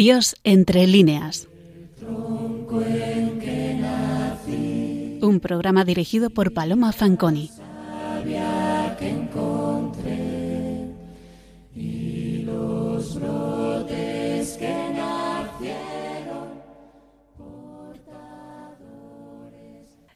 Dios 0.00 0.34
entre 0.44 0.86
líneas. 0.86 1.46
Un 5.20 5.40
programa 5.42 5.84
dirigido 5.84 6.30
por 6.30 6.54
Paloma 6.54 6.90
Fanconi. 6.92 7.50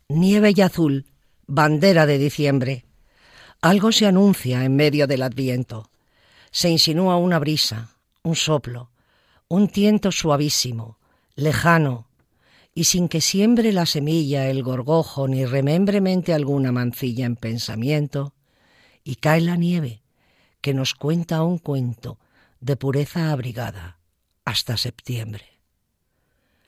Nieve 0.08 0.52
y 0.56 0.60
azul, 0.62 1.04
bandera 1.46 2.06
de 2.06 2.16
diciembre. 2.16 2.86
Algo 3.60 3.92
se 3.92 4.06
anuncia 4.06 4.64
en 4.64 4.76
medio 4.76 5.06
del 5.06 5.20
adviento. 5.20 5.90
Se 6.50 6.70
insinúa 6.70 7.18
una 7.18 7.38
brisa, 7.38 7.90
un 8.22 8.34
soplo, 8.34 8.93
un 9.48 9.68
tiento 9.68 10.10
suavísimo, 10.12 10.98
lejano, 11.34 12.08
y 12.74 12.84
sin 12.84 13.08
que 13.08 13.20
siembre 13.20 13.72
la 13.72 13.86
semilla 13.86 14.48
el 14.48 14.62
gorgojo 14.62 15.28
ni 15.28 15.44
remembremente 15.44 16.34
alguna 16.34 16.72
mancilla 16.72 17.26
en 17.26 17.36
pensamiento, 17.36 18.34
y 19.04 19.16
cae 19.16 19.40
la 19.40 19.56
nieve, 19.56 20.02
que 20.60 20.74
nos 20.74 20.94
cuenta 20.94 21.42
un 21.42 21.58
cuento 21.58 22.18
de 22.60 22.76
pureza 22.76 23.30
abrigada 23.30 23.98
hasta 24.44 24.76
septiembre. 24.76 25.60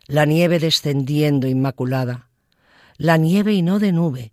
La 0.07 0.27
nieve 0.27 0.59
descendiendo 0.59 1.49
inmaculada, 1.49 2.29
la 2.99 3.17
nieve 3.17 3.55
y 3.55 3.63
no 3.63 3.79
de 3.79 3.93
nube, 3.93 4.33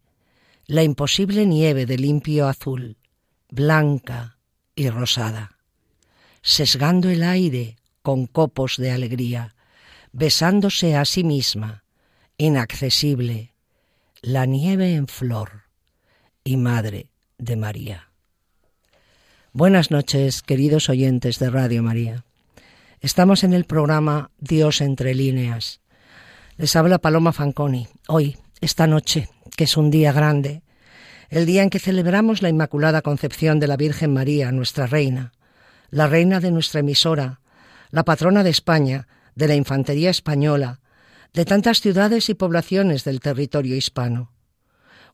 la 0.67 0.83
imposible 0.83 1.45
nieve 1.45 1.85
de 1.85 1.97
limpio 1.97 2.47
azul, 2.47 2.97
blanca 3.49 4.37
y 4.75 4.89
rosada, 4.89 5.57
sesgando 6.41 7.09
el 7.09 7.23
aire 7.23 7.77
con 8.03 8.27
copos 8.27 8.75
de 8.77 8.91
alegría, 8.91 9.55
besándose 10.11 10.95
a 10.95 11.05
sí 11.05 11.23
misma, 11.23 11.85
inaccesible, 12.37 13.53
la 14.21 14.45
nieve 14.45 14.93
en 14.93 15.07
flor 15.07 15.63
y 16.43 16.57
madre 16.57 17.07
de 17.37 17.55
María. 17.55 18.09
Buenas 19.53 19.89
noches, 19.89 20.41
queridos 20.41 20.89
oyentes 20.89 21.39
de 21.39 21.49
Radio 21.49 21.81
María. 21.81 22.25
Estamos 22.99 23.43
en 23.43 23.53
el 23.53 23.63
programa 23.63 24.31
Dios 24.37 24.81
entre 24.81 25.15
líneas. 25.15 25.79
Les 26.57 26.75
habla 26.75 26.99
Paloma 26.99 27.31
Fanconi. 27.31 27.87
Hoy, 28.07 28.37
esta 28.59 28.85
noche, 28.85 29.29
que 29.55 29.63
es 29.63 29.77
un 29.77 29.91
día 29.91 30.11
grande, 30.11 30.61
el 31.29 31.45
día 31.45 31.63
en 31.63 31.69
que 31.69 31.79
celebramos 31.79 32.41
la 32.41 32.49
Inmaculada 32.49 33.01
Concepción 33.01 33.59
de 33.59 33.67
la 33.67 33.77
Virgen 33.77 34.13
María, 34.13 34.51
nuestra 34.51 34.87
Reina, 34.87 35.31
la 35.89 36.07
Reina 36.07 36.39
de 36.39 36.51
nuestra 36.51 36.81
emisora, 36.81 37.39
la 37.93 38.03
patrona 38.03 38.43
de 38.43 38.49
España, 38.49 39.07
de 39.35 39.47
la 39.47 39.53
Infantería 39.53 40.09
Española, 40.09 40.79
de 41.31 41.45
tantas 41.45 41.79
ciudades 41.79 42.27
y 42.27 42.33
poblaciones 42.33 43.03
del 43.03 43.19
territorio 43.19 43.75
hispano. 43.75 44.31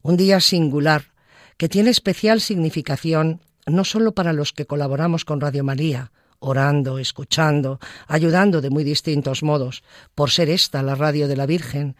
Un 0.00 0.16
día 0.16 0.40
singular 0.40 1.12
que 1.58 1.68
tiene 1.68 1.90
especial 1.90 2.40
significación 2.40 3.42
no 3.66 3.84
solo 3.84 4.12
para 4.12 4.32
los 4.32 4.54
que 4.54 4.64
colaboramos 4.64 5.26
con 5.26 5.42
Radio 5.42 5.62
María, 5.62 6.10
orando, 6.38 6.96
escuchando, 6.96 7.80
ayudando 8.08 8.62
de 8.62 8.70
muy 8.70 8.82
distintos 8.82 9.42
modos, 9.42 9.82
por 10.14 10.30
ser 10.30 10.48
esta 10.48 10.82
la 10.82 10.94
radio 10.94 11.28
de 11.28 11.36
la 11.36 11.44
Virgen, 11.44 11.96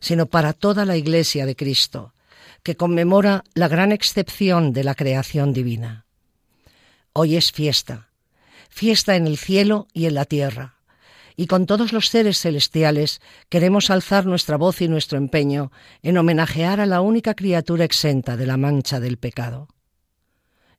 sino 0.00 0.26
para 0.26 0.52
toda 0.52 0.84
la 0.84 0.96
Iglesia 0.96 1.46
de 1.46 1.54
Cristo, 1.54 2.12
que 2.64 2.74
conmemora 2.74 3.44
la 3.54 3.68
gran 3.68 3.92
excepción 3.92 4.72
de 4.72 4.82
la 4.82 4.96
creación 4.96 5.52
divina. 5.52 6.06
Hoy 7.12 7.36
es 7.36 7.52
fiesta, 7.52 8.08
fiesta 8.74 9.14
en 9.14 9.28
el 9.28 9.38
cielo 9.38 9.86
y 9.92 10.06
en 10.06 10.14
la 10.14 10.24
tierra, 10.24 10.74
y 11.36 11.46
con 11.46 11.64
todos 11.64 11.92
los 11.92 12.08
seres 12.08 12.40
celestiales 12.40 13.20
queremos 13.48 13.88
alzar 13.88 14.26
nuestra 14.26 14.56
voz 14.56 14.82
y 14.82 14.88
nuestro 14.88 15.16
empeño 15.16 15.70
en 16.02 16.18
homenajear 16.18 16.80
a 16.80 16.86
la 16.86 17.00
única 17.00 17.34
criatura 17.34 17.84
exenta 17.84 18.36
de 18.36 18.46
la 18.46 18.56
mancha 18.56 18.98
del 18.98 19.16
pecado. 19.16 19.68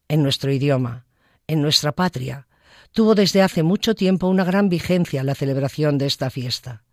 En 0.10 0.24
nuestro 0.24 0.52
idioma, 0.52 1.06
en 1.48 1.62
nuestra 1.62 1.94
patria, 1.94 2.48
tuvo 2.92 3.16
desde 3.16 3.42
hace 3.42 3.64
mucho 3.64 3.96
tiempo 3.96 4.28
una 4.28 4.44
gran 4.44 4.68
vigencia 4.68 5.24
la 5.24 5.34
celebración 5.34 5.98
de 5.98 6.08
esta 6.08 6.30
fiesta, 6.30 6.84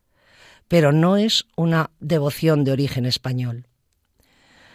pero 0.69 0.93
no 0.93 1.17
es 1.17 1.47
una 1.57 1.91
devoción 1.99 2.63
de 2.63 2.71
origen 2.71 3.07
español. 3.07 3.67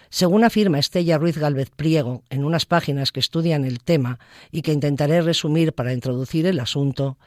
Según 0.09 0.43
afirma 0.43 0.79
Estella 0.79 1.17
Ruiz 1.17 1.37
Galvez 1.37 1.69
Priego 1.69 2.23
en 2.29 2.45
unas 2.45 2.65
páginas 2.65 3.11
que 3.11 3.19
estudian 3.19 3.65
el 3.65 3.79
tema 3.79 4.19
y 4.51 4.61
que 4.61 4.71
intentaré 4.71 5.21
resumir 5.21 5.73
para 5.73 5.93
introducir 5.93 6.45
el 6.45 6.59
asunto, 6.59 7.17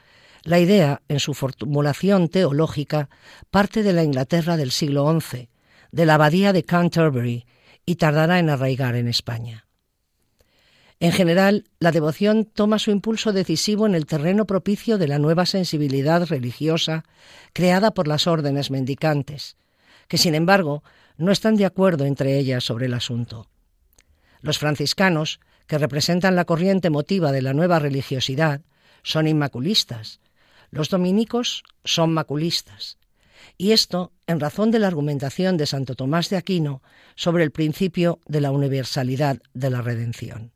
la 0.43 0.59
idea, 0.59 1.01
en 1.07 1.19
su 1.19 1.33
formulación 1.33 2.27
teológica, 2.27 3.09
parte 3.51 3.83
de 3.83 3.93
la 3.93 4.03
Inglaterra 4.03 4.57
del 4.57 4.71
siglo 4.71 5.07
XI, 5.19 5.49
de 5.91 6.05
la 6.05 6.15
abadía 6.15 6.51
de 6.53 6.63
Canterbury, 6.63 7.45
y 7.85 7.95
tardará 7.95 8.39
en 8.39 8.49
arraigar 8.49 8.95
en 8.95 9.07
España. 9.07 9.67
En 10.99 11.11
general, 11.11 11.65
la 11.79 11.91
devoción 11.91 12.45
toma 12.45 12.77
su 12.77 12.91
impulso 12.91 13.33
decisivo 13.33 13.87
en 13.87 13.95
el 13.95 14.05
terreno 14.05 14.45
propicio 14.45 14.99
de 14.99 15.07
la 15.07 15.17
nueva 15.17 15.47
sensibilidad 15.47 16.27
religiosa 16.27 17.05
creada 17.53 17.91
por 17.91 18.07
las 18.07 18.27
órdenes 18.27 18.69
mendicantes, 18.69 19.57
que 20.07 20.19
sin 20.19 20.35
embargo 20.35 20.83
no 21.21 21.31
están 21.31 21.55
de 21.55 21.65
acuerdo 21.65 22.05
entre 22.05 22.37
ellas 22.39 22.63
sobre 22.63 22.87
el 22.87 22.93
asunto. 22.95 23.47
Los 24.41 24.57
franciscanos, 24.57 25.39
que 25.67 25.77
representan 25.77 26.35
la 26.35 26.45
corriente 26.45 26.89
motiva 26.89 27.31
de 27.31 27.43
la 27.43 27.53
nueva 27.53 27.77
religiosidad, 27.77 28.61
son 29.03 29.27
inmaculistas, 29.27 30.19
los 30.71 30.89
dominicos 30.89 31.63
son 31.85 32.11
maculistas. 32.13 32.97
Y 33.57 33.71
esto 33.71 34.11
en 34.25 34.39
razón 34.39 34.71
de 34.71 34.79
la 34.79 34.87
argumentación 34.87 35.57
de 35.57 35.67
Santo 35.67 35.95
Tomás 35.95 36.29
de 36.29 36.37
Aquino 36.37 36.81
sobre 37.15 37.43
el 37.43 37.51
principio 37.51 38.19
de 38.25 38.41
la 38.41 38.51
universalidad 38.51 39.39
de 39.53 39.69
la 39.69 39.81
redención. 39.81 40.51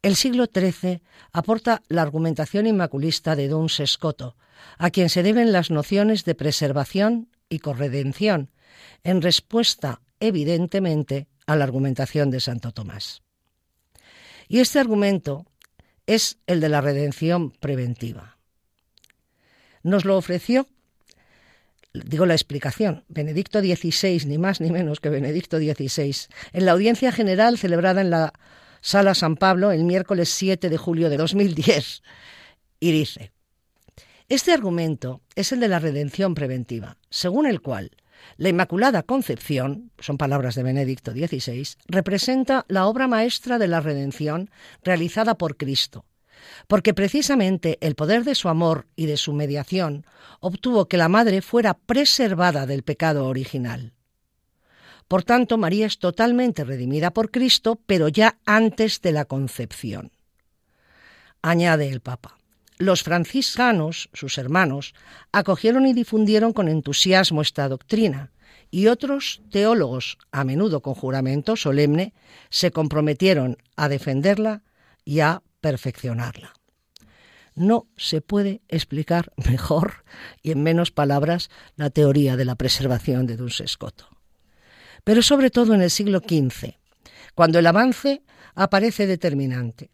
El 0.00 0.14
siglo 0.14 0.46
XIII 0.46 1.02
aporta 1.32 1.82
la 1.88 2.02
argumentación 2.02 2.68
inmaculista 2.68 3.34
de 3.34 3.48
Don 3.48 3.68
Sescoto, 3.68 4.36
a 4.76 4.90
quien 4.90 5.08
se 5.08 5.24
deben 5.24 5.50
las 5.50 5.72
nociones 5.72 6.24
de 6.24 6.36
preservación 6.36 7.28
y 7.48 7.58
corredención, 7.58 8.50
en 9.04 9.22
respuesta, 9.22 10.00
evidentemente, 10.20 11.26
a 11.46 11.56
la 11.56 11.64
argumentación 11.64 12.30
de 12.30 12.40
Santo 12.40 12.72
Tomás. 12.72 13.22
Y 14.48 14.60
este 14.60 14.78
argumento 14.78 15.46
es 16.06 16.38
el 16.46 16.60
de 16.60 16.68
la 16.68 16.80
redención 16.80 17.50
preventiva. 17.50 18.38
Nos 19.82 20.04
lo 20.04 20.16
ofreció, 20.16 20.66
digo 21.92 22.26
la 22.26 22.34
explicación, 22.34 23.04
Benedicto 23.08 23.60
XVI, 23.60 24.26
ni 24.26 24.38
más 24.38 24.60
ni 24.60 24.70
menos 24.70 25.00
que 25.00 25.10
Benedicto 25.10 25.58
XVI, 25.58 26.14
en 26.52 26.64
la 26.64 26.72
audiencia 26.72 27.12
general 27.12 27.58
celebrada 27.58 28.00
en 28.00 28.10
la 28.10 28.32
Sala 28.80 29.14
San 29.14 29.36
Pablo 29.36 29.70
el 29.72 29.84
miércoles 29.84 30.30
7 30.30 30.68
de 30.70 30.76
julio 30.76 31.10
de 31.10 31.16
2010. 31.16 32.02
Y 32.80 32.92
dice, 32.92 33.32
este 34.28 34.52
argumento 34.52 35.22
es 35.34 35.52
el 35.52 35.60
de 35.60 35.68
la 35.68 35.78
redención 35.78 36.34
preventiva, 36.34 36.96
según 37.10 37.46
el 37.46 37.60
cual 37.60 37.90
la 38.36 38.48
Inmaculada 38.48 39.02
Concepción, 39.02 39.90
son 39.98 40.18
palabras 40.18 40.54
de 40.54 40.62
Benedicto 40.62 41.12
XVI, 41.12 41.76
representa 41.86 42.64
la 42.68 42.86
obra 42.86 43.08
maestra 43.08 43.58
de 43.58 43.68
la 43.68 43.80
redención 43.80 44.50
realizada 44.82 45.36
por 45.36 45.56
Cristo, 45.56 46.04
porque 46.66 46.94
precisamente 46.94 47.78
el 47.80 47.94
poder 47.94 48.24
de 48.24 48.34
su 48.34 48.48
amor 48.48 48.86
y 48.96 49.06
de 49.06 49.16
su 49.16 49.32
mediación 49.32 50.06
obtuvo 50.40 50.86
que 50.86 50.96
la 50.96 51.08
Madre 51.08 51.42
fuera 51.42 51.74
preservada 51.74 52.66
del 52.66 52.82
pecado 52.82 53.26
original. 53.26 53.92
Por 55.08 55.24
tanto, 55.24 55.56
María 55.56 55.86
es 55.86 55.98
totalmente 55.98 56.64
redimida 56.64 57.12
por 57.12 57.30
Cristo, 57.30 57.80
pero 57.86 58.08
ya 58.08 58.38
antes 58.44 59.00
de 59.00 59.12
la 59.12 59.24
concepción. 59.24 60.12
Añade 61.40 61.88
el 61.88 62.00
Papa. 62.00 62.37
Los 62.78 63.02
franciscanos, 63.02 64.08
sus 64.12 64.38
hermanos, 64.38 64.94
acogieron 65.32 65.86
y 65.86 65.92
difundieron 65.92 66.52
con 66.52 66.68
entusiasmo 66.68 67.42
esta 67.42 67.68
doctrina, 67.68 68.30
y 68.70 68.86
otros 68.86 69.42
teólogos, 69.50 70.18
a 70.30 70.44
menudo 70.44 70.80
con 70.80 70.94
juramento 70.94 71.56
solemne, 71.56 72.14
se 72.50 72.70
comprometieron 72.70 73.56
a 73.76 73.88
defenderla 73.88 74.62
y 75.04 75.20
a 75.20 75.42
perfeccionarla. 75.60 76.52
No 77.54 77.88
se 77.96 78.20
puede 78.20 78.60
explicar 78.68 79.32
mejor 79.50 80.04
y 80.42 80.52
en 80.52 80.62
menos 80.62 80.92
palabras 80.92 81.50
la 81.76 81.90
teoría 81.90 82.36
de 82.36 82.44
la 82.44 82.54
preservación 82.54 83.26
de 83.26 83.36
Duns. 83.36 83.62
Pero 85.02 85.22
sobre 85.22 85.50
todo 85.50 85.74
en 85.74 85.82
el 85.82 85.90
siglo 85.90 86.20
XV, 86.20 86.74
cuando 87.34 87.58
el 87.58 87.66
avance 87.66 88.22
aparece 88.54 89.06
determinante. 89.06 89.90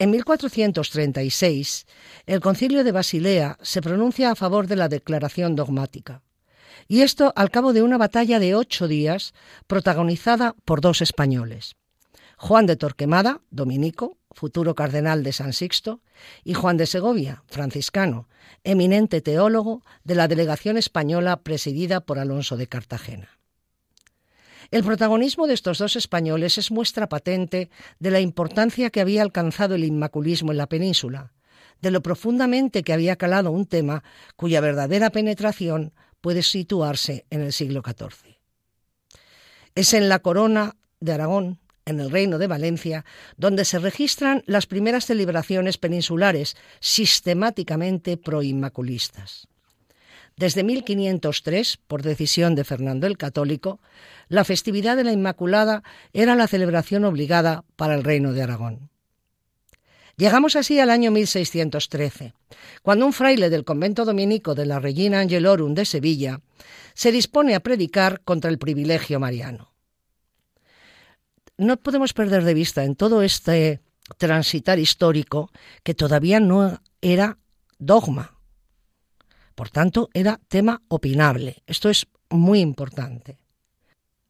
En 0.00 0.10
1436, 0.12 1.86
el 2.26 2.40
concilio 2.40 2.84
de 2.84 2.92
Basilea 2.92 3.58
se 3.62 3.82
pronuncia 3.82 4.30
a 4.30 4.36
favor 4.36 4.68
de 4.68 4.76
la 4.76 4.88
declaración 4.88 5.56
dogmática, 5.56 6.22
y 6.86 7.00
esto 7.00 7.32
al 7.34 7.50
cabo 7.50 7.72
de 7.72 7.82
una 7.82 7.98
batalla 7.98 8.38
de 8.38 8.54
ocho 8.54 8.86
días 8.86 9.34
protagonizada 9.66 10.54
por 10.64 10.80
dos 10.80 11.02
españoles, 11.02 11.74
Juan 12.36 12.66
de 12.66 12.76
Torquemada, 12.76 13.40
dominico, 13.50 14.18
futuro 14.30 14.76
cardenal 14.76 15.24
de 15.24 15.32
San 15.32 15.52
Sixto, 15.52 16.00
y 16.44 16.54
Juan 16.54 16.76
de 16.76 16.86
Segovia, 16.86 17.42
franciscano, 17.48 18.28
eminente 18.62 19.20
teólogo 19.20 19.82
de 20.04 20.14
la 20.14 20.28
delegación 20.28 20.76
española 20.76 21.42
presidida 21.42 22.00
por 22.00 22.20
Alonso 22.20 22.56
de 22.56 22.68
Cartagena. 22.68 23.37
El 24.70 24.84
protagonismo 24.84 25.46
de 25.46 25.54
estos 25.54 25.78
dos 25.78 25.96
españoles 25.96 26.58
es 26.58 26.70
muestra 26.70 27.08
patente 27.08 27.70
de 27.98 28.10
la 28.10 28.20
importancia 28.20 28.90
que 28.90 29.00
había 29.00 29.22
alcanzado 29.22 29.74
el 29.74 29.84
inmaculismo 29.84 30.52
en 30.52 30.58
la 30.58 30.68
península, 30.68 31.32
de 31.80 31.90
lo 31.90 32.02
profundamente 32.02 32.82
que 32.82 32.92
había 32.92 33.16
calado 33.16 33.50
un 33.50 33.64
tema 33.64 34.04
cuya 34.36 34.60
verdadera 34.60 35.08
penetración 35.08 35.94
puede 36.20 36.42
situarse 36.42 37.24
en 37.30 37.40
el 37.40 37.54
siglo 37.54 37.82
XIV. 37.82 38.36
Es 39.74 39.94
en 39.94 40.10
la 40.10 40.18
corona 40.18 40.76
de 41.00 41.12
Aragón, 41.12 41.60
en 41.86 42.00
el 42.00 42.10
Reino 42.10 42.36
de 42.36 42.46
Valencia, 42.46 43.06
donde 43.38 43.64
se 43.64 43.78
registran 43.78 44.42
las 44.46 44.66
primeras 44.66 45.06
celebraciones 45.06 45.78
peninsulares 45.78 46.56
sistemáticamente 46.80 48.18
proinmaculistas. 48.18 49.48
Desde 50.38 50.62
1503, 50.62 51.78
por 51.88 52.02
decisión 52.02 52.54
de 52.54 52.62
Fernando 52.62 53.08
el 53.08 53.18
Católico, 53.18 53.80
la 54.28 54.44
festividad 54.44 54.96
de 54.96 55.02
la 55.02 55.12
Inmaculada 55.12 55.82
era 56.12 56.36
la 56.36 56.46
celebración 56.46 57.04
obligada 57.04 57.64
para 57.74 57.96
el 57.96 58.04
Reino 58.04 58.32
de 58.32 58.42
Aragón. 58.42 58.88
Llegamos 60.16 60.54
así 60.54 60.78
al 60.78 60.90
año 60.90 61.10
1613, 61.10 62.34
cuando 62.82 63.04
un 63.04 63.12
fraile 63.12 63.50
del 63.50 63.64
convento 63.64 64.04
dominico 64.04 64.54
de 64.54 64.66
la 64.66 64.78
Regina 64.78 65.18
Angelorum 65.20 65.74
de 65.74 65.84
Sevilla 65.84 66.40
se 66.94 67.10
dispone 67.10 67.56
a 67.56 67.60
predicar 67.60 68.20
contra 68.20 68.48
el 68.48 68.58
privilegio 68.58 69.18
mariano. 69.18 69.72
No 71.56 71.78
podemos 71.78 72.12
perder 72.12 72.44
de 72.44 72.54
vista 72.54 72.84
en 72.84 72.94
todo 72.94 73.22
este 73.22 73.80
transitar 74.18 74.78
histórico 74.78 75.50
que 75.82 75.94
todavía 75.94 76.38
no 76.38 76.80
era 77.00 77.38
dogma, 77.78 78.37
por 79.58 79.70
tanto, 79.70 80.08
era 80.14 80.38
tema 80.46 80.82
opinable. 80.86 81.64
Esto 81.66 81.90
es 81.90 82.06
muy 82.30 82.60
importante. 82.60 83.38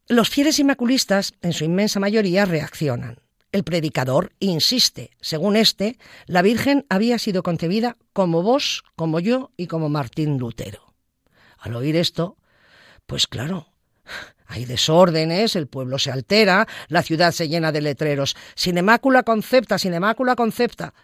Los 0.07 0.27
fieles 0.27 0.57
inmaculistas, 0.57 1.33
en 1.43 1.53
su 1.53 1.65
inmensa 1.65 1.99
mayoría, 1.99 2.45
reaccionan. 2.45 3.19
El 3.51 3.63
predicador 3.63 4.31
insiste. 4.39 5.11
Según 5.21 5.55
este, 5.55 5.99
la 6.25 6.41
Virgen 6.41 6.87
había 6.89 7.19
sido 7.19 7.43
concebida 7.43 7.95
como 8.11 8.41
vos, 8.41 8.83
como 8.95 9.19
yo 9.19 9.51
y 9.55 9.67
como 9.67 9.87
Martín 9.87 10.39
Lutero. 10.39 10.95
Al 11.59 11.75
oír 11.75 11.95
esto, 11.95 12.37
pues 13.05 13.27
claro, 13.27 13.67
hay 14.47 14.65
desórdenes, 14.65 15.55
el 15.55 15.67
pueblo 15.67 15.99
se 15.99 16.09
altera, 16.09 16.67
la 16.87 17.03
ciudad 17.03 17.33
se 17.33 17.47
llena 17.47 17.71
de 17.71 17.81
letreros. 17.81 18.35
Sin 18.55 18.83
concepta, 19.23 19.77
sin 19.77 19.93
concepta 20.35 20.95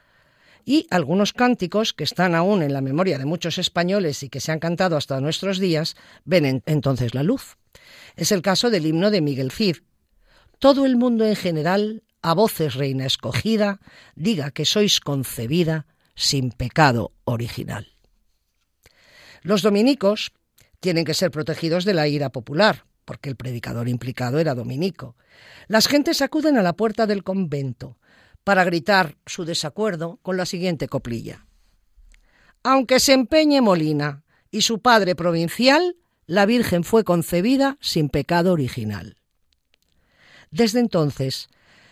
y 0.66 0.88
algunos 0.90 1.32
cánticos 1.32 1.94
que 1.94 2.04
están 2.04 2.34
aún 2.34 2.64
en 2.64 2.74
la 2.74 2.82
memoria 2.82 3.20
de 3.20 3.26
muchos 3.26 3.60
españoles 3.60 4.24
y 4.24 4.30
que 4.30 4.40
se 4.40 4.52
han 4.52 4.60
cantado 4.60 4.98
hasta 4.98 5.22
nuestros 5.22 5.60
días, 5.60 5.96
ven 6.26 6.64
entonces 6.66 7.14
la 7.14 7.24
luz. 7.24 7.58
Es 8.16 8.32
el 8.32 8.42
caso 8.42 8.72
del 8.72 8.88
himno 8.88 9.12
de 9.12 9.22
Miguel 9.22 9.52
Cid. 9.52 9.78
Todo 10.60 10.86
el 10.86 10.96
mundo 10.96 11.26
en 11.26 11.36
general, 11.36 12.04
a 12.22 12.34
voces 12.34 12.74
reina 12.74 13.06
escogida, 13.06 13.80
diga 14.16 14.50
que 14.52 14.66
sois 14.66 15.00
concebida 15.00 15.86
sin 16.16 16.52
pecado 16.52 17.14
original. 17.26 17.88
Los 19.44 19.62
dominicos 19.62 20.32
tienen 20.80 21.06
que 21.06 21.14
ser 21.14 21.30
protegidos 21.30 21.86
de 21.86 21.94
la 21.94 22.08
ira 22.08 22.32
popular, 22.32 22.86
porque 23.06 23.30
el 23.30 23.36
predicador 23.36 23.88
implicado 23.88 24.40
era 24.40 24.56
dominico. 24.56 25.16
Las 25.68 25.88
gentes 25.88 26.22
acuden 26.22 26.58
a 26.58 26.64
la 26.64 26.74
puerta 26.74 27.06
del 27.06 27.24
convento, 27.24 28.00
para 28.46 28.64
gritar 28.64 29.18
su 29.26 29.44
desacuerdo 29.44 30.20
con 30.22 30.38
la 30.38 30.46
siguiente 30.46 30.88
coplilla. 30.88 31.46
Aunque 32.64 33.00
se 33.02 33.14
empeñe 33.14 33.60
Molina 33.60 34.24
y 34.52 34.62
su 34.62 34.80
padre 34.80 35.16
provincial, 35.16 35.98
la 36.28 36.46
Virgen 36.46 36.84
fue 36.84 37.04
concebida 37.04 37.78
sin 37.82 38.08
pecado 38.08 38.54
original. 38.54 39.18
Desde 40.52 40.80
entonces 40.80 41.50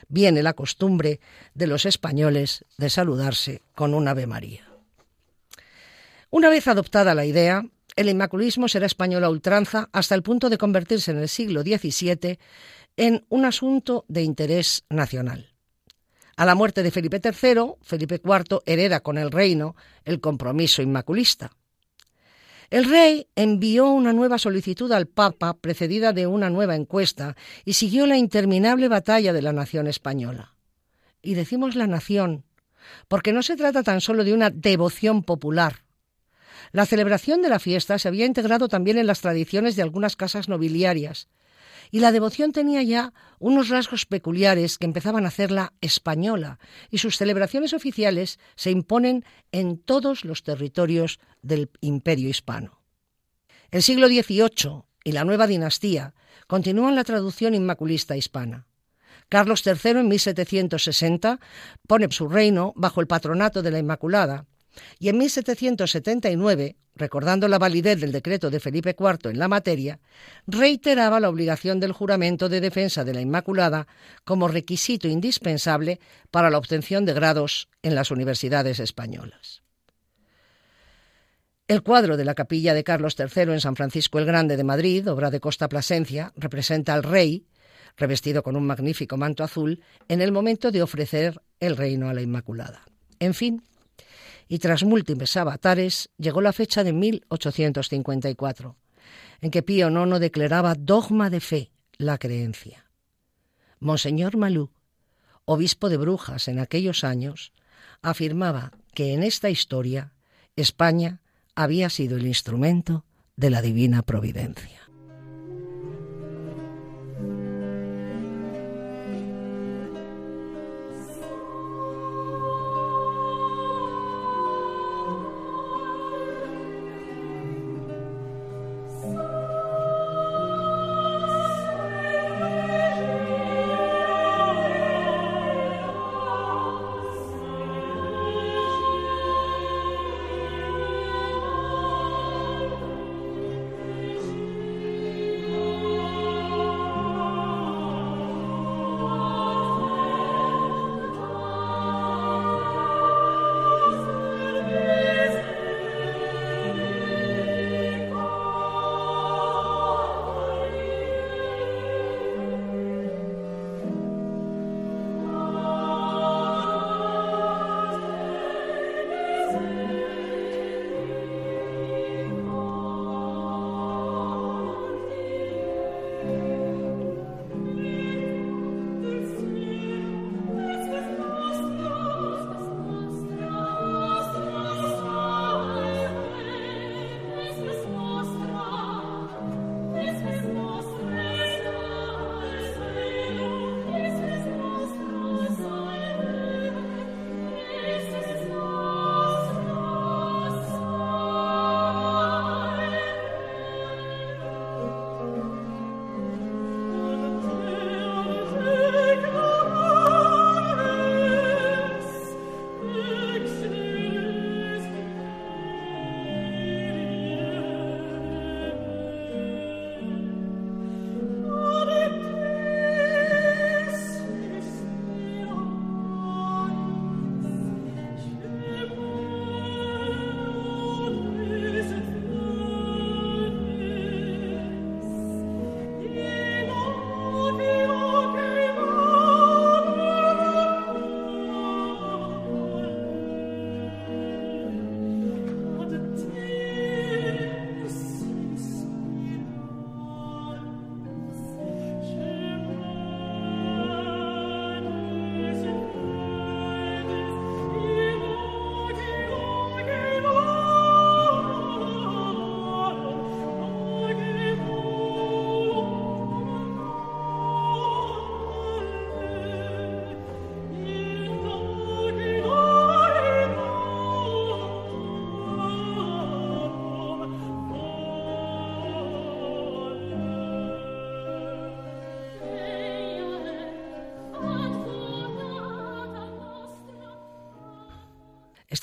viene 0.07 0.43
la 0.43 0.53
costumbre 0.53 1.19
de 1.55 1.67
los 1.67 1.85
españoles 1.85 2.63
de 2.77 2.89
saludarse 2.89 3.61
con 3.75 3.93
un 3.95 4.07
Ave 4.07 4.27
María. 4.27 4.67
Una 6.29 6.49
vez 6.49 6.67
adoptada 6.67 7.15
la 7.15 7.25
idea, 7.25 7.65
el 7.95 8.09
inmaculismo 8.09 8.67
será 8.67 8.85
español 8.85 9.23
a 9.23 9.29
ultranza 9.29 9.89
hasta 9.91 10.13
el 10.13 10.21
punto 10.21 10.49
de 10.49 10.59
convertirse 10.59 11.11
en 11.11 11.17
el 11.17 11.29
siglo 11.29 11.63
XVII 11.63 12.37
en 12.95 13.25
un 13.29 13.45
asunto 13.45 14.05
de 14.07 14.21
interés 14.21 14.83
nacional. 14.89 15.52
A 16.35 16.45
la 16.45 16.55
muerte 16.55 16.81
de 16.81 16.91
Felipe 16.91 17.21
III, 17.23 17.75
Felipe 17.81 18.15
IV 18.23 18.61
hereda 18.65 19.01
con 19.01 19.17
el 19.17 19.31
reino 19.31 19.75
el 20.03 20.19
compromiso 20.19 20.81
inmaculista. 20.81 21.51
El 22.71 22.85
rey 22.85 23.27
envió 23.35 23.89
una 23.89 24.13
nueva 24.13 24.39
solicitud 24.39 24.91
al 24.93 25.05
Papa 25.05 25.53
precedida 25.53 26.11
de 26.11 26.25
una 26.25 26.49
nueva 26.49 26.75
encuesta 26.75 27.35
y 27.65 27.73
siguió 27.73 28.07
la 28.07 28.17
interminable 28.17 28.87
batalla 28.87 29.31
de 29.31 29.43
la 29.43 29.53
nación 29.53 29.85
española. 29.85 30.55
Y 31.21 31.35
decimos 31.35 31.75
la 31.75 31.85
nación, 31.85 32.45
porque 33.07 33.31
no 33.31 33.43
se 33.43 33.55
trata 33.55 33.83
tan 33.83 34.01
solo 34.01 34.23
de 34.23 34.33
una 34.33 34.49
devoción 34.49 35.21
popular. 35.23 35.83
La 36.71 36.87
celebración 36.87 37.43
de 37.43 37.49
la 37.49 37.59
fiesta 37.59 37.99
se 37.99 38.07
había 38.07 38.25
integrado 38.25 38.67
también 38.67 38.97
en 38.97 39.05
las 39.05 39.21
tradiciones 39.21 39.75
de 39.75 39.83
algunas 39.83 40.15
casas 40.15 40.49
nobiliarias, 40.49 41.27
y 41.93 41.99
la 41.99 42.11
devoción 42.11 42.53
tenía 42.53 42.81
ya 42.81 43.13
unos 43.37 43.69
rasgos 43.69 44.07
peculiares 44.07 44.79
que 44.79 44.87
empezaban 44.87 45.25
a 45.25 45.27
hacerla 45.27 45.73
española, 45.79 46.57
y 46.89 46.97
sus 46.97 47.17
celebraciones 47.17 47.71
oficiales 47.71 48.39
se 48.55 48.71
imponen 48.71 49.23
en 49.51 49.77
todos 49.77 50.25
los 50.25 50.41
territorios 50.41 51.19
del 51.43 51.69
imperio 51.81 52.29
hispano. 52.29 52.81
El 53.69 53.83
siglo 53.83 54.07
XVIII 54.07 54.85
y 55.03 55.11
la 55.11 55.23
nueva 55.23 55.45
dinastía 55.45 56.15
continúan 56.47 56.95
la 56.95 57.03
traducción 57.03 57.53
inmaculista 57.53 58.17
hispana. 58.17 58.65
Carlos 59.29 59.61
III 59.63 59.91
en 59.99 60.07
1760 60.07 61.39
pone 61.85 62.07
su 62.09 62.27
reino 62.27 62.73
bajo 62.75 63.01
el 63.01 63.07
patronato 63.07 63.61
de 63.61 63.69
la 63.69 63.77
Inmaculada 63.77 64.47
y 64.99 65.09
en 65.09 65.17
1779, 65.17 66.75
recordando 66.95 67.47
la 67.47 67.59
validez 67.59 67.99
del 67.99 68.11
decreto 68.11 68.49
de 68.49 68.59
Felipe 68.59 68.95
IV 68.97 69.31
en 69.31 69.39
la 69.39 69.47
materia, 69.47 69.99
reiteraba 70.47 71.19
la 71.19 71.29
obligación 71.29 71.79
del 71.79 71.91
juramento 71.91 72.49
de 72.49 72.61
defensa 72.61 73.03
de 73.03 73.13
la 73.13 73.21
Inmaculada 73.21 73.87
como 74.23 74.47
requisito 74.47 75.07
indispensable 75.07 75.99
para 76.31 76.49
la 76.49 76.57
obtención 76.57 77.05
de 77.05 77.13
grados 77.13 77.69
en 77.81 77.95
las 77.95 78.11
universidades 78.11 78.79
españolas. 78.79 79.63
El 81.67 81.81
cuadro 81.81 82.17
de 82.17 82.25
la 82.25 82.35
capilla 82.35 82.73
de 82.73 82.83
Carlos 82.83 83.15
III 83.17 83.53
en 83.53 83.61
San 83.61 83.75
Francisco 83.75 84.19
el 84.19 84.25
Grande 84.25 84.57
de 84.57 84.65
Madrid, 84.65 85.09
obra 85.09 85.31
de 85.31 85.39
Costa 85.39 85.69
Plasencia, 85.69 86.33
representa 86.35 86.93
al 86.93 87.03
rey, 87.03 87.47
revestido 87.95 88.43
con 88.43 88.55
un 88.55 88.67
magnífico 88.67 89.17
manto 89.17 89.43
azul, 89.43 89.81
en 90.09 90.21
el 90.21 90.31
momento 90.31 90.71
de 90.71 90.83
ofrecer 90.83 91.41
el 91.59 91.77
reino 91.77 92.09
a 92.09 92.13
la 92.13 92.21
Inmaculada. 92.21 92.83
En 93.19 93.33
fin, 93.33 93.63
y 94.53 94.59
tras 94.59 94.83
múltiples 94.83 95.35
avatares 95.35 96.11
llegó 96.19 96.39
la 96.39 96.53
fecha 96.53 96.83
de 96.83 96.93
1854, 96.93 98.77
en 99.41 99.49
que 99.49 99.63
Pío 99.63 99.89
IX 99.89 100.19
declaraba 100.19 100.75
dogma 100.75 101.31
de 101.31 101.39
fe 101.39 101.71
la 101.97 102.19
creencia. 102.19 102.85
Monseñor 103.79 104.37
Malú, 104.37 104.69
obispo 105.45 105.89
de 105.89 105.97
Brujas 105.97 106.47
en 106.47 106.59
aquellos 106.59 107.03
años, 107.03 107.51
afirmaba 108.03 108.73
que 108.93 109.15
en 109.15 109.23
esta 109.23 109.49
historia 109.49 110.13
España 110.55 111.23
había 111.55 111.89
sido 111.89 112.17
el 112.17 112.27
instrumento 112.27 113.05
de 113.35 113.49
la 113.49 113.63
divina 113.63 114.03
providencia. 114.03 114.82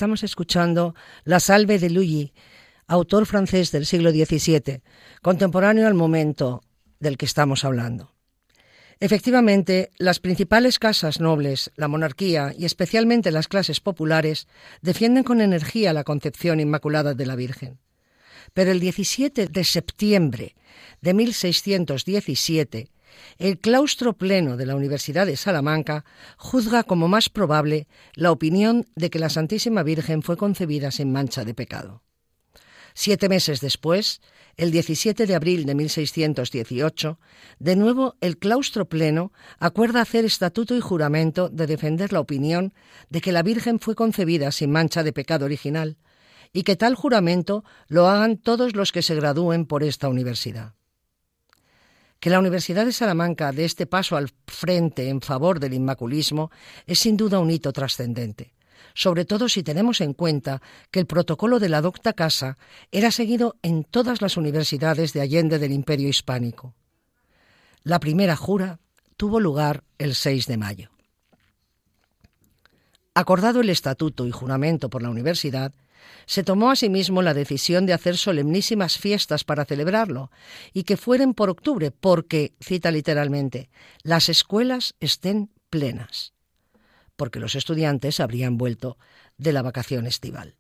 Estamos 0.00 0.24
escuchando 0.24 0.94
La 1.24 1.40
Salve 1.40 1.78
de 1.78 1.90
Lully, 1.90 2.32
autor 2.86 3.26
francés 3.26 3.70
del 3.70 3.84
siglo 3.84 4.12
XVII, 4.12 4.80
contemporáneo 5.20 5.86
al 5.86 5.92
momento 5.92 6.62
del 7.00 7.18
que 7.18 7.26
estamos 7.26 7.66
hablando. 7.66 8.10
Efectivamente, 8.98 9.90
las 9.98 10.18
principales 10.18 10.78
casas 10.78 11.20
nobles, 11.20 11.70
la 11.76 11.86
monarquía 11.86 12.54
y 12.56 12.64
especialmente 12.64 13.30
las 13.30 13.46
clases 13.46 13.80
populares 13.80 14.48
defienden 14.80 15.22
con 15.22 15.42
energía 15.42 15.92
la 15.92 16.04
concepción 16.04 16.60
inmaculada 16.60 17.12
de 17.12 17.26
la 17.26 17.36
Virgen. 17.36 17.78
Pero 18.54 18.70
el 18.70 18.80
17 18.80 19.48
de 19.48 19.64
septiembre 19.64 20.56
de 21.02 21.12
1617, 21.12 22.88
el 23.38 23.58
claustro 23.58 24.12
pleno 24.14 24.56
de 24.56 24.66
la 24.66 24.76
Universidad 24.76 25.26
de 25.26 25.36
Salamanca 25.36 26.04
juzga 26.36 26.84
como 26.84 27.08
más 27.08 27.28
probable 27.28 27.88
la 28.14 28.32
opinión 28.32 28.86
de 28.96 29.10
que 29.10 29.18
la 29.18 29.30
Santísima 29.30 29.82
Virgen 29.82 30.22
fue 30.22 30.36
concebida 30.36 30.90
sin 30.90 31.12
mancha 31.12 31.44
de 31.44 31.54
pecado. 31.54 32.02
Siete 32.94 33.28
meses 33.28 33.60
después, 33.60 34.20
el 34.56 34.70
17 34.70 35.26
de 35.26 35.34
abril 35.34 35.64
de 35.64 35.74
1618, 35.74 37.18
de 37.58 37.76
nuevo 37.76 38.16
el 38.20 38.38
claustro 38.38 38.88
pleno 38.88 39.32
acuerda 39.58 40.02
hacer 40.02 40.24
estatuto 40.24 40.76
y 40.76 40.80
juramento 40.80 41.48
de 41.48 41.66
defender 41.66 42.12
la 42.12 42.20
opinión 42.20 42.74
de 43.08 43.20
que 43.20 43.32
la 43.32 43.42
Virgen 43.42 43.78
fue 43.78 43.94
concebida 43.94 44.52
sin 44.52 44.70
mancha 44.70 45.02
de 45.02 45.12
pecado 45.12 45.44
original, 45.44 45.96
y 46.52 46.64
que 46.64 46.76
tal 46.76 46.94
juramento 46.94 47.64
lo 47.86 48.08
hagan 48.08 48.36
todos 48.36 48.74
los 48.74 48.92
que 48.92 49.02
se 49.02 49.14
gradúen 49.14 49.66
por 49.66 49.84
esta 49.84 50.08
universidad. 50.08 50.74
Que 52.20 52.30
la 52.30 52.38
Universidad 52.38 52.84
de 52.84 52.92
Salamanca 52.92 53.50
dé 53.50 53.64
este 53.64 53.86
paso 53.86 54.16
al 54.16 54.30
frente 54.46 55.08
en 55.08 55.20
favor 55.20 55.58
del 55.58 55.74
inmaculismo 55.74 56.50
es 56.86 57.00
sin 57.00 57.16
duda 57.16 57.38
un 57.38 57.50
hito 57.50 57.72
trascendente 57.72 58.52
sobre 58.94 59.24
todo 59.24 59.48
si 59.48 59.62
tenemos 59.62 60.00
en 60.00 60.14
cuenta 60.14 60.62
que 60.90 61.00
el 61.00 61.06
protocolo 61.06 61.58
de 61.58 61.68
la 61.68 61.80
docta 61.80 62.12
casa 62.12 62.58
era 62.90 63.10
seguido 63.10 63.56
en 63.62 63.84
todas 63.84 64.20
las 64.22 64.36
universidades 64.36 65.12
de 65.12 65.20
Allende 65.20 65.58
del 65.58 65.72
Imperio 65.72 66.08
Hispánico. 66.08 66.74
La 67.82 68.00
primera 68.00 68.36
jura 68.36 68.80
tuvo 69.16 69.40
lugar 69.40 69.84
el 69.98 70.14
6 70.14 70.46
de 70.46 70.56
mayo. 70.56 70.90
Acordado 73.14 73.60
el 73.60 73.70
estatuto 73.70 74.26
y 74.26 74.30
juramento 74.30 74.88
por 74.88 75.02
la 75.02 75.10
universidad, 75.10 75.72
se 76.26 76.44
tomó 76.44 76.70
asimismo 76.70 77.22
la 77.22 77.34
decisión 77.34 77.86
de 77.86 77.92
hacer 77.92 78.16
solemnísimas 78.16 78.98
fiestas 78.98 79.44
para 79.44 79.64
celebrarlo 79.64 80.30
y 80.72 80.84
que 80.84 80.96
fueren 80.96 81.34
por 81.34 81.50
octubre, 81.50 81.90
porque, 81.90 82.54
cita 82.60 82.90
literalmente, 82.90 83.70
las 84.02 84.28
escuelas 84.28 84.94
estén 85.00 85.50
plenas 85.70 86.34
porque 87.20 87.38
los 87.38 87.54
estudiantes 87.54 88.18
habrían 88.18 88.56
vuelto 88.56 88.96
de 89.36 89.52
la 89.52 89.60
vacación 89.60 90.06
estival. 90.06 90.56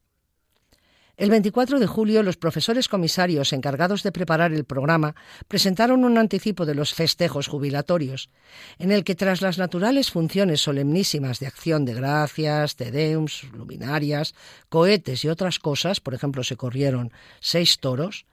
El 1.20 1.28
24 1.28 1.78
de 1.78 1.86
julio, 1.86 2.22
los 2.22 2.38
profesores 2.38 2.88
comisarios 2.88 3.52
encargados 3.52 4.02
de 4.02 4.10
preparar 4.10 4.54
el 4.54 4.64
programa 4.64 5.14
presentaron 5.48 6.06
un 6.06 6.16
anticipo 6.16 6.64
de 6.64 6.74
los 6.74 6.94
festejos 6.94 7.46
jubilatorios, 7.46 8.30
en 8.78 8.90
el 8.90 9.04
que 9.04 9.14
tras 9.14 9.42
las 9.42 9.58
naturales 9.58 10.10
funciones 10.10 10.62
solemnísimas 10.62 11.38
de 11.38 11.46
acción 11.46 11.84
de 11.84 11.92
gracias, 11.92 12.74
tedeums, 12.76 13.44
luminarias, 13.52 14.34
cohetes 14.70 15.22
y 15.22 15.28
otras 15.28 15.58
cosas, 15.58 16.00
por 16.00 16.14
ejemplo, 16.14 16.42
se 16.42 16.56
corrieron 16.56 17.12
seis 17.38 17.80
toros, 17.80 18.24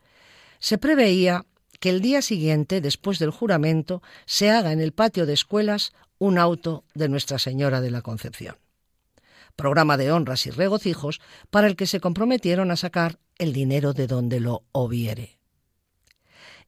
se 0.59 0.77
preveía 0.77 1.43
que 1.81 1.89
el 1.89 1.99
día 1.99 2.21
siguiente, 2.21 2.79
después 2.79 3.19
del 3.19 3.31
juramento, 3.31 4.01
se 4.25 4.49
haga 4.49 4.71
en 4.71 4.79
el 4.79 4.93
patio 4.93 5.25
de 5.25 5.33
escuelas 5.33 5.91
un 6.19 6.37
auto 6.37 6.85
de 6.93 7.09
Nuestra 7.09 7.37
Señora 7.37 7.81
de 7.81 7.91
la 7.91 8.01
Concepción. 8.01 8.55
Programa 9.57 9.97
de 9.97 10.13
honras 10.13 10.45
y 10.45 10.51
regocijos 10.51 11.19
para 11.49 11.67
el 11.67 11.75
que 11.75 11.87
se 11.87 11.99
comprometieron 11.99 12.71
a 12.71 12.77
sacar 12.77 13.19
el 13.37 13.51
dinero 13.51 13.91
de 13.91 14.07
donde 14.07 14.39
lo 14.39 14.63
hubiere. 14.71 15.39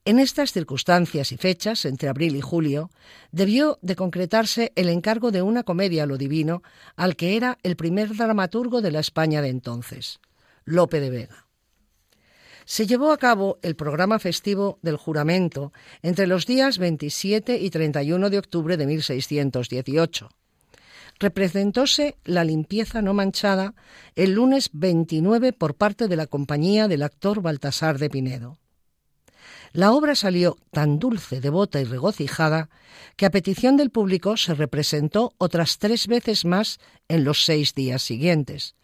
En 0.04 0.20
estas 0.20 0.52
circunstancias 0.52 1.32
y 1.32 1.38
fechas, 1.38 1.86
entre 1.86 2.10
abril 2.10 2.36
y 2.36 2.42
julio, 2.42 2.90
debió 3.32 3.80
de 3.82 3.96
concretarse 3.96 4.74
el 4.76 4.90
encargo 4.90 5.32
de 5.32 5.42
una 5.42 5.64
comedia 5.64 6.04
a 6.04 6.08
lo 6.08 6.18
divino 6.18 6.64
al 6.98 7.16
que 7.16 7.38
era 7.38 7.58
el 7.64 7.78
primer 7.78 8.16
dramaturgo 8.16 8.82
de 8.82 8.92
la 8.92 9.00
España 9.00 9.42
de 9.42 9.50
entonces, 9.50 10.20
Lope 10.66 11.00
de 11.00 11.10
Vega 11.10 11.50
se 12.70 12.86
llevó 12.86 13.12
a 13.12 13.18
cabo 13.18 13.58
el 13.64 13.76
programa 13.76 14.20
festivo 14.20 14.78
del 14.84 14.96
juramento 14.96 15.74
entre 16.04 16.28
los 16.28 16.46
días 16.46 16.78
27 16.78 17.58
y 17.58 17.72
31 17.72 18.30
de 18.30 18.38
octubre 18.38 18.78
de 18.78 18.86
1618. 18.86 20.30
Representóse 21.20 22.16
la 22.24 22.46
limpieza 22.46 23.02
no 23.02 23.14
manchada 23.14 23.74
el 24.16 24.32
lunes 24.32 24.70
29 24.72 25.52
por 25.52 25.76
parte 25.76 26.08
de 26.08 26.16
la 26.16 26.28
compañía 26.28 26.88
del 26.88 27.04
actor 27.04 27.42
Baltasar 27.42 28.00
de 28.00 28.10
Pinedo. 28.10 28.58
La 29.74 29.92
obra 29.92 30.16
salió 30.16 30.58
tan 30.72 30.98
dulce, 30.98 31.42
devota 31.42 31.82
y 31.82 31.84
regocijada 31.84 32.70
que 33.18 33.26
a 33.26 33.32
petición 33.32 33.76
del 33.76 33.90
público 33.90 34.38
se 34.38 34.56
representó 34.56 35.34
otras 35.38 35.78
tres 35.78 36.08
veces 36.08 36.46
más 36.46 36.80
en 37.10 37.26
los 37.26 37.44
seis 37.44 37.76
días 37.76 38.02
siguientes, 38.02 38.76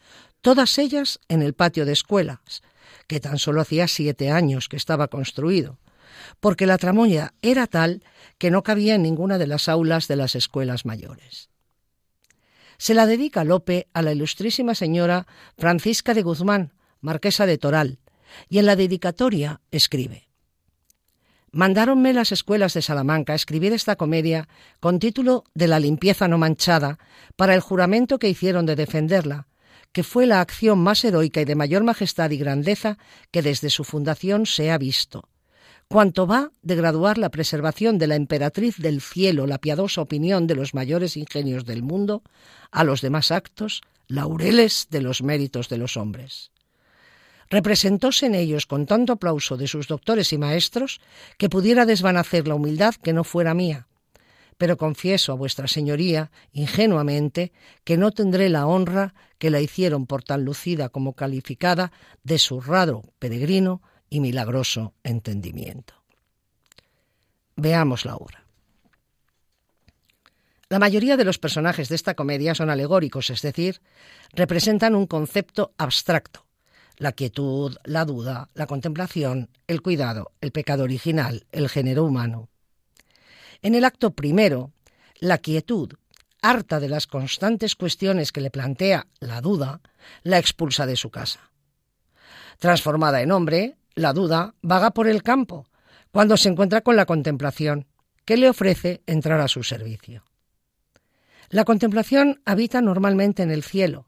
todas 0.42 0.78
ellas 0.78 1.20
en 1.30 1.42
el 1.42 1.54
patio 1.54 1.86
de 1.86 1.94
escuelas, 1.94 2.62
que 3.08 3.22
tan 3.22 3.40
solo 3.40 3.62
hacía 3.62 3.88
siete 3.88 4.30
años 4.30 4.68
que 4.68 4.78
estaba 4.78 5.08
construido, 5.08 5.80
porque 6.42 6.68
la 6.68 6.78
tramoya 6.78 7.34
era 7.42 7.66
tal 7.66 8.04
que 8.38 8.52
no 8.52 8.62
cabía 8.62 8.96
en 8.96 9.04
ninguna 9.04 9.38
de 9.38 9.48
las 9.48 9.70
aulas 9.70 10.10
de 10.10 10.18
las 10.18 10.36
escuelas 10.36 10.86
mayores. 10.86 11.50
Se 12.78 12.94
la 12.94 13.06
dedica 13.06 13.44
Lope 13.44 13.88
a 13.94 14.02
la 14.02 14.12
ilustrísima 14.12 14.76
señora 14.76 15.28
Francisca 15.58 16.14
de 16.14 16.24
Guzmán, 16.24 16.74
marquesa 17.02 17.46
de 17.46 17.58
Toral, 17.58 18.00
y 18.50 18.60
en 18.60 18.66
la 18.66 18.76
dedicatoria 18.76 19.62
escribe 19.72 20.28
Mandáronme 21.52 22.12
las 22.12 22.34
escuelas 22.34 22.74
de 22.74 22.82
Salamanca 22.82 23.34
escribir 23.34 23.72
esta 23.72 23.96
comedia 23.96 24.50
con 24.82 25.00
título 25.00 25.46
de 25.54 25.68
La 25.68 25.80
limpieza 25.80 26.28
no 26.28 26.38
manchada 26.38 27.00
para 27.38 27.56
el 27.56 27.62
juramento 27.62 28.20
que 28.20 28.28
hicieron 28.28 28.66
de 28.66 28.76
defenderla, 28.76 29.48
que 29.94 30.04
fue 30.04 30.26
la 30.26 30.42
acción 30.42 30.80
más 30.80 31.06
heroica 31.06 31.40
y 31.40 31.46
de 31.46 31.56
mayor 31.56 31.86
majestad 31.86 32.30
y 32.32 32.38
grandeza 32.38 32.98
que 33.32 33.42
desde 33.42 33.70
su 33.70 33.86
fundación 33.86 34.46
se 34.46 34.70
ha 34.70 34.78
visto. 34.78 35.30
Cuanto 35.88 36.26
va 36.26 36.52
de 36.64 36.76
graduar 36.76 37.18
la 37.18 37.30
preservación 37.30 38.00
de 38.00 38.08
la 38.08 38.16
emperatriz 38.16 38.78
del 38.78 39.02
cielo, 39.02 39.46
la 39.46 39.60
piadosa 39.60 40.02
opinión 40.02 40.48
de 40.48 40.56
los 40.56 40.74
mayores 40.74 41.16
ingenios 41.16 41.66
del 41.66 41.84
mundo, 41.84 42.24
a 42.72 42.84
los 42.84 43.02
demás 43.02 43.32
actos, 43.32 43.82
laureles 44.08 44.88
de 44.90 45.02
los 45.02 45.22
méritos 45.22 45.70
de 45.70 45.78
los 45.78 45.96
hombres. 45.96 46.52
Representóse 47.50 48.26
en 48.26 48.34
ellos 48.34 48.66
con 48.66 48.88
tanto 48.88 49.14
aplauso 49.14 49.58
de 49.58 49.68
sus 49.68 49.88
doctores 49.88 50.34
y 50.34 50.40
maestros 50.40 51.00
que 51.38 51.50
pudiera 51.50 51.86
desvanecer 51.86 52.48
la 52.48 52.56
humildad 52.56 52.96
que 52.96 53.14
no 53.14 53.24
fuera 53.24 53.54
mía, 53.54 53.88
pero 54.58 54.78
confieso 54.78 55.32
a 55.32 55.36
vuestra 55.36 55.68
señoría, 55.68 56.32
ingenuamente, 56.52 57.52
que 57.84 57.98
no 57.98 58.12
tendré 58.12 58.50
la 58.50 58.66
honra 58.66 59.14
que 59.38 59.52
la 59.52 59.62
hicieron 59.62 60.08
por 60.08 60.24
tan 60.24 60.46
lucida 60.46 60.90
como 60.90 61.14
calificada 61.14 61.92
de 62.24 62.40
su 62.40 62.60
raro, 62.60 63.04
peregrino 63.20 63.84
y 64.10 64.20
milagroso 64.20 64.94
entendimiento. 65.04 65.94
Veamos 67.56 68.06
la 68.06 68.16
obra. 68.16 68.46
La 70.68 70.80
mayoría 70.80 71.16
de 71.16 71.26
los 71.26 71.38
personajes 71.38 71.90
de 71.90 71.96
esta 71.96 72.16
comedia 72.16 72.56
son 72.56 72.70
alegóricos, 72.70 73.30
es 73.30 73.42
decir, 73.42 73.82
representan 74.34 74.96
un 74.96 75.06
concepto 75.06 75.74
abstracto, 75.78 76.46
la 76.98 77.12
quietud, 77.12 77.78
la 77.84 78.04
duda, 78.04 78.50
la 78.56 78.66
contemplación, 78.66 79.50
el 79.68 79.82
cuidado, 79.82 80.32
el 80.42 80.52
pecado 80.52 80.84
original, 80.84 81.46
el 81.52 81.70
género 81.70 82.04
humano. 82.04 82.50
En 83.62 83.76
el 83.76 83.86
acto 83.86 84.12
primero, 84.12 84.72
la 85.20 85.38
quietud, 85.38 85.94
harta 86.42 86.80
de 86.80 86.90
las 86.90 87.08
constantes 87.08 87.76
cuestiones 87.76 88.32
que 88.32 88.42
le 88.42 88.52
plantea 88.52 89.08
la 89.20 89.42
duda, 89.42 89.82
la 90.24 90.40
expulsa 90.40 90.86
de 90.86 90.96
su 90.96 91.10
casa. 91.10 91.52
Transformada 92.60 93.22
en 93.22 93.32
hombre, 93.32 93.78
la 93.96 94.14
duda 94.14 94.56
vaga 94.62 94.92
por 94.92 95.08
el 95.08 95.24
campo, 95.24 95.68
cuando 96.12 96.38
se 96.38 96.50
encuentra 96.50 96.82
con 96.82 96.96
la 96.96 97.06
contemplación, 97.06 97.88
que 98.26 98.38
le 98.38 98.50
ofrece 98.50 99.02
entrar 99.06 99.42
a 99.42 99.48
su 99.48 99.64
servicio. 99.64 100.24
La 101.50 101.66
contemplación 101.66 102.42
habita 102.46 102.82
normalmente 102.82 103.44
en 103.44 103.52
el 103.52 103.64
cielo, 103.64 104.08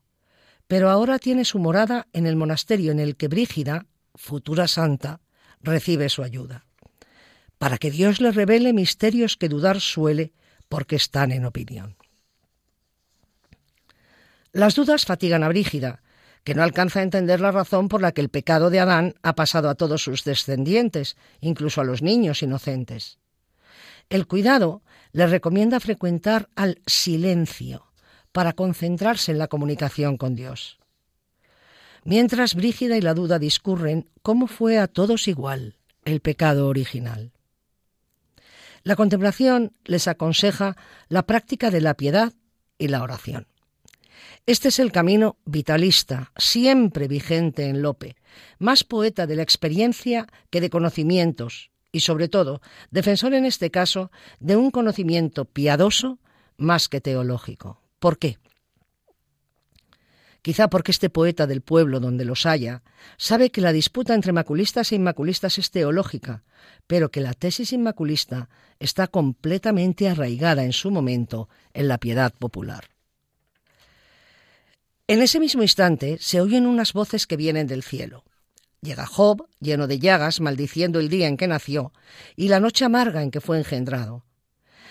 pero 0.67 0.89
ahora 0.89 1.19
tiene 1.19 1.45
su 1.45 1.59
morada 1.59 2.07
en 2.13 2.27
el 2.27 2.35
monasterio 2.35 2.91
en 2.91 2.99
el 2.99 3.15
que 3.15 3.27
Brígida, 3.27 3.85
futura 4.15 4.67
santa, 4.67 5.21
recibe 5.61 6.09
su 6.09 6.23
ayuda 6.23 6.67
para 7.57 7.77
que 7.77 7.91
Dios 7.91 8.21
le 8.21 8.31
revele 8.31 8.73
misterios 8.73 9.37
que 9.37 9.49
dudar 9.49 9.81
suele 9.81 10.33
porque 10.69 10.95
están 10.95 11.31
en 11.31 11.45
opinión. 11.45 11.95
Las 14.51 14.75
dudas 14.75 15.05
fatigan 15.05 15.43
a 15.43 15.47
Brígida, 15.49 16.01
que 16.47 16.55
no 16.55 16.63
alcanza 16.63 17.01
a 17.01 17.03
entender 17.03 17.41
la 17.41 17.51
razón 17.51 17.89
por 17.89 18.01
la 18.01 18.13
que 18.13 18.21
el 18.21 18.29
pecado 18.29 18.69
de 18.69 18.79
Adán 18.79 19.15
ha 19.21 19.35
pasado 19.35 19.69
a 19.69 19.75
todos 19.75 20.01
sus 20.01 20.23
descendientes, 20.23 21.17
incluso 21.41 21.81
a 21.81 21.83
los 21.83 22.01
niños 22.01 22.41
inocentes. 22.41 23.19
El 24.07 24.27
cuidado 24.27 24.81
le 25.11 25.27
recomienda 25.27 25.81
frecuentar 25.81 26.47
al 26.55 26.79
silencio 26.85 27.91
para 28.31 28.53
concentrarse 28.53 29.33
en 29.33 29.39
la 29.39 29.49
comunicación 29.49 30.15
con 30.15 30.35
Dios. 30.35 30.79
mientras 32.05 32.55
Brígida 32.55 32.95
y 32.95 33.01
la 33.01 33.13
duda 33.13 33.39
discurren 33.39 34.09
cómo 34.21 34.47
fue 34.47 34.79
a 34.79 34.87
todos 34.87 35.27
igual 35.27 35.75
el 36.05 36.21
pecado 36.21 36.69
original. 36.69 37.33
La 38.83 38.95
contemplación 38.95 39.73
les 39.83 40.07
aconseja 40.07 40.77
la 41.09 41.23
práctica 41.23 41.71
de 41.71 41.81
la 41.81 41.95
piedad 41.95 42.31
y 42.77 42.87
la 42.87 43.03
oración. 43.03 43.47
Este 44.47 44.69
es 44.69 44.79
el 44.79 44.93
camino 44.93 45.35
vitalista, 45.43 46.31
siempre 46.37 47.09
vigente 47.09 47.65
en 47.65 47.81
Lope, 47.81 48.15
más 48.59 48.85
poeta 48.85 49.27
de 49.27 49.35
la 49.35 49.41
experiencia 49.41 50.25
que 50.49 50.61
de 50.61 50.69
conocimientos 50.69 51.69
y, 51.91 51.99
sobre 51.99 52.29
todo, 52.29 52.61
defensor 52.89 53.33
en 53.33 53.43
este 53.43 53.71
caso 53.71 54.09
de 54.39 54.55
un 54.55 54.71
conocimiento 54.71 55.43
piadoso 55.43 56.19
más 56.55 56.87
que 56.87 57.01
teológico. 57.01 57.81
¿Por 57.99 58.19
qué? 58.19 58.37
Quizá 60.41 60.69
porque 60.69 60.91
este 60.91 61.09
poeta 61.09 61.45
del 61.45 61.59
pueblo 61.59 61.99
donde 61.99 62.23
los 62.23 62.45
haya 62.45 62.83
sabe 63.17 63.49
que 63.49 63.59
la 63.59 63.73
disputa 63.73 64.15
entre 64.15 64.31
maculistas 64.31 64.93
e 64.93 64.95
inmaculistas 64.95 65.57
es 65.57 65.71
teológica, 65.71 66.45
pero 66.87 67.11
que 67.11 67.19
la 67.19 67.33
tesis 67.33 67.73
inmaculista 67.73 68.47
está 68.79 69.07
completamente 69.07 70.07
arraigada 70.07 70.63
en 70.63 70.71
su 70.71 70.89
momento 70.89 71.49
en 71.73 71.89
la 71.89 71.97
piedad 71.97 72.33
popular. 72.33 72.96
En 75.09 75.21
ese 75.21 75.39
mismo 75.39 75.61
instante 75.61 76.17
se 76.19 76.41
oyen 76.41 76.65
unas 76.65 76.91
voces 76.91 77.27
que 77.27 77.37
vienen 77.37 77.65
del 77.65 77.81
cielo. 77.81 78.25
Llega 78.81 79.05
Job, 79.05 79.47
lleno 79.61 79.87
de 79.87 79.99
llagas, 79.99 80.41
maldiciendo 80.41 80.99
el 80.99 81.07
día 81.07 81.27
en 81.27 81.37
que 81.37 81.47
nació 81.47 81.93
y 82.35 82.49
la 82.49 82.59
noche 82.59 82.83
amarga 82.83 83.23
en 83.23 83.31
que 83.31 83.39
fue 83.39 83.57
engendrado. 83.57 84.25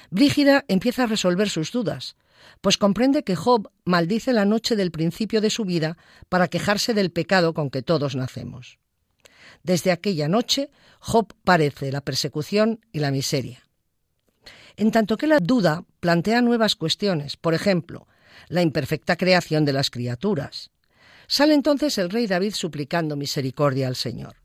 Brígida 0.09 0.65
empieza 0.69 1.03
a 1.03 1.07
resolver 1.07 1.51
sus 1.51 1.71
dudas, 1.71 2.17
pues 2.63 2.79
comprende 2.79 3.25
que 3.25 3.37
Job 3.37 3.71
maldice 3.85 4.33
la 4.33 4.47
noche 4.47 4.75
del 4.75 4.91
principio 4.91 5.43
de 5.43 5.51
su 5.51 5.67
vida 5.67 5.99
para 6.31 6.49
quejarse 6.49 6.95
del 6.95 7.13
pecado 7.13 7.53
con 7.53 7.69
que 7.69 7.83
todos 7.83 8.17
nacemos. 8.17 8.79
Desde 9.63 9.93
aquella 9.93 10.29
noche, 10.29 10.71
Job 10.99 11.35
parece 11.45 11.93
la 11.93 12.01
persecución 12.01 12.81
y 12.91 13.01
la 13.01 13.11
miseria. 13.11 13.69
En 14.77 14.93
tanto 14.93 15.19
que 15.19 15.27
la 15.27 15.41
duda 15.41 15.85
plantea 16.01 16.41
nuevas 16.41 16.75
cuestiones, 16.75 17.37
por 17.37 17.53
ejemplo, 17.53 18.07
la 18.49 18.63
imperfecta 18.63 19.17
creación 19.17 19.65
de 19.65 19.73
las 19.73 19.91
criaturas. 19.91 20.71
Sale 21.27 21.55
entonces 21.55 21.99
el 21.99 22.11
rey 22.11 22.27
David 22.27 22.55
suplicando 22.55 23.17
misericordia 23.17 23.89
al 23.89 23.97
Señor. 23.97 24.37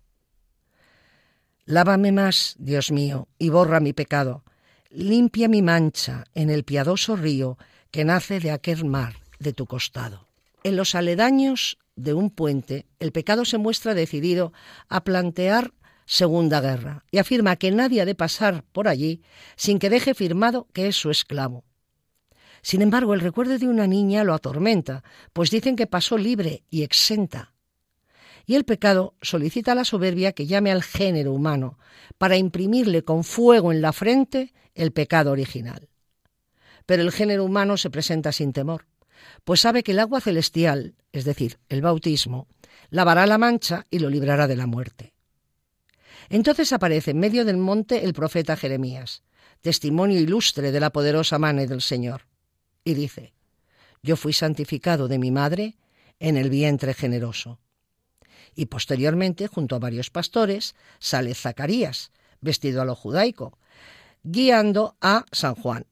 Lávame 1.66 2.12
más, 2.12 2.56
Dios 2.58 2.92
mío, 2.92 3.28
y 3.38 3.50
borra 3.50 3.80
mi 3.80 3.94
pecado. 3.94 4.44
Limpia 4.90 5.48
mi 5.48 5.62
mancha 5.62 6.26
en 6.34 6.50
el 6.50 6.64
piadoso 6.64 7.16
río 7.16 7.58
que 7.92 8.04
nace 8.04 8.40
de 8.40 8.52
aquel 8.52 8.84
mar 8.86 9.16
de 9.40 9.54
tu 9.54 9.68
costado. 9.68 10.28
En 10.64 10.76
los 10.76 10.96
aledaños 10.96 11.78
de 11.96 12.14
un 12.14 12.30
puente, 12.30 12.88
el 13.00 13.12
pecado 13.12 13.46
se 13.46 13.58
muestra 13.58 13.94
decidido 13.94 14.54
a 14.90 15.04
plantear 15.04 15.74
Segunda 16.06 16.60
Guerra 16.62 17.06
y 17.10 17.20
afirma 17.20 17.56
que 17.56 17.72
nadie 17.72 18.02
ha 18.02 18.06
de 18.06 18.16
pasar 18.16 18.64
por 18.72 18.88
allí 18.88 19.22
sin 19.56 19.80
que 19.80 19.90
deje 19.90 20.14
firmado 20.14 20.68
que 20.74 20.88
es 20.88 20.96
su 20.96 21.10
esclavo. 21.10 21.64
Sin 22.62 22.82
embargo, 22.82 23.14
el 23.14 23.22
recuerdo 23.22 23.58
de 23.58 23.68
una 23.68 23.88
niña 23.88 24.24
lo 24.24 24.34
atormenta, 24.34 25.04
pues 25.34 25.50
dicen 25.50 25.76
que 25.76 25.88
pasó 25.88 26.18
libre 26.18 26.64
y 26.70 26.84
exenta. 26.84 27.54
Y 28.46 28.56
el 28.56 28.66
pecado 28.66 29.16
solicita 29.22 29.72
a 29.72 29.76
la 29.76 29.86
soberbia 29.86 30.34
que 30.34 30.48
llame 30.48 30.72
al 30.72 30.84
género 30.84 31.34
humano 31.34 31.78
para 32.18 32.38
imprimirle 32.38 33.04
con 33.04 33.24
fuego 33.24 33.72
en 33.72 33.82
la 33.82 33.94
frente 33.94 34.54
el 34.76 34.92
pecado 34.92 35.32
original. 35.32 35.90
Pero 36.86 37.04
el 37.04 37.12
género 37.12 37.46
humano 37.46 37.78
se 37.78 37.90
presenta 37.90 38.32
sin 38.32 38.54
temor, 38.54 38.88
pues 39.44 39.62
sabe 39.62 39.84
que 39.84 39.92
el 39.92 40.00
agua 40.00 40.22
celestial, 40.22 40.96
es 41.12 41.26
decir, 41.26 41.60
el 41.70 41.82
bautismo, 41.82 42.48
lavará 42.90 43.26
la 43.26 43.38
mancha 43.38 43.86
y 43.90 44.00
lo 44.00 44.10
librará 44.10 44.48
de 44.48 44.56
la 44.56 44.68
muerte. 44.68 45.14
Entonces 46.30 46.74
aparece 46.74 47.12
en 47.12 47.20
medio 47.20 47.46
del 47.46 47.58
monte 47.58 48.04
el 48.06 48.14
profeta 48.14 48.56
Jeremías, 48.56 49.24
testimonio 49.62 50.20
ilustre 50.20 50.72
de 50.72 50.80
la 50.80 50.92
poderosa 50.92 51.38
mano 51.40 51.66
del 51.66 51.82
Señor, 51.82 52.31
y 52.84 52.94
dice, 52.94 53.34
Yo 54.02 54.16
fui 54.16 54.34
santificado 54.34 55.08
de 55.08 55.20
mi 55.20 55.32
madre 55.32 55.78
en 56.20 56.38
el 56.38 56.50
vientre 56.50 56.94
generoso. 56.94 57.60
Y 58.56 58.66
posteriormente, 58.66 59.48
junto 59.48 59.76
a 59.76 59.80
varios 59.80 60.10
pastores, 60.10 60.76
sale 61.00 61.34
Zacarías, 61.36 62.12
vestido 62.42 62.82
a 62.82 62.86
lo 62.86 62.96
judaico, 62.96 63.58
guiando 64.24 64.98
a 65.02 65.26
San 65.32 65.56
Juan, 65.56 65.86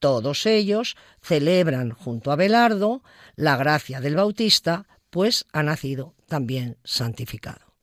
todos 0.00 0.46
ellos 0.46 0.96
celebran 1.20 1.90
junto 1.90 2.32
a 2.32 2.36
Belardo 2.36 3.02
la 3.36 3.56
gracia 3.56 4.00
del 4.00 4.16
Bautista, 4.16 4.86
pues 5.10 5.46
ha 5.52 5.62
nacido 5.62 6.14
también 6.26 6.78
santificado. 6.84 7.74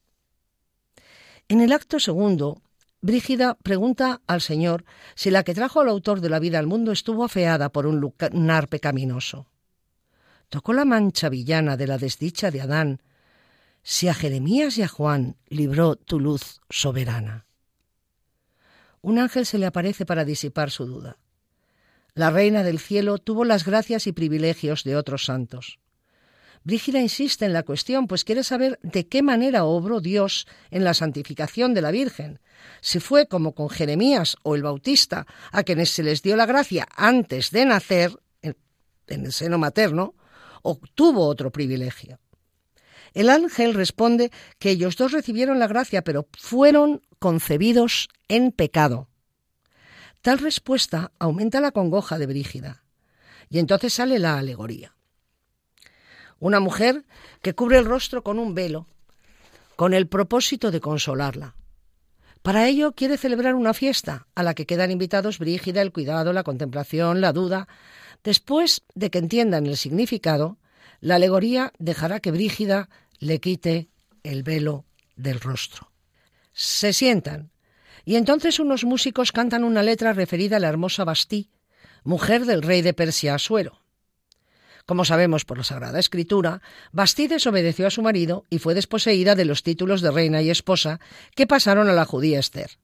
En 1.47 1.61
el 1.61 1.71
acto 1.71 1.99
segundo, 1.99 2.61
Brígida 3.07 3.57
pregunta 3.63 4.21
al 4.27 4.41
Señor 4.41 4.83
si 5.15 5.31
la 5.31 5.43
que 5.45 5.53
trajo 5.53 5.79
al 5.79 5.87
autor 5.87 6.19
de 6.19 6.27
la 6.27 6.39
vida 6.39 6.59
al 6.59 6.67
mundo 6.67 6.91
estuvo 6.91 7.23
afeada 7.23 7.71
por 7.71 7.87
un 7.87 8.01
lunar 8.01 8.67
pecaminoso. 8.67 9.47
Tocó 10.49 10.73
la 10.73 10.83
mancha 10.83 11.29
villana 11.29 11.77
de 11.77 11.87
la 11.87 11.97
desdicha 11.97 12.51
de 12.51 12.59
Adán, 12.59 13.01
si 13.81 14.09
a 14.09 14.13
Jeremías 14.13 14.77
y 14.77 14.81
a 14.81 14.89
Juan 14.89 15.37
libró 15.47 15.95
tu 15.95 16.19
luz 16.19 16.59
soberana. 16.69 17.45
Un 18.99 19.19
ángel 19.19 19.45
se 19.45 19.57
le 19.57 19.67
aparece 19.67 20.05
para 20.05 20.25
disipar 20.25 20.69
su 20.69 20.85
duda. 20.85 21.17
La 22.13 22.29
reina 22.29 22.61
del 22.63 22.77
cielo 22.77 23.19
tuvo 23.19 23.45
las 23.45 23.63
gracias 23.63 24.05
y 24.07 24.11
privilegios 24.11 24.83
de 24.83 24.97
otros 24.97 25.23
santos. 25.23 25.79
Brígida 26.67 26.99
insiste 26.99 27.45
en 27.45 27.53
la 27.53 27.63
cuestión, 27.63 28.07
pues 28.07 28.25
quiere 28.25 28.43
saber 28.43 28.77
de 28.83 29.07
qué 29.07 29.23
manera 29.23 29.63
obró 29.63 30.01
Dios 30.01 30.45
en 30.69 30.83
la 30.83 30.93
santificación 30.93 31.73
de 31.73 31.81
la 31.81 31.91
Virgen, 31.91 32.41
si 32.81 32.99
fue 32.99 33.29
como 33.29 33.55
con 33.55 33.69
Jeremías 33.69 34.35
o 34.43 34.53
el 34.53 34.63
Bautista, 34.63 35.25
a 35.53 35.63
quienes 35.63 35.91
se 35.91 36.03
les 36.03 36.21
dio 36.21 36.35
la 36.35 36.45
gracia 36.45 36.85
antes 36.93 37.51
de 37.51 37.65
nacer, 37.65 38.19
en, 38.41 38.57
el 39.07 39.31
seno 39.31 39.57
materno, 39.57 40.15
o 40.61 40.77
tuvo 40.93 41.25
otro 41.27 41.53
privilegio. 41.53 42.19
El 43.13 43.29
ángel 43.29 43.73
responde 43.73 44.29
que 44.59 44.71
ellos 44.71 44.97
dos 44.97 45.13
recibieron 45.13 45.59
la 45.59 45.67
gracia, 45.67 46.01
pero 46.01 46.27
fueron 46.37 47.01
concebidos 47.17 48.09
en 48.27 48.51
pecado. 48.51 49.07
Tal 50.21 50.39
respuesta 50.39 51.13
aumenta 51.17 51.61
la 51.61 51.71
congoja 51.71 52.17
de 52.17 52.25
Brígida. 52.25 52.83
Y 53.49 53.59
entonces 53.59 53.93
sale 53.93 54.19
la 54.19 54.37
alegoría. 54.37 54.96
Una 56.39 56.59
mujer 56.59 57.05
que 57.41 57.55
cubre 57.55 57.77
el 57.77 57.85
rostro 57.85 58.23
con 58.23 58.39
un 58.39 58.53
velo, 58.53 58.87
con 59.75 59.93
el 59.93 60.07
propósito 60.07 60.71
de 60.71 60.81
consolarla. 60.81 61.55
Para 62.41 62.67
ello 62.67 62.93
quiere 62.93 63.17
celebrar 63.17 63.55
una 63.55 63.73
fiesta 63.73 64.27
a 64.35 64.43
la 64.43 64.53
que 64.53 64.65
quedan 64.65 64.91
invitados 64.91 65.39
Brígida, 65.39 65.81
el 65.81 65.91
cuidado, 65.91 66.33
la 66.33 66.43
contemplación, 66.43 67.19
la 67.19 67.33
duda. 67.33 67.67
Después 68.23 68.83
de 68.95 69.09
que 69.09 69.17
entiendan 69.19 69.65
el 69.65 69.77
significado, 69.77 70.57
la 71.01 71.15
alegoría 71.15 71.73
dejará 71.77 72.19
que 72.19 72.31
Brígida 72.31 72.89
le 73.19 73.39
quite 73.39 73.89
el 74.23 74.43
velo 74.43 74.85
del 75.15 75.39
rostro. 75.39 75.91
Se 76.53 76.93
sientan 76.93 77.51
y 78.05 78.15
entonces 78.15 78.59
unos 78.59 78.85
músicos 78.85 79.33
cantan 79.33 79.65
una 79.65 79.83
letra 79.83 80.13
referida 80.13 80.55
a 80.55 80.59
la 80.59 80.69
hermosa 80.69 81.03
Bastí, 81.03 81.49
mujer 82.03 82.45
del 82.45 82.61
rey 82.61 82.81
de 82.81 82.93
Persia 82.93 83.35
Asuero. 83.35 83.81
Como 84.87 85.03
sabemos 85.03 85.43
por 85.43 85.57
la 85.57 85.65
Sagrada 85.65 85.99
Escritura, 85.99 86.61
Bastí 86.93 87.27
desobedeció 87.27 87.87
a 87.87 87.91
su 87.91 88.01
marido 88.01 88.45
y 88.49 88.59
fue 88.59 88.73
desposeída 88.73 89.35
de 89.35 89.43
los 89.43 89.61
títulos 89.61 89.99
de 90.01 90.11
reina 90.11 90.41
y 90.41 90.49
esposa 90.49 91.01
que 91.35 91.45
pasaron 91.45 91.89
a 91.89 91.93
la 91.93 92.05
judía 92.05 92.39
Esther. 92.39 92.79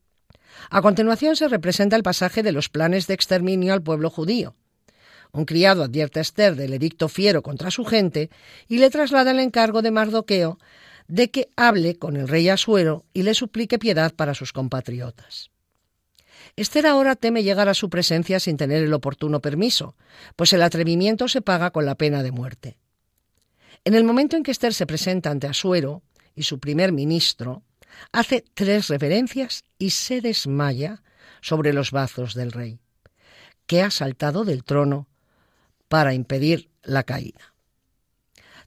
A 0.69 0.81
continuación 0.81 1.37
se 1.37 1.47
representa 1.47 1.95
el 1.95 2.03
pasaje 2.03 2.43
de 2.43 2.51
los 2.51 2.67
planes 2.67 3.07
de 3.07 3.13
exterminio 3.13 3.73
al 3.73 3.83
pueblo 3.83 4.09
judío. 4.09 4.53
Un 5.31 5.45
criado 5.45 5.81
advierte 5.81 6.19
a 6.19 6.23
Esther 6.23 6.57
del 6.57 6.73
edicto 6.73 7.07
fiero 7.07 7.41
contra 7.41 7.71
su 7.71 7.85
gente 7.85 8.29
y 8.67 8.79
le 8.79 8.89
traslada 8.89 9.31
el 9.31 9.39
encargo 9.39 9.81
de 9.81 9.91
Mardoqueo 9.91 10.59
de 11.07 11.31
que 11.31 11.51
hable 11.55 11.95
con 11.95 12.17
el 12.17 12.27
rey 12.27 12.49
Asuero 12.49 13.05
y 13.13 13.23
le 13.23 13.33
suplique 13.33 13.79
piedad 13.79 14.13
para 14.13 14.33
sus 14.33 14.51
compatriotas. 14.51 15.52
Esther 16.55 16.85
ahora 16.85 17.15
teme 17.15 17.43
llegar 17.43 17.67
a 17.67 17.73
su 17.73 17.89
presencia 17.89 18.39
sin 18.39 18.57
tener 18.57 18.83
el 18.83 18.93
oportuno 18.93 19.41
permiso, 19.41 19.95
pues 20.35 20.53
el 20.53 20.61
atrevimiento 20.61 21.27
se 21.27 21.41
paga 21.41 21.71
con 21.71 21.85
la 21.85 21.95
pena 21.95 22.21
de 22.21 22.31
muerte. 22.31 22.77
En 23.85 23.95
el 23.95 24.03
momento 24.03 24.37
en 24.37 24.43
que 24.43 24.51
Esther 24.51 24.73
se 24.73 24.85
presenta 24.85 25.31
ante 25.31 25.47
Asuero 25.47 26.03
y 26.35 26.43
su 26.43 26.59
primer 26.59 26.91
ministro, 26.91 27.63
hace 28.11 28.43
tres 28.53 28.87
reverencias 28.87 29.63
y 29.77 29.91
se 29.91 30.21
desmaya 30.21 31.03
sobre 31.41 31.73
los 31.73 31.91
brazos 31.91 32.35
del 32.35 32.51
rey, 32.51 32.79
que 33.65 33.81
ha 33.81 33.91
saltado 33.91 34.45
del 34.45 34.63
trono 34.63 35.07
para 35.87 36.13
impedir 36.13 36.69
la 36.83 37.03
caída. 37.03 37.53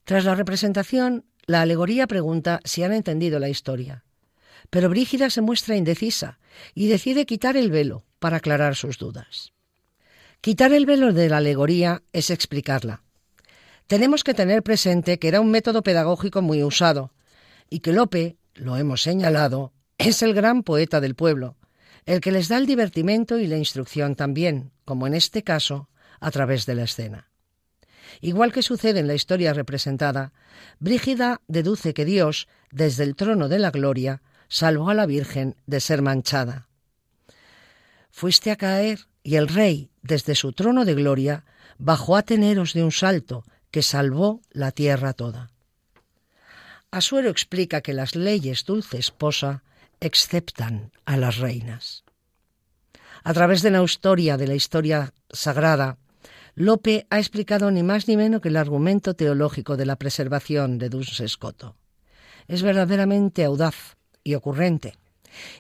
Tras 0.05 0.25
la 0.25 0.35
representación, 0.35 1.25
la 1.47 1.63
alegoría 1.63 2.07
pregunta 2.07 2.61
si 2.65 2.83
han 2.83 2.93
entendido 2.93 3.39
la 3.39 3.49
historia, 3.49 4.05
pero 4.71 4.89
Brígida 4.89 5.31
se 5.31 5.41
muestra 5.41 5.77
indecisa 5.77 6.39
y 6.75 6.89
decide 6.89 7.27
quitar 7.27 7.57
el 7.57 7.71
velo 7.71 8.05
para 8.19 8.39
aclarar 8.39 8.77
sus 8.77 8.99
dudas. 8.99 9.53
Quitar 10.41 10.73
el 10.73 10.87
velo 10.87 11.13
de 11.13 11.29
la 11.29 11.39
alegoría 11.39 12.03
es 12.13 12.31
explicarla. 12.31 13.03
tenemos 13.87 14.25
que 14.25 14.35
tener 14.35 14.63
presente 14.63 15.19
que 15.19 15.29
era 15.29 15.41
un 15.41 15.51
método 15.51 15.83
pedagógico 15.83 16.43
muy 16.43 16.63
usado 16.63 17.13
y 17.71 17.81
que 17.81 17.93
Lope, 17.93 18.37
lo 18.55 18.77
hemos 18.77 19.03
señalado, 19.03 19.73
es 19.99 20.23
el 20.23 20.35
gran 20.35 20.63
poeta 20.63 21.01
del 21.01 21.15
pueblo, 21.15 21.57
el 22.05 22.21
que 22.21 22.33
les 22.33 22.49
da 22.49 22.59
el 22.59 22.67
divertimento 22.67 23.39
y 23.39 23.47
la 23.47 23.57
instrucción 23.57 24.15
también, 24.15 24.73
como 24.85 25.07
en 25.07 25.15
este 25.15 25.43
caso, 25.43 25.89
a 26.21 26.31
través 26.31 26.67
de 26.67 26.75
la 26.75 26.85
escena. 26.85 27.31
Igual 28.21 28.53
que 28.53 28.63
sucede 28.63 29.01
en 29.01 29.09
la 29.09 29.15
historia 29.15 29.53
representada, 29.53 30.33
Brígida 30.79 31.41
deduce 31.49 31.93
que 31.95 32.05
Dios, 32.05 32.49
desde 32.71 33.05
el 33.05 33.17
trono 33.17 33.49
de 33.49 33.59
la 33.59 33.71
gloria, 33.71 34.23
salvó 34.49 34.91
a 34.91 34.95
la 34.95 35.07
Virgen 35.07 35.57
de 35.67 35.81
ser 35.81 36.03
manchada. 36.03 36.69
Fuiste 38.11 38.51
a 38.51 38.57
caer 38.57 39.01
y 39.23 39.37
el 39.37 39.49
rey, 39.49 39.91
desde 40.03 40.35
su 40.35 40.53
trono 40.53 40.85
de 40.85 40.95
gloria, 40.95 41.45
bajó 41.79 42.17
a 42.17 42.23
teneros 42.23 42.73
de 42.73 42.85
un 42.85 42.93
salto 42.93 43.45
que 43.71 43.83
salvó 43.83 44.41
la 44.51 44.73
tierra 44.73 45.13
toda. 45.13 45.51
Asuero 46.91 47.29
explica 47.29 47.81
que 47.81 47.93
las 47.93 48.15
leyes 48.15 48.65
dulce 48.65 48.99
esposa 48.99 49.63
exceptan 50.01 50.93
a 51.05 51.17
las 51.17 51.39
reinas. 51.39 52.05
A 53.25 53.35
través 53.35 53.61
de 53.63 53.71
la 53.71 53.83
historia 53.83 54.37
de 54.37 54.47
la 54.47 54.55
historia 54.55 55.13
sagrada, 55.31 55.99
Lope 56.55 57.07
ha 57.11 57.19
explicado 57.19 57.71
ni 57.71 57.83
más 57.83 58.09
ni 58.09 58.17
menos 58.17 58.41
que 58.41 58.49
el 58.49 58.57
argumento 58.57 59.15
teológico 59.15 59.77
de 59.77 59.85
la 59.85 59.97
preservación 59.97 60.79
de 60.79 60.89
Duns 60.89 61.21
Escoto. 61.21 61.77
Es 62.49 62.63
verdaderamente 62.63 63.45
audaz 63.45 63.97
y 64.27 64.35
ocurrente. 64.35 64.95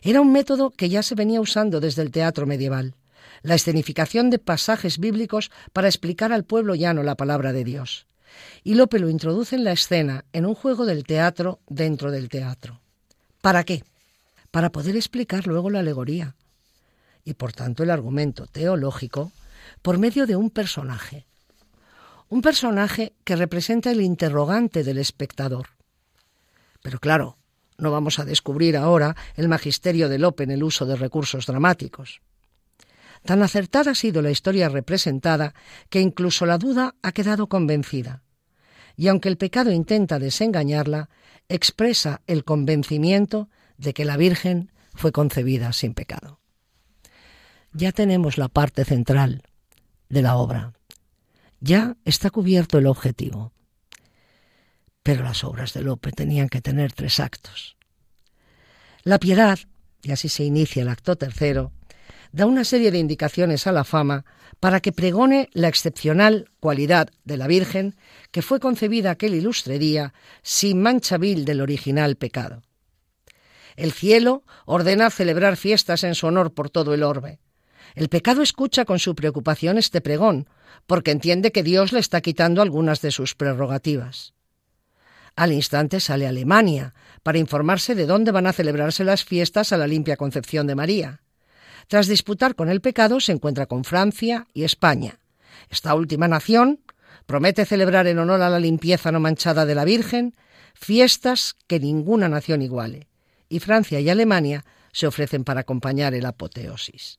Era 0.03 0.21
un 0.21 0.33
método 0.33 0.71
que 0.71 0.89
ya 0.89 1.03
se 1.03 1.15
venía 1.15 1.41
usando 1.41 1.81
desde 1.81 2.03
el 2.03 2.11
teatro 2.11 2.47
medieval, 2.47 2.95
la 3.43 3.55
escenificación 3.55 4.29
de 4.29 4.41
pasajes 4.41 4.99
bíblicos 4.99 5.53
para 5.73 5.89
explicar 5.89 6.33
al 6.33 6.45
pueblo 6.45 6.75
llano 6.75 7.05
la 7.05 7.15
palabra 7.15 7.53
de 7.53 7.63
Dios. 7.63 8.07
Y 8.65 8.75
Lope 8.75 8.99
lo 8.99 9.09
introduce 9.09 9.55
en 9.55 9.63
la 9.63 9.73
escena, 9.73 10.25
en 10.33 10.47
un 10.47 10.55
juego 10.55 10.85
del 10.85 11.05
teatro 11.05 11.61
dentro 11.69 12.11
del 12.11 12.29
teatro. 12.29 12.81
¿Para 13.41 13.63
qué? 13.63 13.85
Para 14.51 14.73
poder 14.73 14.97
explicar 14.97 15.47
luego 15.47 15.71
la 15.71 15.79
alegoría 15.79 16.35
y 17.25 17.35
por 17.35 17.53
tanto 17.53 17.85
el 17.85 17.91
argumento 17.91 18.47
teológico 18.47 19.31
por 19.83 19.99
medio 19.99 20.27
de 20.27 20.35
un 20.35 20.51
personaje. 20.51 21.27
Un 22.29 22.43
personaje 22.43 23.13
que 23.23 23.37
representa 23.37 23.93
el 23.93 24.01
interrogante 24.01 24.83
del 24.83 24.99
espectador. 24.99 25.69
Pero 26.83 26.99
claro, 26.99 27.37
no 27.79 27.91
vamos 27.91 28.19
a 28.19 28.25
descubrir 28.25 28.77
ahora 28.77 29.17
el 29.35 29.49
magisterio 29.49 30.09
de 30.09 30.19
Lope 30.19 30.45
en 30.45 30.51
el 30.51 30.62
uso 30.62 30.87
de 30.87 30.97
recursos 30.97 31.47
dramáticos. 31.47 32.21
Tan 33.25 33.43
acertada 33.43 33.91
ha 33.91 33.95
sido 33.95 34.23
la 34.23 34.31
historia 34.31 34.69
representada 34.69 35.55
que 35.91 36.01
incluso 36.01 36.47
la 36.47 36.59
duda 36.59 36.95
ha 37.03 37.12
quedado 37.12 37.49
convencida. 37.49 38.23
Y 38.97 39.09
aunque 39.09 39.29
el 39.29 39.37
pecado 39.37 39.73
intenta 39.73 40.19
desengañarla, 40.19 41.11
expresa 41.49 42.23
el 42.27 42.45
convencimiento 42.45 43.49
de 43.77 43.93
que 43.95 44.05
la 44.05 44.17
Virgen 44.17 44.73
fue 44.95 45.12
concebida 45.12 45.73
sin 45.73 45.95
pecado. 45.95 46.41
Ya 47.73 47.93
tenemos 47.93 48.39
la 48.39 48.49
parte 48.49 48.85
central, 48.85 49.43
de 50.09 50.23
la 50.23 50.37
obra. 50.37 50.73
Ya 51.61 51.97
está 52.05 52.31
cubierto 52.31 52.79
el 52.79 52.87
objetivo. 52.87 53.53
Pero 55.07 55.23
las 55.23 55.45
obras 55.45 55.73
de 55.73 55.83
Lope 55.83 56.11
tenían 56.11 56.49
que 56.49 56.61
tener 56.61 56.92
tres 56.92 57.21
actos. 57.21 57.77
La 59.05 59.21
piedad, 59.21 59.57
y 60.03 60.11
así 60.11 60.29
se 60.29 60.42
inicia 60.42 60.83
el 60.83 60.88
acto 60.88 61.14
tercero, 61.14 61.71
da 62.33 62.45
una 62.45 62.64
serie 62.64 62.90
de 62.90 62.99
indicaciones 62.99 63.69
a 63.69 63.73
la 63.73 63.85
fama 63.85 64.25
para 64.59 64.81
que 64.81 64.90
pregone 64.90 65.49
la 65.53 65.69
excepcional 65.69 66.51
cualidad 66.59 67.11
de 67.23 67.37
la 67.37 67.47
Virgen 67.47 67.95
que 68.33 68.42
fue 68.42 68.59
concebida 68.59 69.12
aquel 69.12 69.37
ilustre 69.37 69.79
día 69.79 70.12
sin 70.42 70.83
mancha 70.83 71.19
vil 71.19 71.45
del 71.45 71.61
original 71.61 72.16
pecado. 72.16 72.64
El 73.77 73.92
cielo 73.92 74.42
ordena 74.64 75.11
celebrar 75.11 75.57
fiestas 75.57 76.03
en 76.03 76.16
su 76.16 76.27
honor 76.27 76.53
por 76.53 76.69
todo 76.69 76.95
el 76.95 77.05
orbe. 77.05 77.38
El 77.95 78.09
pecado 78.09 78.42
escucha 78.42 78.85
con 78.85 78.99
su 78.99 79.14
preocupación 79.14 79.79
este 79.79 80.01
pregón, 80.01 80.49
porque 80.88 81.12
entiende 81.12 81.53
que 81.53 81.62
Dios 81.62 81.92
le 81.92 82.01
está 82.01 82.21
quitando 82.23 82.61
algunas 82.61 83.03
de 83.03 83.12
sus 83.12 83.37
prerrogativas. 83.37 84.36
Al 85.37 85.53
instante 85.53 86.01
sale 86.01 86.27
Alemania 86.27 86.94
para 87.22 87.38
informarse 87.38 87.94
de 87.94 88.07
dónde 88.07 88.33
van 88.33 88.46
a 88.46 88.55
celebrarse 88.55 89.05
las 89.05 89.22
fiestas 89.22 89.72
a 89.72 89.77
la 89.77 89.87
limpia 89.87 90.16
concepción 90.16 90.66
de 90.66 90.75
María. 90.75 91.20
Tras 91.88 92.09
disputar 92.09 92.55
con 92.55 92.70
el 92.70 92.81
pecado, 92.81 93.20
se 93.20 93.33
encuentra 93.33 93.66
con 93.66 93.85
Francia 93.85 94.46
y 94.55 94.64
España. 94.64 95.20
Esta 95.70 95.94
última 95.94 96.27
nación 96.27 96.81
promete 97.27 97.66
celebrar 97.66 98.07
en 98.07 98.18
honor 98.18 98.40
a 98.40 98.49
la 98.49 98.59
limpieza 98.59 99.12
no 99.12 99.20
manchada 99.20 99.66
de 99.66 99.75
la 99.75 99.85
Virgen 99.85 100.35
fiestas 100.75 101.57
que 101.66 101.81
ninguna 101.81 102.29
nación 102.29 102.62
iguale, 102.62 103.09
y 103.49 103.61
Francia 103.61 104.01
y 104.01 104.09
Alemania 104.09 104.64
se 104.92 105.07
ofrecen 105.07 105.44
para 105.44 105.61
acompañar 105.61 106.14
el 106.14 106.27
apoteosis. 106.27 107.18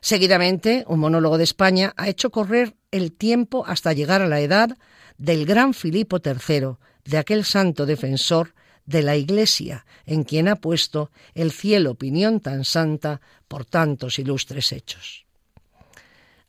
Seguidamente, 0.00 0.84
un 0.86 1.00
monólogo 1.00 1.36
de 1.38 1.44
España 1.44 1.92
ha 1.96 2.08
hecho 2.08 2.30
correr 2.30 2.74
el 2.90 3.12
tiempo 3.12 3.64
hasta 3.66 3.92
llegar 3.92 4.22
a 4.22 4.28
la 4.28 4.40
edad 4.40 4.76
del 5.20 5.44
gran 5.44 5.74
Filipo 5.74 6.18
III, 6.24 6.78
de 7.04 7.18
aquel 7.18 7.44
santo 7.44 7.84
defensor 7.84 8.54
de 8.86 9.02
la 9.02 9.16
Iglesia, 9.16 9.84
en 10.06 10.24
quien 10.24 10.48
ha 10.48 10.56
puesto 10.56 11.10
el 11.34 11.52
cielo 11.52 11.92
opinión 11.92 12.40
tan 12.40 12.64
santa 12.64 13.20
por 13.46 13.66
tantos 13.66 14.18
ilustres 14.18 14.72
hechos. 14.72 15.26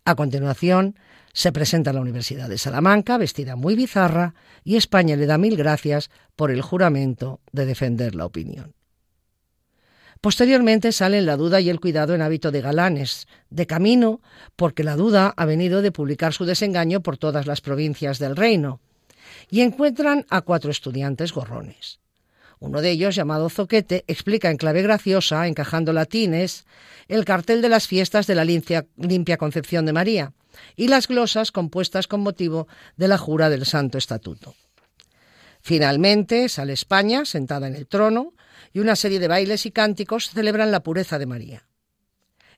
A 0.05 0.15
continuación, 0.15 0.95
se 1.33 1.51
presenta 1.51 1.91
la 1.91 1.99
Universidad 1.99 2.47
de 2.47 2.57
Salamanca, 2.57 3.17
vestida 3.17 3.57
muy 3.57 3.75
bizarra, 3.75 4.33
y 4.63 4.77
España 4.77 5.17
le 5.17 5.25
da 5.25 5.37
mil 5.37 5.57
gracias 5.57 6.09
por 6.37 6.49
el 6.49 6.61
juramento 6.61 7.41
de 7.51 7.65
defender 7.65 8.15
la 8.15 8.25
opinión. 8.25 8.73
Posteriormente 10.21 10.91
salen 10.91 11.25
la 11.25 11.35
duda 11.35 11.61
y 11.61 11.69
el 11.69 11.79
cuidado 11.79 12.13
en 12.13 12.21
hábito 12.21 12.51
de 12.51 12.61
galanes, 12.61 13.27
de 13.49 13.65
camino, 13.65 14.21
porque 14.55 14.83
la 14.83 14.95
duda 14.95 15.33
ha 15.35 15.45
venido 15.45 15.81
de 15.81 15.91
publicar 15.91 16.31
su 16.31 16.45
desengaño 16.45 17.01
por 17.01 17.17
todas 17.17 17.47
las 17.47 17.59
provincias 17.61 18.19
del 18.19 18.35
reino, 18.35 18.79
y 19.49 19.61
encuentran 19.61 20.27
a 20.29 20.41
cuatro 20.41 20.69
estudiantes 20.69 21.33
gorrones. 21.33 21.99
Uno 22.59 22.81
de 22.81 22.91
ellos, 22.91 23.15
llamado 23.15 23.49
Zoquete, 23.49 24.05
explica 24.07 24.51
en 24.51 24.57
clave 24.57 24.83
graciosa, 24.83 25.47
encajando 25.47 25.91
latines, 25.91 26.65
el 27.07 27.25
cartel 27.25 27.63
de 27.63 27.69
las 27.69 27.87
fiestas 27.87 28.27
de 28.27 28.35
la 28.35 28.45
limpia, 28.45 29.37
Concepción 29.37 29.87
de 29.87 29.93
María 29.93 30.33
y 30.75 30.87
las 30.87 31.07
glosas 31.07 31.51
compuestas 31.51 32.05
con 32.05 32.21
motivo 32.21 32.67
de 32.95 33.07
la 33.07 33.17
jura 33.17 33.49
del 33.49 33.65
Santo 33.65 33.97
Estatuto. 33.97 34.53
Finalmente 35.61 36.47
sale 36.49 36.73
España, 36.73 37.25
sentada 37.25 37.67
en 37.67 37.75
el 37.75 37.87
trono, 37.87 38.33
y 38.73 38.79
una 38.79 38.95
serie 38.95 39.19
de 39.19 39.27
bailes 39.27 39.65
y 39.65 39.71
cánticos 39.71 40.29
celebran 40.29 40.71
la 40.71 40.83
pureza 40.83 41.19
de 41.19 41.25
María. 41.25 41.67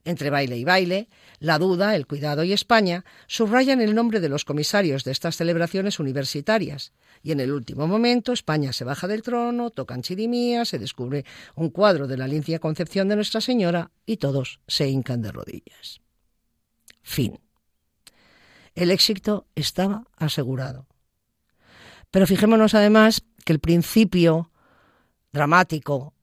Entre 0.04 0.28
baile 0.28 0.58
y 0.58 0.64
baile, 0.64 1.08
la 1.38 1.58
duda, 1.58 1.96
el 1.96 2.06
cuidado 2.06 2.44
y 2.44 2.52
España 2.52 3.04
subrayan 3.26 3.80
el 3.80 3.94
nombre 3.94 4.20
de 4.20 4.28
los 4.28 4.44
comisarios 4.44 5.02
de 5.04 5.12
estas 5.12 5.36
celebraciones 5.36 5.98
universitarias, 5.98 6.92
y 7.22 7.32
en 7.32 7.40
el 7.40 7.52
último 7.52 7.86
momento 7.86 8.32
España 8.32 8.74
se 8.74 8.84
baja 8.84 9.08
del 9.08 9.22
trono, 9.22 9.70
tocan 9.70 10.02
chirimía, 10.02 10.66
se 10.66 10.78
descubre 10.78 11.24
un 11.54 11.70
cuadro 11.70 12.06
de 12.06 12.18
la 12.18 12.28
lincia 12.28 12.58
concepción 12.58 13.08
de 13.08 13.16
Nuestra 13.16 13.40
Señora 13.40 13.92
y 14.04 14.18
todos 14.18 14.60
se 14.68 14.88
hincan 14.88 15.22
de 15.22 15.32
rodillas. 15.32 16.02
Fin. 17.02 17.40
El 18.74 18.90
éxito 18.90 19.46
estaba 19.54 20.04
asegurado. 20.16 20.86
Pero 22.10 22.26
fijémonos 22.26 22.74
además 22.74 23.22
que 23.44 23.54
el 23.54 23.58
principio 23.60 24.50
dramático 25.34 26.14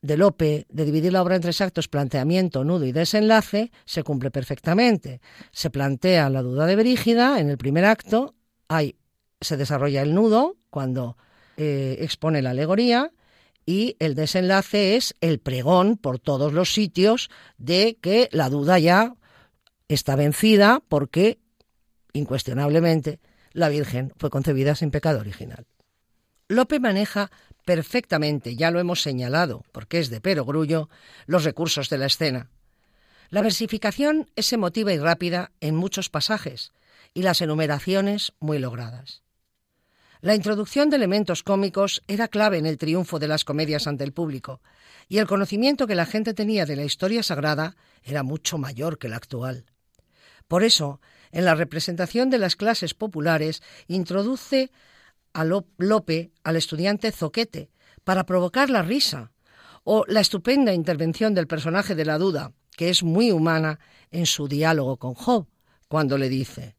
de 0.00 0.16
Lope 0.16 0.66
de 0.68 0.84
dividir 0.84 1.12
la 1.12 1.22
obra 1.22 1.36
en 1.36 1.42
tres 1.42 1.60
actos, 1.60 1.88
planteamiento, 1.88 2.62
nudo 2.62 2.86
y 2.86 2.92
desenlace, 2.92 3.72
se 3.84 4.02
cumple 4.02 4.30
perfectamente. 4.30 5.20
Se 5.50 5.70
plantea 5.70 6.30
la 6.30 6.42
duda 6.42 6.66
de 6.66 6.76
Brígida 6.76 7.40
en 7.40 7.50
el 7.50 7.58
primer 7.58 7.84
acto, 7.84 8.34
hay, 8.68 8.96
se 9.40 9.56
desarrolla 9.56 10.02
el 10.02 10.14
nudo 10.14 10.56
cuando 10.70 11.16
eh, 11.56 11.96
expone 12.00 12.42
la 12.42 12.50
alegoría 12.50 13.10
y 13.66 13.96
el 13.98 14.14
desenlace 14.14 14.96
es 14.96 15.14
el 15.20 15.40
pregón 15.40 15.96
por 15.96 16.18
todos 16.18 16.52
los 16.52 16.72
sitios 16.72 17.30
de 17.56 17.98
que 18.00 18.28
la 18.30 18.50
duda 18.50 18.78
ya 18.78 19.16
está 19.88 20.16
vencida 20.16 20.82
porque, 20.88 21.38
incuestionablemente, 22.12 23.20
la 23.52 23.68
Virgen 23.68 24.12
fue 24.18 24.30
concebida 24.30 24.74
sin 24.74 24.90
pecado 24.90 25.20
original. 25.20 25.66
Lope 26.48 26.78
maneja 26.78 27.30
perfectamente, 27.64 28.56
ya 28.56 28.70
lo 28.70 28.80
hemos 28.80 29.02
señalado, 29.02 29.64
porque 29.72 29.98
es 29.98 30.10
de 30.10 30.20
perogrullo, 30.20 30.88
los 31.26 31.44
recursos 31.44 31.88
de 31.88 31.98
la 31.98 32.06
escena. 32.06 32.50
La 33.30 33.42
versificación 33.42 34.30
es 34.36 34.52
emotiva 34.52 34.92
y 34.92 34.98
rápida 34.98 35.50
en 35.60 35.74
muchos 35.74 36.08
pasajes, 36.08 36.72
y 37.14 37.22
las 37.22 37.40
enumeraciones 37.40 38.32
muy 38.40 38.58
logradas. 38.58 39.22
La 40.20 40.34
introducción 40.34 40.88
de 40.88 40.96
elementos 40.96 41.42
cómicos 41.42 42.02
era 42.06 42.28
clave 42.28 42.58
en 42.58 42.66
el 42.66 42.78
triunfo 42.78 43.18
de 43.18 43.28
las 43.28 43.44
comedias 43.44 43.86
ante 43.86 44.04
el 44.04 44.12
público, 44.12 44.60
y 45.08 45.18
el 45.18 45.26
conocimiento 45.26 45.86
que 45.86 45.94
la 45.94 46.06
gente 46.06 46.34
tenía 46.34 46.66
de 46.66 46.76
la 46.76 46.84
historia 46.84 47.22
sagrada 47.22 47.76
era 48.02 48.22
mucho 48.22 48.56
mayor 48.58 48.98
que 48.98 49.08
el 49.08 49.12
actual. 49.14 49.66
Por 50.48 50.62
eso, 50.62 51.00
En 51.34 51.44
la 51.44 51.56
representación 51.56 52.30
de 52.30 52.38
las 52.38 52.54
clases 52.54 52.94
populares 52.94 53.60
introduce 53.88 54.70
a 55.34 55.44
Lope 55.44 56.32
al 56.42 56.56
estudiante 56.56 57.12
Zoquete 57.12 57.70
para 58.04 58.24
provocar 58.24 58.70
la 58.70 58.82
risa, 58.82 59.32
o 59.82 60.04
la 60.08 60.20
estupenda 60.20 60.72
intervención 60.72 61.34
del 61.34 61.46
personaje 61.46 61.94
de 61.94 62.06
la 62.06 62.16
duda, 62.16 62.52
que 62.76 62.88
es 62.88 63.02
muy 63.02 63.30
humana 63.30 63.78
en 64.10 64.24
su 64.26 64.48
diálogo 64.48 64.96
con 64.96 65.14
Job, 65.14 65.46
cuando 65.88 66.16
le 66.16 66.28
dice 66.30 66.76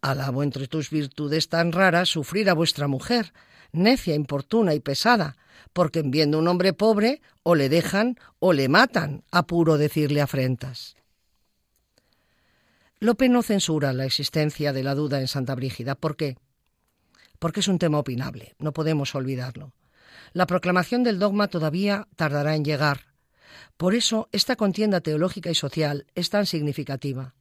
Alabo 0.00 0.44
entre 0.44 0.68
tus 0.68 0.90
virtudes 0.90 1.48
tan 1.48 1.72
raras 1.72 2.08
sufrir 2.08 2.48
a 2.48 2.54
vuestra 2.54 2.86
mujer, 2.86 3.32
necia, 3.72 4.14
importuna 4.14 4.74
y 4.74 4.80
pesada, 4.80 5.36
porque 5.72 5.98
en 5.98 6.10
viendo 6.10 6.38
un 6.38 6.46
hombre 6.46 6.72
pobre 6.72 7.20
o 7.42 7.56
le 7.56 7.68
dejan 7.68 8.16
o 8.38 8.52
le 8.52 8.68
matan, 8.68 9.24
a 9.32 9.46
puro 9.46 9.76
decirle 9.76 10.20
afrentas. 10.20 10.96
Lope 13.00 13.28
no 13.28 13.42
censura 13.42 13.92
la 13.92 14.04
existencia 14.04 14.72
de 14.72 14.82
la 14.82 14.94
duda 14.94 15.20
en 15.20 15.28
Santa 15.28 15.54
Brígida. 15.54 15.94
¿Por 15.94 16.16
qué? 16.16 16.36
Porque 17.38 17.60
es 17.60 17.68
un 17.68 17.78
tema 17.78 17.98
opinable, 17.98 18.54
no 18.58 18.72
podemos 18.72 19.14
olvidarlo. 19.14 19.72
La 20.32 20.46
proclamación 20.46 21.04
del 21.04 21.18
dogma 21.18 21.48
todavía 21.48 22.08
tardará 22.16 22.54
en 22.54 22.64
llegar. 22.64 23.06
Por 23.76 23.94
eso 23.94 24.28
esta 24.32 24.56
contienda 24.56 25.00
teológica 25.00 25.50
y 25.50 25.54
social 25.54 26.06
es 26.14 26.30
tan 26.30 26.46
significativa. 26.46 27.34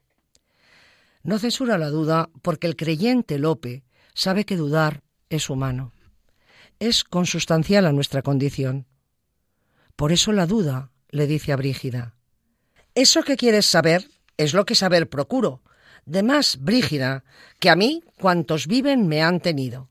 No 1.23 1.39
censura 1.39 1.77
la 1.77 1.89
duda 1.89 2.29
porque 2.41 2.67
el 2.67 2.75
creyente 2.75 3.37
Lope 3.37 3.83
sabe 4.13 4.45
que 4.45 4.55
dudar 4.55 5.03
es 5.29 5.49
humano. 5.49 5.91
Es 6.79 7.03
consustancial 7.03 7.85
a 7.85 7.91
nuestra 7.91 8.21
condición. 8.21 8.85
Por 9.95 10.11
eso 10.11 10.31
la 10.31 10.45
duda, 10.45 10.91
le 11.09 11.27
dice 11.27 11.51
a 11.51 11.55
Brígida. 11.55 12.15
Eso 12.93 13.23
que 13.23 13.35
quieres 13.35 13.65
saber 13.65 14.09
es 14.37 14.53
lo 14.53 14.65
que 14.65 14.75
saber 14.75 15.09
procuro. 15.09 15.61
De 16.07 16.23
más, 16.23 16.59
Brígida, 16.61 17.25
que 17.59 17.69
a 17.69 17.75
mí 17.75 18.01
cuantos 18.17 18.67
viven 18.67 19.09
me 19.09 19.21
han 19.21 19.41
tenido. 19.41 19.89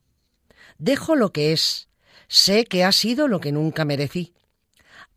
Dejo 0.79 1.15
lo 1.15 1.31
que 1.31 1.53
es, 1.53 1.89
sé 2.27 2.65
que 2.65 2.83
ha 2.83 2.91
sido 2.91 3.27
lo 3.27 3.39
que 3.39 3.51
nunca 3.51 3.85
merecí. 3.85 4.33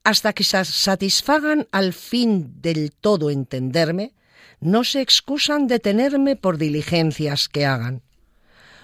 Hasta 0.04 0.34
que 0.34 0.44
satisfagan 0.44 1.66
al 1.72 1.94
fin 1.94 2.60
del 2.60 2.92
todo 2.92 3.30
entenderme, 3.30 4.12
no 4.60 4.84
se 4.84 5.00
excusan 5.00 5.68
de 5.68 5.78
tenerme 5.78 6.36
por 6.36 6.58
diligencias 6.58 7.48
que 7.48 7.64
hagan. 7.64 8.02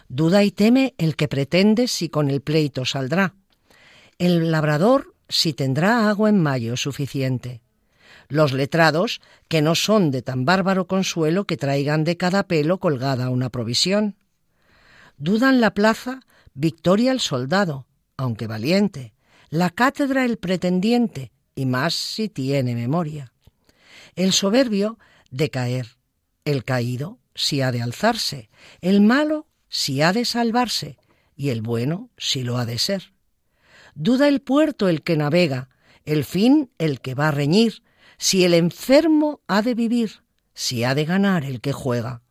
Duda 0.08 0.42
y 0.42 0.50
teme 0.50 0.94
el 0.96 1.16
que 1.16 1.28
pretende 1.28 1.86
si 1.86 2.08
con 2.08 2.30
el 2.30 2.40
pleito 2.40 2.86
saldrá. 2.86 3.34
El 4.18 4.50
labrador 4.50 5.14
si 5.28 5.52
tendrá 5.52 6.08
agua 6.08 6.30
en 6.30 6.42
mayo 6.42 6.78
suficiente. 6.78 7.60
Los 8.28 8.52
letrados, 8.52 9.20
que 9.48 9.62
no 9.62 9.74
son 9.74 10.10
de 10.10 10.22
tan 10.22 10.44
bárbaro 10.44 10.86
consuelo 10.86 11.44
que 11.44 11.56
traigan 11.56 12.04
de 12.04 12.16
cada 12.16 12.48
pelo 12.48 12.78
colgada 12.78 13.30
una 13.30 13.50
provisión. 13.50 14.16
Dudan 15.16 15.60
la 15.60 15.72
plaza, 15.74 16.20
victoria 16.54 17.12
el 17.12 17.20
soldado, 17.20 17.86
aunque 18.16 18.46
valiente, 18.46 19.14
la 19.48 19.70
cátedra 19.70 20.24
el 20.24 20.38
pretendiente, 20.38 21.32
y 21.54 21.66
más 21.66 21.94
si 21.94 22.28
tiene 22.28 22.74
memoria. 22.74 23.32
El 24.14 24.32
soberbio 24.32 24.98
de 25.30 25.50
caer, 25.50 25.96
el 26.44 26.64
caído 26.64 27.18
si 27.34 27.60
ha 27.60 27.72
de 27.72 27.82
alzarse, 27.82 28.50
el 28.80 29.00
malo 29.00 29.46
si 29.68 30.02
ha 30.02 30.12
de 30.12 30.24
salvarse, 30.24 30.98
y 31.36 31.50
el 31.50 31.62
bueno 31.62 32.10
si 32.16 32.42
lo 32.42 32.58
ha 32.58 32.66
de 32.66 32.78
ser. 32.78 33.12
Duda 33.94 34.28
el 34.28 34.40
puerto 34.40 34.88
el 34.88 35.02
que 35.02 35.16
navega, 35.16 35.68
el 36.04 36.24
fin 36.24 36.70
el 36.78 37.00
que 37.00 37.14
va 37.14 37.28
a 37.28 37.32
reñir, 37.32 37.82
si 38.18 38.44
el 38.44 38.54
enfermo 38.54 39.40
ha 39.46 39.62
de 39.62 39.74
vivir, 39.74 40.22
si 40.54 40.84
ha 40.84 40.94
de 40.94 41.04
ganar 41.04 41.44
el 41.44 41.60
que 41.60 41.72
juega. 41.72 42.22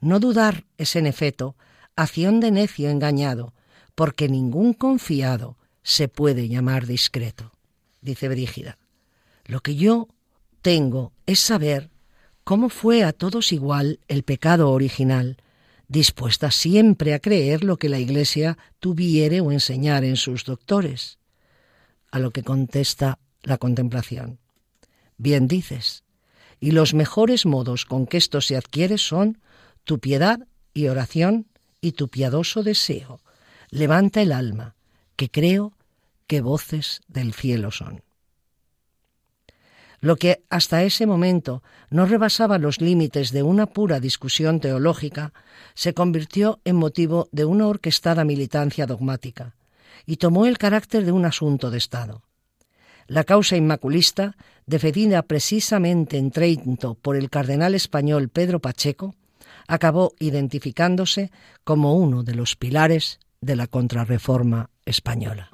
No 0.00 0.18
dudar 0.18 0.64
es 0.78 0.96
en 0.96 1.06
efecto 1.06 1.56
acción 1.96 2.40
de 2.40 2.50
necio 2.50 2.88
engañado, 2.88 3.52
porque 3.94 4.28
ningún 4.28 4.72
confiado 4.72 5.56
se 5.82 6.08
puede 6.08 6.48
llamar 6.48 6.86
discreto. 6.86 7.52
Dice 8.00 8.28
Brígida, 8.28 8.78
lo 9.44 9.60
que 9.60 9.76
yo 9.76 10.08
tengo 10.62 11.12
es 11.26 11.40
saber 11.40 11.90
cómo 12.44 12.68
fue 12.68 13.04
a 13.04 13.12
todos 13.12 13.52
igual 13.52 14.00
el 14.08 14.22
pecado 14.22 14.70
original, 14.70 15.36
dispuesta 15.88 16.50
siempre 16.50 17.14
a 17.14 17.18
creer 17.18 17.64
lo 17.64 17.76
que 17.76 17.88
la 17.88 17.98
Iglesia 17.98 18.56
tuviere 18.78 19.40
o 19.40 19.52
enseñar 19.52 20.04
en 20.04 20.16
sus 20.16 20.44
doctores. 20.44 21.18
A 22.10 22.18
lo 22.18 22.30
que 22.30 22.42
contesta 22.42 23.18
la 23.42 23.58
contemplación. 23.58 24.38
Bien 25.22 25.48
dices, 25.48 26.02
y 26.60 26.70
los 26.70 26.94
mejores 26.94 27.44
modos 27.44 27.84
con 27.84 28.06
que 28.06 28.16
esto 28.16 28.40
se 28.40 28.56
adquiere 28.56 28.96
son 28.96 29.38
tu 29.84 29.98
piedad 29.98 30.46
y 30.72 30.88
oración 30.88 31.46
y 31.82 31.92
tu 31.92 32.08
piadoso 32.08 32.62
deseo. 32.62 33.20
Levanta 33.68 34.22
el 34.22 34.32
alma, 34.32 34.76
que 35.16 35.28
creo 35.30 35.74
que 36.26 36.40
voces 36.40 37.02
del 37.06 37.34
cielo 37.34 37.70
son. 37.70 38.02
Lo 40.00 40.16
que 40.16 40.42
hasta 40.48 40.84
ese 40.84 41.04
momento 41.04 41.62
no 41.90 42.06
rebasaba 42.06 42.56
los 42.56 42.80
límites 42.80 43.30
de 43.30 43.42
una 43.42 43.66
pura 43.66 44.00
discusión 44.00 44.58
teológica, 44.58 45.34
se 45.74 45.92
convirtió 45.92 46.62
en 46.64 46.76
motivo 46.76 47.28
de 47.30 47.44
una 47.44 47.66
orquestada 47.66 48.24
militancia 48.24 48.86
dogmática 48.86 49.54
y 50.06 50.16
tomó 50.16 50.46
el 50.46 50.56
carácter 50.56 51.04
de 51.04 51.12
un 51.12 51.26
asunto 51.26 51.70
de 51.70 51.76
Estado. 51.76 52.22
La 53.10 53.24
causa 53.24 53.56
inmaculista, 53.56 54.36
defendida 54.66 55.22
precisamente 55.24 56.16
en 56.16 56.30
Trento 56.30 56.94
por 56.94 57.16
el 57.16 57.28
cardenal 57.28 57.74
español 57.74 58.28
Pedro 58.28 58.60
Pacheco, 58.60 59.16
acabó 59.66 60.12
identificándose 60.20 61.32
como 61.64 61.96
uno 61.96 62.22
de 62.22 62.36
los 62.36 62.54
pilares 62.54 63.18
de 63.40 63.56
la 63.56 63.66
contrarreforma 63.66 64.70
española. 64.84 65.50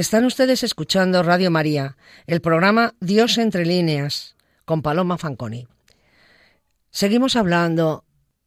Están 0.00 0.24
ustedes 0.24 0.62
escuchando 0.62 1.22
Radio 1.22 1.50
María, 1.50 1.98
el 2.26 2.40
programa 2.40 2.94
Dios 3.00 3.36
entre 3.36 3.66
líneas, 3.66 4.34
con 4.64 4.80
Paloma 4.80 5.18
Fanconi. 5.18 5.68
Seguimos 6.90 7.36
hablando 7.36 8.06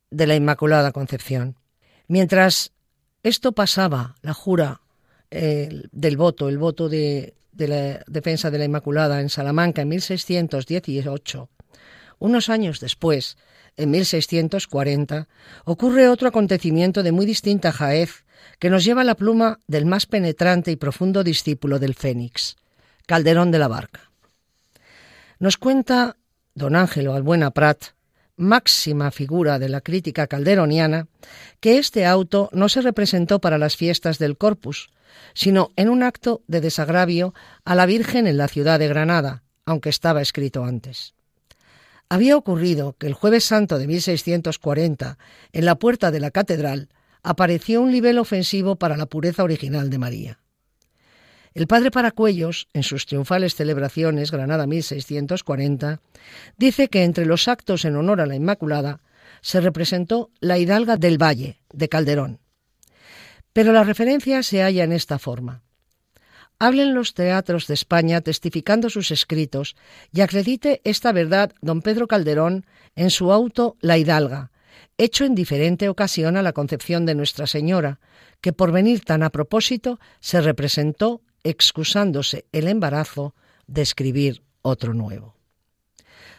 de 0.10 0.26
la 0.26 0.34
Inmaculada 0.34 0.92
Concepción. 0.92 1.60
Mientras 2.08 2.72
esto 3.22 3.52
pasaba, 3.52 4.16
la 4.24 4.34
jura 4.34 4.82
eh, 5.30 5.84
del 5.92 6.18
voto, 6.18 6.50
el 6.50 6.58
voto 6.58 6.90
de, 6.90 7.36
de 7.52 7.68
la 7.68 8.04
defensa 8.08 8.50
de 8.50 8.58
la 8.58 8.66
Inmaculada 8.66 9.22
en 9.22 9.30
Salamanca 9.30 9.84
en 9.84 9.90
1618, 9.90 11.50
unos 12.18 12.50
años 12.50 12.80
después, 12.80 13.38
en 13.78 13.92
1640, 13.92 15.28
ocurre 15.66 16.10
otro 16.10 16.28
acontecimiento 16.28 17.04
de 17.04 17.12
muy 17.12 17.26
distinta 17.26 17.72
jaez 17.72 18.24
que 18.60 18.70
nos 18.70 18.84
lleva 18.84 19.04
la 19.04 19.16
pluma 19.16 19.60
del 19.68 19.86
más 19.86 20.06
penetrante 20.06 20.72
y 20.72 20.76
profundo 20.76 21.24
discípulo 21.24 21.80
del 21.80 21.96
Fénix, 21.96 22.56
Calderón 23.06 23.52
de 23.52 23.60
la 23.60 23.68
Barca. 23.68 24.12
Nos 25.40 25.58
cuenta 25.58 26.16
don 26.56 26.76
Ángelo 26.76 27.14
Albuena 27.14 27.52
Prat, 27.52 27.84
máxima 28.36 29.12
figura 29.12 29.60
de 29.60 29.70
la 29.70 29.82
crítica 29.82 30.28
calderoniana, 30.28 31.08
que 31.60 31.78
este 31.78 32.06
auto 32.06 32.50
no 32.52 32.70
se 32.70 32.82
representó 32.82 33.40
para 33.40 33.58
las 33.58 33.76
fiestas 33.76 34.20
del 34.20 34.38
Corpus, 34.38 34.90
sino 35.34 35.72
en 35.76 35.90
un 35.90 36.04
acto 36.04 36.42
de 36.48 36.62
desagravio 36.62 37.34
a 37.66 37.76
la 37.76 37.86
Virgen 37.86 38.28
en 38.28 38.38
la 38.38 38.48
ciudad 38.48 38.80
de 38.80 38.88
Granada, 38.88 39.44
aunque 39.66 39.90
estaba 39.90 40.22
escrito 40.22 40.64
antes. 40.64 41.14
Había 42.14 42.38
ocurrido 42.38 42.96
que 43.00 43.08
el 43.08 43.14
jueves 43.16 43.44
santo 43.44 43.80
de 43.80 43.88
1640, 43.88 45.18
en 45.52 45.66
la 45.66 45.80
puerta 45.80 46.12
de 46.12 46.20
la 46.20 46.30
catedral, 46.30 46.90
apareció 47.24 47.82
un 47.82 47.90
nivel 47.90 48.20
ofensivo 48.20 48.76
para 48.76 48.98
la 48.98 49.08
pureza 49.08 49.44
original 49.44 49.90
de 49.90 49.98
María. 49.98 50.40
El 51.56 51.66
padre 51.66 51.90
Paracuellos, 51.90 52.68
en 52.74 52.84
sus 52.84 53.08
triunfales 53.08 53.56
celebraciones 53.56 54.30
Granada 54.30 54.68
1640, 54.68 56.02
dice 56.56 56.88
que 56.88 57.04
entre 57.04 57.26
los 57.26 57.48
actos 57.48 57.84
en 57.84 57.96
honor 57.96 58.22
a 58.22 58.28
la 58.28 58.36
Inmaculada 58.36 59.02
se 59.42 59.60
representó 59.60 60.30
la 60.40 60.60
hidalga 60.60 60.98
del 60.98 61.20
Valle, 61.20 61.62
de 61.74 61.90
Calderón. 61.90 62.42
Pero 63.54 63.74
la 63.74 63.84
referencia 63.84 64.44
se 64.44 64.62
halla 64.62 64.84
en 64.84 64.92
esta 64.92 65.18
forma. 65.18 65.64
Hablen 66.64 66.94
los 66.94 67.14
teatros 67.14 67.68
de 67.68 67.74
España 67.74 68.22
testificando 68.22 68.90
sus 68.90 69.12
escritos 69.12 69.76
y 70.14 70.22
acredite 70.22 70.80
esta 70.86 71.12
verdad 71.12 71.52
don 71.60 71.82
Pedro 71.82 72.08
Calderón 72.08 72.66
en 72.96 73.10
su 73.10 73.34
auto 73.34 73.76
La 73.82 73.98
Hidalga, 73.98 74.50
hecho 74.98 75.26
en 75.26 75.36
diferente 75.36 75.90
ocasión 75.90 76.38
a 76.38 76.42
la 76.42 76.54
concepción 76.54 77.06
de 77.06 77.16
Nuestra 77.16 77.48
Señora, 77.48 78.00
que 78.40 78.54
por 78.54 78.72
venir 78.72 79.04
tan 79.04 79.24
a 79.24 79.30
propósito 79.30 80.00
se 80.22 80.40
representó 80.40 81.20
excusándose 81.44 82.46
el 82.54 82.70
embarazo 82.70 83.36
de 83.68 83.82
escribir 83.82 84.42
otro 84.62 84.94
nuevo. 84.94 85.36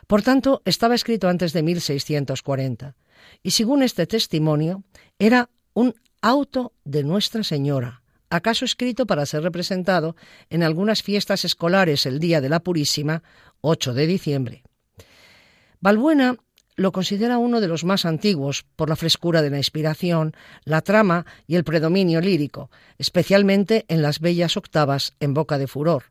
Por 0.06 0.22
tanto, 0.22 0.62
estaba 0.64 0.94
escrito 0.94 1.28
antes 1.28 1.52
de 1.52 1.62
1640, 1.62 2.96
y 3.42 3.50
según 3.50 3.82
este 3.82 4.06
testimonio, 4.06 4.84
era 5.18 5.50
un 5.74 5.94
auto 6.22 6.72
de 6.82 7.04
Nuestra 7.04 7.44
Señora, 7.44 8.03
acaso 8.34 8.64
escrito 8.64 9.06
para 9.06 9.26
ser 9.26 9.42
representado 9.42 10.16
en 10.50 10.62
algunas 10.62 11.02
fiestas 11.02 11.44
escolares 11.44 12.06
el 12.06 12.18
día 12.18 12.40
de 12.40 12.48
la 12.48 12.60
Purísima, 12.60 13.22
8 13.60 13.94
de 13.94 14.06
diciembre. 14.06 14.62
Balbuena 15.80 16.36
lo 16.76 16.92
considera 16.92 17.38
uno 17.38 17.60
de 17.60 17.68
los 17.68 17.84
más 17.84 18.04
antiguos 18.04 18.64
por 18.76 18.88
la 18.88 18.96
frescura 18.96 19.42
de 19.42 19.50
la 19.50 19.58
inspiración, 19.58 20.34
la 20.64 20.82
trama 20.82 21.24
y 21.46 21.56
el 21.56 21.64
predominio 21.64 22.20
lírico, 22.20 22.70
especialmente 22.98 23.84
en 23.88 24.02
las 24.02 24.18
bellas 24.20 24.56
octavas 24.56 25.14
en 25.20 25.34
boca 25.34 25.58
de 25.58 25.68
furor, 25.68 26.04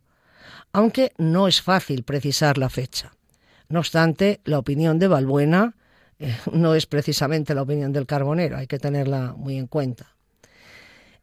aunque 0.72 1.12
no 1.18 1.48
es 1.48 1.62
fácil 1.62 2.04
precisar 2.04 2.58
la 2.58 2.70
fecha. 2.70 3.12
No 3.68 3.80
obstante, 3.80 4.42
la 4.46 4.60
opinión 4.60 5.00
de 5.00 5.08
Balbuena 5.08 5.76
eh, 6.20 6.36
no 6.52 6.76
es 6.76 6.86
precisamente 6.86 7.54
la 7.54 7.64
opinión 7.64 7.92
del 7.92 8.06
carbonero, 8.06 8.58
hay 8.58 8.68
que 8.68 8.80
tenerla 8.80 9.34
muy 9.36 9.58
en 9.58 9.68
cuenta. 9.68 10.16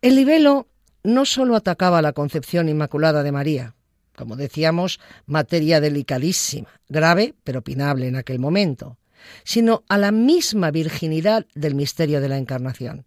El 0.02 0.16
libelo 0.16 0.66
no 1.02 1.24
solo 1.24 1.56
atacaba 1.56 2.02
la 2.02 2.12
concepción 2.12 2.68
inmaculada 2.68 3.22
de 3.22 3.32
María, 3.32 3.74
como 4.16 4.36
decíamos, 4.36 5.00
materia 5.26 5.80
delicadísima, 5.80 6.68
grave 6.88 7.34
pero 7.44 7.60
opinable 7.60 8.08
en 8.08 8.16
aquel 8.16 8.38
momento, 8.38 8.98
sino 9.44 9.84
a 9.88 9.98
la 9.98 10.12
misma 10.12 10.70
virginidad 10.70 11.46
del 11.54 11.74
misterio 11.74 12.20
de 12.20 12.28
la 12.28 12.38
Encarnación, 12.38 13.06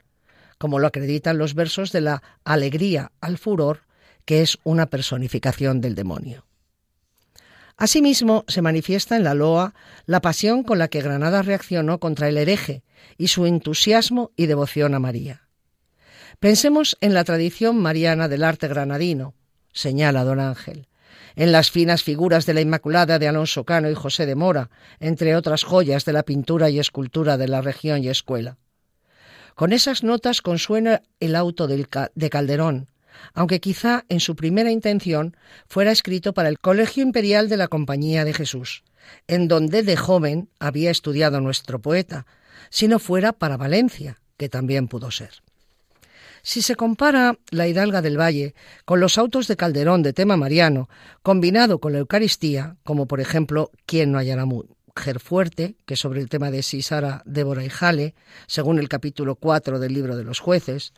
como 0.57 0.79
lo 0.79 0.87
acreditan 0.87 1.37
los 1.37 1.53
versos 1.53 1.91
de 1.91 2.01
la 2.01 2.23
Alegría 2.43 3.11
al 3.21 3.37
Furor, 3.37 3.81
que 4.25 4.41
es 4.41 4.57
una 4.63 4.87
personificación 4.87 5.81
del 5.81 5.95
demonio. 5.95 6.45
Asimismo, 7.77 8.45
se 8.47 8.61
manifiesta 8.61 9.15
en 9.15 9.23
la 9.23 9.33
loa 9.33 9.73
la 10.05 10.21
pasión 10.21 10.63
con 10.63 10.77
la 10.77 10.87
que 10.87 11.01
Granada 11.01 11.41
reaccionó 11.41 11.99
contra 11.99 12.27
el 12.27 12.37
hereje 12.37 12.83
y 13.17 13.27
su 13.27 13.45
entusiasmo 13.45 14.31
y 14.35 14.45
devoción 14.45 14.93
a 14.93 14.99
María. 14.99 15.42
Pensemos 16.43 16.97
en 16.99 17.13
la 17.13 17.23
tradición 17.23 17.77
mariana 17.77 18.27
del 18.27 18.43
arte 18.43 18.67
granadino, 18.67 19.33
señala 19.71 20.25
don 20.25 20.41
Ángel, 20.41 20.89
en 21.37 21.53
las 21.53 21.71
finas 21.71 22.03
figuras 22.03 22.45
de 22.45 22.53
la 22.53 22.59
Inmaculada 22.59 23.17
de 23.17 23.29
Alonso 23.29 23.63
Cano 23.63 23.89
y 23.89 23.93
José 23.93 24.25
de 24.25 24.35
Mora, 24.35 24.69
entre 24.99 25.37
otras 25.37 25.63
joyas 25.63 26.03
de 26.03 26.11
la 26.11 26.23
pintura 26.23 26.69
y 26.69 26.79
escultura 26.79 27.37
de 27.37 27.47
la 27.47 27.61
región 27.61 28.03
y 28.03 28.09
escuela. 28.09 28.57
Con 29.55 29.71
esas 29.71 30.03
notas 30.03 30.41
consuena 30.41 31.01
el 31.21 31.37
auto 31.37 31.65
de 31.65 32.29
Calderón, 32.29 32.89
aunque 33.33 33.61
quizá 33.61 34.03
en 34.09 34.19
su 34.19 34.35
primera 34.35 34.69
intención 34.69 35.37
fuera 35.69 35.93
escrito 35.93 36.33
para 36.33 36.49
el 36.49 36.59
Colegio 36.59 37.03
Imperial 37.03 37.47
de 37.47 37.55
la 37.55 37.69
Compañía 37.69 38.25
de 38.25 38.33
Jesús, 38.33 38.83
en 39.27 39.47
donde 39.47 39.81
de 39.81 39.95
joven 39.95 40.49
había 40.59 40.91
estudiado 40.91 41.39
nuestro 41.39 41.79
poeta, 41.79 42.25
si 42.69 42.89
no 42.89 42.99
fuera 42.99 43.31
para 43.31 43.55
Valencia, 43.55 44.19
que 44.35 44.49
también 44.49 44.89
pudo 44.89 45.09
ser. 45.09 45.42
Si 46.45 46.61
se 46.61 46.75
compara 46.75 47.39
la 47.51 47.69
Hidalga 47.69 48.01
del 48.01 48.19
Valle 48.19 48.53
con 48.83 48.99
los 48.99 49.17
autos 49.17 49.47
de 49.47 49.55
Calderón 49.55 50.03
de 50.03 50.11
tema 50.11 50.35
mariano, 50.35 50.89
combinado 51.21 51.79
con 51.79 51.93
la 51.93 51.99
Eucaristía, 51.99 52.75
como 52.83 53.07
por 53.07 53.21
ejemplo 53.21 53.71
¿Quién 53.85 54.11
no 54.11 54.17
hallará 54.17 54.43
mujer 54.43 55.21
fuerte?, 55.21 55.77
que 55.85 55.95
sobre 55.95 56.19
el 56.19 56.27
tema 56.27 56.51
de 56.51 56.61
Sisara, 56.61 57.23
Débora 57.25 57.63
y 57.63 57.69
Jale, 57.69 58.13
según 58.45 58.77
el 58.77 58.89
capítulo 58.89 59.35
4 59.35 59.79
del 59.79 59.93
libro 59.93 60.17
de 60.17 60.25
los 60.25 60.41
jueces, 60.41 60.91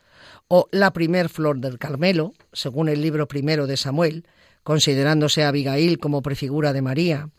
o 0.48 0.68
La 0.72 0.94
primer 0.94 1.30
flor 1.30 1.60
del 1.60 1.78
Carmelo, 1.78 2.34
según 2.52 2.90
el 2.90 3.04
libro 3.04 3.28
primero 3.28 3.68
de 3.68 3.78
Samuel, 3.78 4.26
considerándose 4.64 5.44
a 5.44 5.50
Abigail 5.50 6.00
como 6.00 6.24
prefigura 6.24 6.74
de 6.74 6.82
María, 6.82 7.30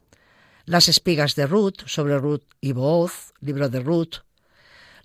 Las 0.64 0.88
espigas 0.88 1.34
de 1.34 1.48
Ruth, 1.48 1.82
sobre 1.86 2.16
Ruth 2.20 2.44
y 2.60 2.70
Booz, 2.70 3.32
libro 3.40 3.68
de 3.68 3.80
Ruth, 3.80 4.25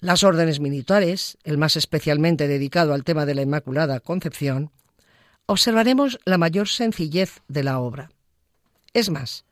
las 0.02 0.24
órdenes 0.24 0.60
militares, 0.60 1.38
el 1.44 1.60
más 1.60 1.78
especialmente 1.78 2.48
dedicado 2.48 2.94
al 2.94 3.04
tema 3.04 3.26
de 3.26 3.36
la 3.36 3.44
Inmaculada 3.44 4.00
Concepción, 4.00 4.72
observaremos 5.46 6.20
la 6.26 6.40
mayor 6.40 6.68
sencillez 6.68 7.42
de 7.48 7.64
la 7.64 7.80
obra. 7.80 8.10
Es 8.94 9.12
más, 9.12 9.46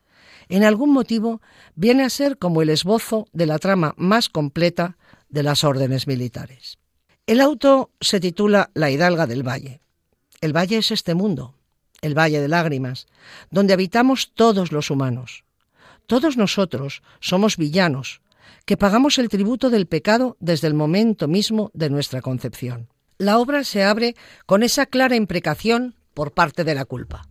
en 0.49 0.63
algún 0.63 0.91
motivo 0.91 1.41
viene 1.75 2.03
a 2.03 2.09
ser 2.09 2.37
como 2.37 2.63
el 2.63 2.71
esbozo 2.71 3.27
de 3.31 3.45
la 3.45 3.59
trama 3.59 3.93
más 3.95 4.27
completa 4.27 4.97
de 5.29 5.43
las 5.43 5.63
órdenes 5.63 6.07
militares. 6.07 6.79
El 7.27 7.41
auto 7.41 7.91
se 8.01 8.19
titula 8.19 8.71
La 8.73 8.89
Hidalga 8.89 9.27
del 9.27 9.47
Valle. 9.47 9.81
El 10.41 10.55
valle 10.55 10.77
es 10.77 10.89
este 10.89 11.13
mundo, 11.13 11.53
el 12.01 12.17
valle 12.17 12.41
de 12.41 12.47
lágrimas, 12.47 13.05
donde 13.51 13.73
habitamos 13.73 14.31
todos 14.33 14.71
los 14.71 14.89
humanos. 14.89 15.43
Todos 16.07 16.37
nosotros 16.37 17.03
somos 17.19 17.57
villanos, 17.57 18.21
que 18.65 18.77
pagamos 18.77 19.17
el 19.17 19.29
tributo 19.29 19.69
del 19.69 19.87
pecado 19.87 20.37
desde 20.39 20.67
el 20.67 20.73
momento 20.73 21.27
mismo 21.27 21.71
de 21.73 21.89
nuestra 21.89 22.21
concepción. 22.21 22.89
La 23.17 23.37
obra 23.37 23.63
se 23.63 23.83
abre 23.83 24.15
con 24.45 24.63
esa 24.63 24.85
clara 24.85 25.15
imprecación 25.15 25.95
por 26.13 26.33
parte 26.33 26.63
de 26.63 26.75
la 26.75 26.85
culpa. 26.85 27.27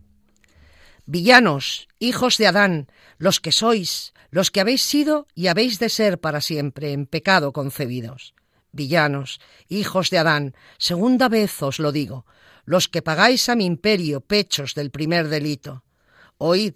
Villanos, 1.05 1.87
hijos 1.97 2.37
de 2.37 2.47
Adán, 2.47 2.87
los 3.17 3.39
que 3.39 3.51
sois, 3.51 4.13
los 4.29 4.51
que 4.51 4.61
habéis 4.61 4.83
sido 4.83 5.27
y 5.33 5.47
habéis 5.47 5.79
de 5.79 5.89
ser 5.89 6.19
para 6.19 6.41
siempre 6.41 6.93
en 6.93 7.07
pecado 7.07 7.51
concebidos. 7.51 8.35
Villanos, 8.71 9.39
hijos 9.67 10.11
de 10.11 10.19
Adán, 10.19 10.55
segunda 10.77 11.27
vez 11.27 11.61
os 11.63 11.79
lo 11.79 11.91
digo, 11.91 12.25
los 12.65 12.87
que 12.87 13.01
pagáis 13.01 13.49
a 13.49 13.55
mi 13.55 13.65
imperio 13.65 14.21
pechos 14.21 14.75
del 14.75 14.91
primer 14.91 15.27
delito. 15.27 15.83
Oíd, 16.37 16.75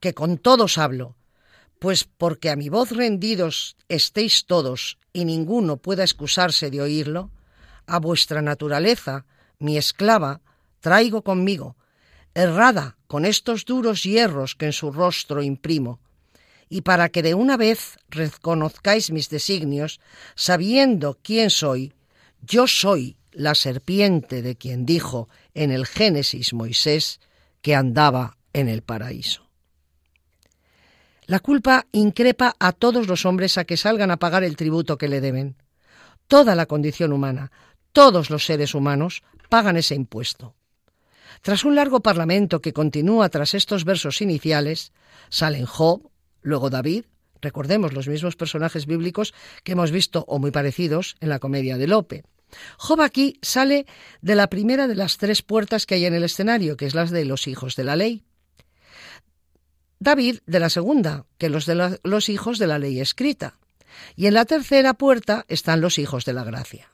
que 0.00 0.14
con 0.14 0.38
todos 0.38 0.78
hablo, 0.78 1.16
pues 1.80 2.04
porque 2.04 2.50
a 2.50 2.56
mi 2.56 2.68
voz 2.68 2.92
rendidos 2.92 3.74
estéis 3.88 4.44
todos 4.44 4.98
y 5.12 5.24
ninguno 5.24 5.78
pueda 5.78 6.04
excusarse 6.04 6.70
de 6.70 6.82
oírlo, 6.82 7.30
a 7.86 7.98
vuestra 7.98 8.42
naturaleza, 8.42 9.24
mi 9.58 9.78
esclava, 9.78 10.42
traigo 10.80 11.22
conmigo, 11.22 11.76
errada 12.34 12.98
con 13.06 13.24
estos 13.24 13.64
duros 13.64 14.04
hierros 14.04 14.54
que 14.54 14.66
en 14.66 14.72
su 14.72 14.92
rostro 14.92 15.42
imprimo, 15.42 16.00
y 16.68 16.82
para 16.82 17.08
que 17.08 17.22
de 17.22 17.34
una 17.34 17.56
vez 17.56 17.98
reconozcáis 18.10 19.10
mis 19.10 19.30
designios, 19.30 20.00
sabiendo 20.36 21.18
quién 21.22 21.48
soy, 21.48 21.94
yo 22.42 22.66
soy 22.66 23.16
la 23.32 23.54
serpiente 23.54 24.42
de 24.42 24.54
quien 24.54 24.84
dijo 24.84 25.30
en 25.54 25.70
el 25.70 25.86
Génesis 25.86 26.52
Moisés 26.52 27.20
que 27.62 27.74
andaba 27.74 28.36
en 28.52 28.68
el 28.68 28.82
paraíso. 28.82 29.49
La 31.30 31.38
culpa 31.38 31.86
increpa 31.92 32.56
a 32.58 32.72
todos 32.72 33.06
los 33.06 33.24
hombres 33.24 33.56
a 33.56 33.64
que 33.64 33.76
salgan 33.76 34.10
a 34.10 34.16
pagar 34.16 34.42
el 34.42 34.56
tributo 34.56 34.98
que 34.98 35.06
le 35.06 35.20
deben. 35.20 35.54
Toda 36.26 36.56
la 36.56 36.66
condición 36.66 37.12
humana, 37.12 37.52
todos 37.92 38.30
los 38.30 38.44
seres 38.44 38.74
humanos 38.74 39.22
pagan 39.48 39.76
ese 39.76 39.94
impuesto. 39.94 40.56
Tras 41.40 41.64
un 41.64 41.76
largo 41.76 42.00
parlamento 42.00 42.60
que 42.60 42.72
continúa 42.72 43.28
tras 43.28 43.54
estos 43.54 43.84
versos 43.84 44.22
iniciales, 44.22 44.90
salen 45.28 45.66
Job, 45.66 46.10
luego 46.42 46.68
David, 46.68 47.04
recordemos 47.40 47.92
los 47.92 48.08
mismos 48.08 48.34
personajes 48.34 48.86
bíblicos 48.86 49.32
que 49.62 49.70
hemos 49.70 49.92
visto 49.92 50.24
o 50.26 50.40
muy 50.40 50.50
parecidos 50.50 51.14
en 51.20 51.28
la 51.28 51.38
comedia 51.38 51.78
de 51.78 51.86
Lope. 51.86 52.24
Job 52.76 53.02
aquí 53.02 53.38
sale 53.40 53.86
de 54.20 54.34
la 54.34 54.48
primera 54.48 54.88
de 54.88 54.96
las 54.96 55.16
tres 55.16 55.42
puertas 55.42 55.86
que 55.86 55.94
hay 55.94 56.06
en 56.06 56.14
el 56.14 56.24
escenario, 56.24 56.76
que 56.76 56.86
es 56.86 56.96
las 56.96 57.12
de 57.12 57.24
los 57.24 57.46
hijos 57.46 57.76
de 57.76 57.84
la 57.84 57.94
ley. 57.94 58.24
David 60.00 60.38
de 60.46 60.60
la 60.60 60.70
segunda, 60.70 61.26
que 61.36 61.50
los 61.50 61.66
de 61.66 61.98
los 62.02 62.28
hijos 62.30 62.58
de 62.58 62.66
la 62.66 62.78
ley 62.78 63.00
escrita. 63.00 63.58
Y 64.16 64.26
en 64.26 64.34
la 64.34 64.46
tercera 64.46 64.94
puerta 64.94 65.44
están 65.48 65.82
los 65.82 65.98
hijos 65.98 66.24
de 66.24 66.32
la 66.32 66.42
gracia. 66.42 66.90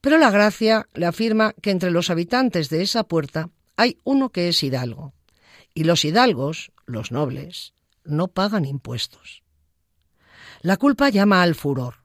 Pero 0.00 0.16
la 0.18 0.30
gracia 0.30 0.88
le 0.94 1.06
afirma 1.06 1.52
que 1.60 1.72
entre 1.72 1.90
los 1.90 2.08
habitantes 2.08 2.68
de 2.68 2.82
esa 2.82 3.02
puerta 3.04 3.50
hay 3.76 3.98
uno 4.04 4.30
que 4.30 4.48
es 4.48 4.62
hidalgo. 4.62 5.14
Y 5.74 5.82
los 5.84 6.04
hidalgos, 6.04 6.70
los 6.86 7.10
nobles, 7.10 7.74
no 8.04 8.28
pagan 8.28 8.64
impuestos. 8.64 9.42
La 10.60 10.76
culpa 10.76 11.08
llama 11.08 11.42
al 11.42 11.56
furor. 11.56 12.04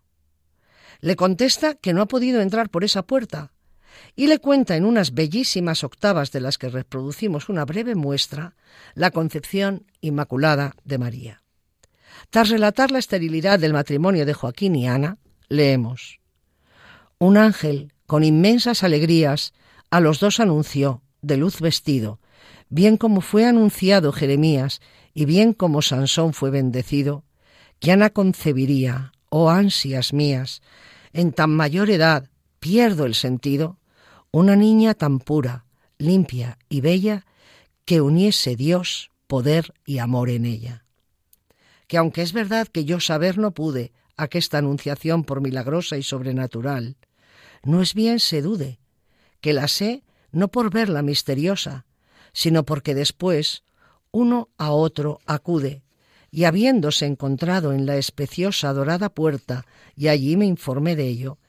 Le 0.99 1.15
contesta 1.15 1.75
que 1.75 1.93
no 1.93 2.01
ha 2.01 2.07
podido 2.07 2.41
entrar 2.41 2.69
por 2.69 2.83
esa 2.83 3.03
puerta, 3.03 3.53
y 4.15 4.27
le 4.27 4.39
cuenta 4.39 4.75
en 4.75 4.85
unas 4.85 5.13
bellísimas 5.13 5.83
octavas 5.83 6.31
de 6.31 6.41
las 6.41 6.57
que 6.57 6.69
reproducimos 6.69 7.49
una 7.49 7.65
breve 7.65 7.95
muestra 7.95 8.55
la 8.93 9.11
concepción 9.11 9.85
inmaculada 10.01 10.75
de 10.83 10.97
María. 10.97 11.43
Tras 12.29 12.49
relatar 12.49 12.91
la 12.91 12.99
esterilidad 12.99 13.59
del 13.59 13.73
matrimonio 13.73 14.25
de 14.25 14.33
Joaquín 14.33 14.75
y 14.75 14.87
Ana, 14.87 15.17
leemos 15.49 16.19
Un 17.17 17.37
ángel, 17.37 17.93
con 18.05 18.23
inmensas 18.23 18.83
alegrías, 18.83 19.53
a 19.89 19.99
los 19.99 20.19
dos 20.19 20.39
anunció, 20.39 21.01
de 21.21 21.37
luz 21.37 21.59
vestido, 21.59 22.19
bien 22.69 22.97
como 22.97 23.21
fue 23.21 23.45
anunciado 23.45 24.11
Jeremías 24.11 24.81
y 25.13 25.25
bien 25.25 25.53
como 25.53 25.81
Sansón 25.81 26.33
fue 26.33 26.49
bendecido, 26.49 27.25
que 27.79 27.91
Ana 27.91 28.09
concebiría, 28.09 29.11
oh 29.29 29.49
ansias 29.49 30.13
mías, 30.13 30.61
en 31.13 31.33
tan 31.33 31.49
mayor 31.51 31.89
edad 31.89 32.29
pierdo 32.59 33.05
el 33.05 33.15
sentido, 33.15 33.77
una 34.31 34.55
niña 34.55 34.93
tan 34.93 35.19
pura, 35.19 35.65
limpia 35.97 36.57
y 36.69 36.81
bella 36.81 37.25
que 37.85 37.99
uniese 37.99 38.55
Dios, 38.55 39.11
poder 39.27 39.73
y 39.85 39.99
amor 39.99 40.29
en 40.29 40.45
ella. 40.45 40.85
Que 41.87 41.97
aunque 41.97 42.21
es 42.21 42.31
verdad 42.31 42.67
que 42.67 42.85
yo 42.85 42.99
saber 42.99 43.37
no 43.37 43.51
pude 43.51 43.91
aquesta 44.15 44.57
anunciación 44.57 45.23
por 45.23 45.41
milagrosa 45.41 45.97
y 45.97 46.03
sobrenatural, 46.03 46.95
no 47.63 47.81
es 47.81 47.93
bien 47.93 48.19
se 48.19 48.41
dude, 48.41 48.79
que 49.41 49.53
la 49.53 49.67
sé 49.67 50.03
no 50.31 50.47
por 50.47 50.71
verla 50.71 51.01
misteriosa, 51.01 51.85
sino 52.31 52.63
porque 52.63 52.95
después 52.95 53.63
uno 54.11 54.49
a 54.57 54.71
otro 54.71 55.19
acude, 55.25 55.83
y 56.31 56.45
habiéndose 56.45 57.05
encontrado 57.05 57.73
en 57.73 57.85
la 57.85 57.97
especiosa 57.97 58.71
dorada 58.71 59.09
puerta, 59.09 59.65
y 59.95 60.07
allí 60.07 60.37
me 60.37 60.45
informé 60.45 60.95
de 60.95 61.07
ello, 61.07 61.39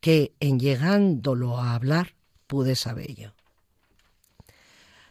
que 0.00 0.32
en 0.40 0.58
llegándolo 0.58 1.58
a 1.58 1.74
hablar, 1.74 2.14
pude 2.52 2.76
sabello. 2.76 3.32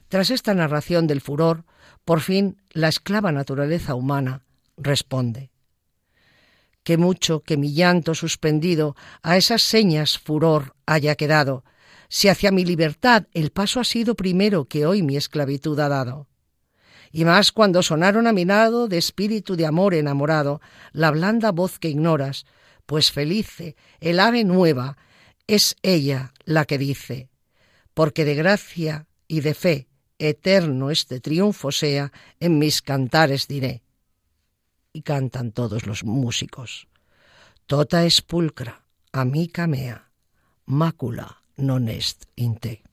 Tras 0.09 0.29
esta 0.29 0.53
narración 0.53 1.07
del 1.07 1.21
furor, 1.21 1.65
por 2.05 2.21
fin 2.21 2.61
la 2.69 2.87
esclava 2.87 3.31
naturaleza 3.31 3.95
humana 3.95 4.43
responde. 4.77 5.49
Que 6.83 6.97
mucho 6.97 7.39
que 7.39 7.57
mi 7.57 7.73
llanto 7.73 8.13
suspendido 8.13 8.95
a 9.23 9.37
esas 9.37 9.63
señas 9.63 10.19
furor 10.19 10.75
haya 10.85 11.15
quedado, 11.15 11.63
si 12.09 12.27
hacia 12.27 12.51
mi 12.51 12.63
libertad 12.63 13.25
el 13.33 13.49
paso 13.49 13.79
ha 13.79 13.85
sido 13.85 14.13
primero 14.13 14.65
que 14.65 14.85
hoy 14.85 15.01
mi 15.01 15.17
esclavitud 15.17 15.79
ha 15.79 15.89
dado. 15.89 16.27
Y 17.11 17.25
más 17.25 17.51
cuando 17.51 17.81
sonaron 17.81 18.27
a 18.27 18.33
mi 18.33 18.45
lado 18.45 18.87
de 18.87 18.99
espíritu 18.99 19.55
de 19.55 19.65
amor 19.65 19.95
enamorado 19.95 20.61
la 20.91 21.09
blanda 21.09 21.51
voz 21.51 21.79
que 21.79 21.89
ignoras, 21.89 22.45
pues 22.85 23.11
felice 23.11 23.75
el 23.99 24.19
ave 24.19 24.43
nueva 24.43 24.97
es 25.47 25.75
ella 25.81 26.33
la 26.45 26.65
que 26.65 26.77
dice, 26.77 27.30
porque 27.93 28.25
de 28.25 28.35
gracia 28.35 29.07
y 29.27 29.41
de 29.41 29.53
fe 29.53 29.87
eterno 30.21 30.91
este 30.91 31.19
triunfo 31.19 31.71
sea, 31.71 32.11
en 32.39 32.59
mis 32.59 32.81
cantares 32.81 33.47
diré. 33.47 33.81
Y 34.93 35.01
cantan 35.01 35.51
todos 35.51 35.85
los 35.85 36.03
músicos. 36.03 36.87
Tota 37.65 38.05
es 38.05 38.21
pulcra, 38.21 38.83
amica 39.11 39.65
mea, 39.67 40.11
mácula 40.65 41.41
non 41.57 41.87
est 41.87 42.27
in 42.35 42.57
te. 42.57 42.83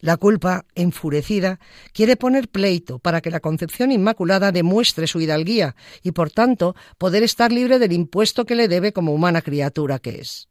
La 0.00 0.16
culpa, 0.16 0.64
enfurecida, 0.74 1.60
quiere 1.92 2.16
poner 2.16 2.48
pleito 2.48 2.98
para 2.98 3.20
que 3.20 3.30
la 3.30 3.40
Concepción 3.40 3.92
Inmaculada 3.92 4.50
demuestre 4.50 5.06
su 5.06 5.20
hidalguía 5.20 5.76
y, 6.02 6.12
por 6.12 6.30
tanto, 6.30 6.74
poder 6.96 7.22
estar 7.22 7.52
libre 7.52 7.78
del 7.78 7.92
impuesto 7.92 8.44
que 8.44 8.54
le 8.54 8.68
debe 8.68 8.92
como 8.92 9.12
humana 9.12 9.42
criatura 9.42 9.98
que 9.98 10.20
es. 10.20 10.49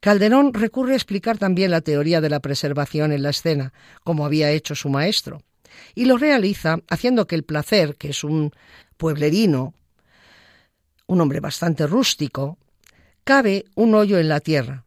Calderón 0.00 0.54
recurre 0.54 0.94
a 0.94 0.96
explicar 0.96 1.38
también 1.38 1.70
la 1.70 1.82
teoría 1.82 2.20
de 2.20 2.30
la 2.30 2.40
preservación 2.40 3.12
en 3.12 3.22
la 3.22 3.30
escena, 3.30 3.72
como 4.02 4.24
había 4.24 4.50
hecho 4.50 4.74
su 4.74 4.88
maestro, 4.88 5.42
y 5.94 6.06
lo 6.06 6.16
realiza 6.16 6.78
haciendo 6.88 7.26
que 7.26 7.34
el 7.34 7.44
placer, 7.44 7.96
que 7.96 8.10
es 8.10 8.24
un 8.24 8.52
pueblerino, 8.96 9.74
un 11.06 11.20
hombre 11.20 11.40
bastante 11.40 11.86
rústico, 11.86 12.58
cabe 13.24 13.64
un 13.74 13.94
hoyo 13.94 14.18
en 14.18 14.28
la 14.28 14.40
tierra, 14.40 14.84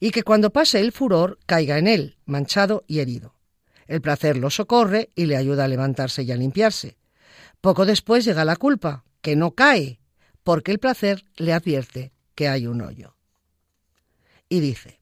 y 0.00 0.10
que 0.10 0.22
cuando 0.22 0.50
pase 0.50 0.80
el 0.80 0.92
furor 0.92 1.38
caiga 1.46 1.78
en 1.78 1.86
él, 1.86 2.16
manchado 2.24 2.84
y 2.86 3.00
herido. 3.00 3.34
El 3.86 4.00
placer 4.00 4.38
lo 4.38 4.48
socorre 4.48 5.10
y 5.14 5.26
le 5.26 5.36
ayuda 5.36 5.64
a 5.64 5.68
levantarse 5.68 6.22
y 6.22 6.32
a 6.32 6.36
limpiarse. 6.36 6.96
Poco 7.60 7.84
después 7.84 8.24
llega 8.24 8.46
la 8.46 8.56
culpa, 8.56 9.04
que 9.20 9.36
no 9.36 9.50
cae, 9.50 10.00
porque 10.42 10.72
el 10.72 10.78
placer 10.78 11.24
le 11.36 11.52
advierte 11.52 12.12
que 12.34 12.48
hay 12.48 12.66
un 12.66 12.80
hoyo 12.80 13.13
y 14.48 14.60
dice, 14.60 15.00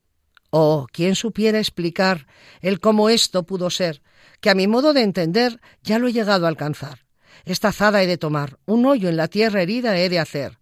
Oh, 0.54 0.86
¿quién 0.92 1.14
supiera 1.14 1.58
explicar 1.58 2.26
el 2.60 2.78
cómo 2.78 3.08
esto 3.08 3.44
pudo 3.44 3.70
ser, 3.70 4.02
que 4.42 4.50
a 4.50 4.54
mi 4.54 4.66
modo 4.66 4.92
de 4.92 5.00
entender 5.00 5.62
ya 5.82 5.98
lo 5.98 6.08
he 6.08 6.12
llegado 6.12 6.44
a 6.44 6.48
alcanzar. 6.50 7.06
Esta 7.46 7.68
azada 7.68 8.02
he 8.02 8.06
de 8.06 8.18
tomar, 8.18 8.58
un 8.66 8.84
hoyo 8.84 9.08
en 9.08 9.16
la 9.16 9.28
tierra 9.28 9.62
herida 9.62 9.96
he 9.96 10.10
de 10.10 10.18
hacer. 10.18 10.58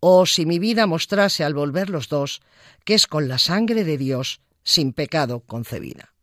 Oh, 0.00 0.24
si 0.24 0.46
mi 0.46 0.58
vida 0.58 0.86
mostrase 0.86 1.44
al 1.44 1.52
volver 1.52 1.90
los 1.90 2.08
dos, 2.08 2.40
que 2.86 2.94
es 2.94 3.06
con 3.06 3.28
la 3.28 3.36
sangre 3.36 3.84
de 3.84 3.98
Dios, 3.98 4.40
sin 4.62 4.94
pecado 4.94 5.40
concebida. 5.40 6.14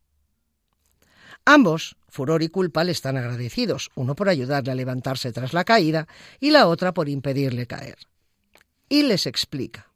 Ambos, 1.44 1.96
furor 2.08 2.42
y 2.42 2.48
culpa, 2.48 2.82
le 2.82 2.90
están 2.90 3.16
agradecidos, 3.16 3.90
uno 3.94 4.16
por 4.16 4.28
ayudarle 4.28 4.72
a 4.72 4.74
levantarse 4.74 5.30
tras 5.32 5.52
la 5.52 5.62
caída 5.62 6.08
y 6.40 6.50
la 6.50 6.66
otra 6.66 6.92
por 6.92 7.08
impedirle 7.08 7.68
caer. 7.68 7.98
Y 8.88 9.04
les 9.04 9.26
explica. 9.26 9.92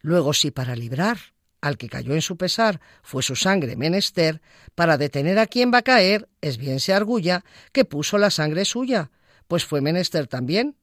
Luego, 0.00 0.32
si 0.32 0.50
para 0.50 0.74
librar 0.74 1.35
al 1.66 1.78
que 1.78 1.88
cayó 1.88 2.14
en 2.14 2.22
su 2.22 2.36
pesar 2.36 2.80
fue 3.02 3.22
su 3.22 3.36
sangre 3.36 3.76
menester, 3.76 4.40
para 4.74 4.98
detener 4.98 5.38
a 5.38 5.46
quien 5.46 5.72
va 5.72 5.78
a 5.78 5.82
caer, 5.82 6.28
es 6.40 6.58
bien 6.58 6.80
se 6.80 6.92
argulla 6.92 7.44
que 7.72 7.84
puso 7.84 8.18
la 8.18 8.30
sangre 8.30 8.64
suya, 8.64 9.10
pues 9.48 9.64
fue 9.64 9.80
menester 9.80 10.26
también. 10.26 10.76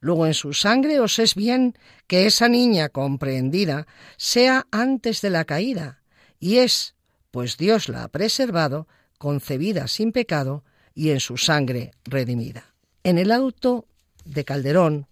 Luego 0.00 0.26
en 0.26 0.34
su 0.34 0.52
sangre 0.52 1.00
os 1.00 1.18
es 1.18 1.34
bien 1.34 1.76
que 2.06 2.26
esa 2.26 2.48
niña 2.48 2.88
comprehendida 2.88 3.86
sea 4.16 4.66
antes 4.70 5.20
de 5.22 5.30
la 5.30 5.44
caída, 5.44 6.02
y 6.38 6.58
es, 6.58 6.94
pues 7.30 7.56
Dios 7.56 7.88
la 7.88 8.04
ha 8.04 8.08
preservado, 8.08 8.88
concebida 9.18 9.88
sin 9.88 10.12
pecado 10.12 10.64
y 10.94 11.10
en 11.10 11.20
su 11.20 11.36
sangre 11.36 11.92
redimida. 12.04 12.74
En 13.04 13.18
el 13.18 13.30
auto 13.30 13.86
de 14.24 14.44
Calderón 14.44 15.06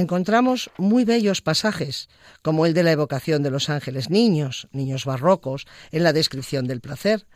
encontramos 0.00 0.70
muy 0.78 1.04
bellos 1.04 1.42
pasajes, 1.42 2.08
como 2.42 2.66
el 2.66 2.74
de 2.74 2.82
la 2.82 2.92
evocación 2.92 3.42
de 3.42 3.50
los 3.50 3.68
ángeles 3.68 4.10
niños, 4.10 4.68
niños 4.72 5.04
barrocos, 5.04 5.66
en 5.90 6.04
la 6.04 6.12
descripción 6.12 6.66
del 6.66 6.80
placer, 6.80 7.26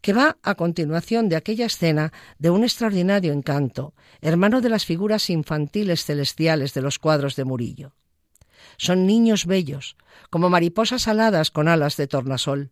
que 0.00 0.12
va 0.12 0.36
a 0.42 0.54
continuación 0.54 1.28
de 1.28 1.36
aquella 1.36 1.66
escena 1.66 2.12
de 2.38 2.50
un 2.50 2.64
extraordinario 2.64 3.32
encanto, 3.32 3.94
hermano 4.20 4.60
de 4.60 4.68
las 4.68 4.84
figuras 4.84 5.30
infantiles 5.30 6.04
celestiales 6.04 6.74
de 6.74 6.82
los 6.82 6.98
cuadros 6.98 7.36
de 7.36 7.44
Murillo. 7.44 7.94
Son 8.76 9.06
niños 9.06 9.46
bellos, 9.46 9.96
como 10.30 10.50
mariposas 10.50 11.08
aladas 11.08 11.50
con 11.50 11.68
alas 11.68 11.96
de 11.96 12.06
tornasol, 12.06 12.70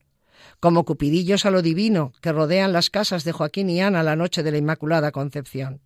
como 0.61 0.85
cupidillos 0.85 1.47
a 1.47 1.51
lo 1.51 1.63
divino 1.63 2.13
que 2.21 2.33
rodean 2.33 2.73
las 2.73 2.91
casas 2.91 3.25
de 3.25 3.33
Joaquín 3.33 3.71
y 3.71 3.81
Ana 3.81 4.03
la 4.03 4.17
noche 4.17 4.43
de 4.43 4.51
la 4.51 4.59
Inmaculada 4.59 5.13
Concepción. 5.13 5.81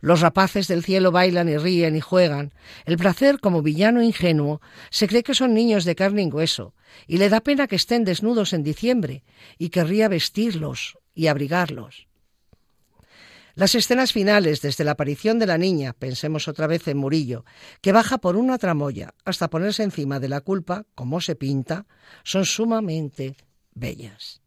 Los 0.00 0.20
rapaces 0.20 0.68
del 0.68 0.84
cielo 0.84 1.12
bailan 1.12 1.48
y 1.48 1.56
ríen 1.56 1.96
y 1.96 2.00
juegan. 2.00 2.52
El 2.84 2.96
placer, 2.96 3.40
como 3.40 3.62
villano 3.62 4.02
ingenuo, 4.02 4.60
se 4.90 5.08
cree 5.08 5.22
que 5.22 5.34
son 5.34 5.54
niños 5.54 5.84
de 5.84 5.94
carne 5.94 6.22
y 6.22 6.26
hueso, 6.26 6.74
y 7.06 7.18
le 7.18 7.28
da 7.28 7.40
pena 7.40 7.66
que 7.66 7.76
estén 7.76 8.04
desnudos 8.04 8.52
en 8.52 8.62
diciembre, 8.62 9.24
y 9.58 9.70
querría 9.70 10.08
vestirlos 10.08 10.98
y 11.14 11.28
abrigarlos. 11.28 12.08
Las 13.54 13.74
escenas 13.74 14.12
finales, 14.12 14.62
desde 14.62 14.84
la 14.84 14.92
aparición 14.92 15.38
de 15.38 15.46
la 15.46 15.58
niña, 15.58 15.92
pensemos 15.92 16.48
otra 16.48 16.66
vez 16.66 16.88
en 16.88 16.96
Murillo, 16.96 17.44
que 17.82 17.92
baja 17.92 18.18
por 18.18 18.36
una 18.36 18.56
tramoya 18.56 19.14
hasta 19.24 19.50
ponerse 19.50 19.82
encima 19.82 20.20
de 20.20 20.30
la 20.30 20.40
culpa, 20.40 20.86
como 20.94 21.20
se 21.20 21.36
pinta, 21.36 21.86
son 22.24 22.46
sumamente 22.46 23.36
bellas. 23.74 24.41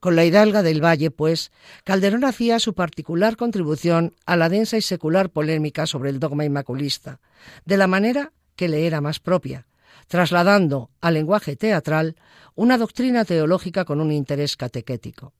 Con 0.00 0.14
la 0.14 0.24
hidalga 0.24 0.62
del 0.62 0.84
Valle, 0.84 1.10
pues, 1.10 1.50
Calderón 1.84 2.24
hacía 2.24 2.58
su 2.58 2.74
particular 2.74 3.36
contribución 3.36 4.14
a 4.26 4.36
la 4.36 4.48
densa 4.48 4.76
y 4.76 4.82
secular 4.82 5.30
polémica 5.30 5.86
sobre 5.86 6.10
el 6.10 6.20
dogma 6.20 6.44
inmaculista, 6.44 7.20
de 7.64 7.76
la 7.76 7.86
manera 7.86 8.32
que 8.56 8.68
le 8.68 8.86
era 8.86 9.00
más 9.00 9.20
propia, 9.20 9.66
trasladando 10.06 10.90
al 11.00 11.14
lenguaje 11.14 11.56
teatral 11.56 12.16
una 12.54 12.78
doctrina 12.78 13.24
teológica 13.24 13.84
con 13.84 14.00
un 14.00 14.12
interés 14.12 14.56
catequético. 14.56 15.32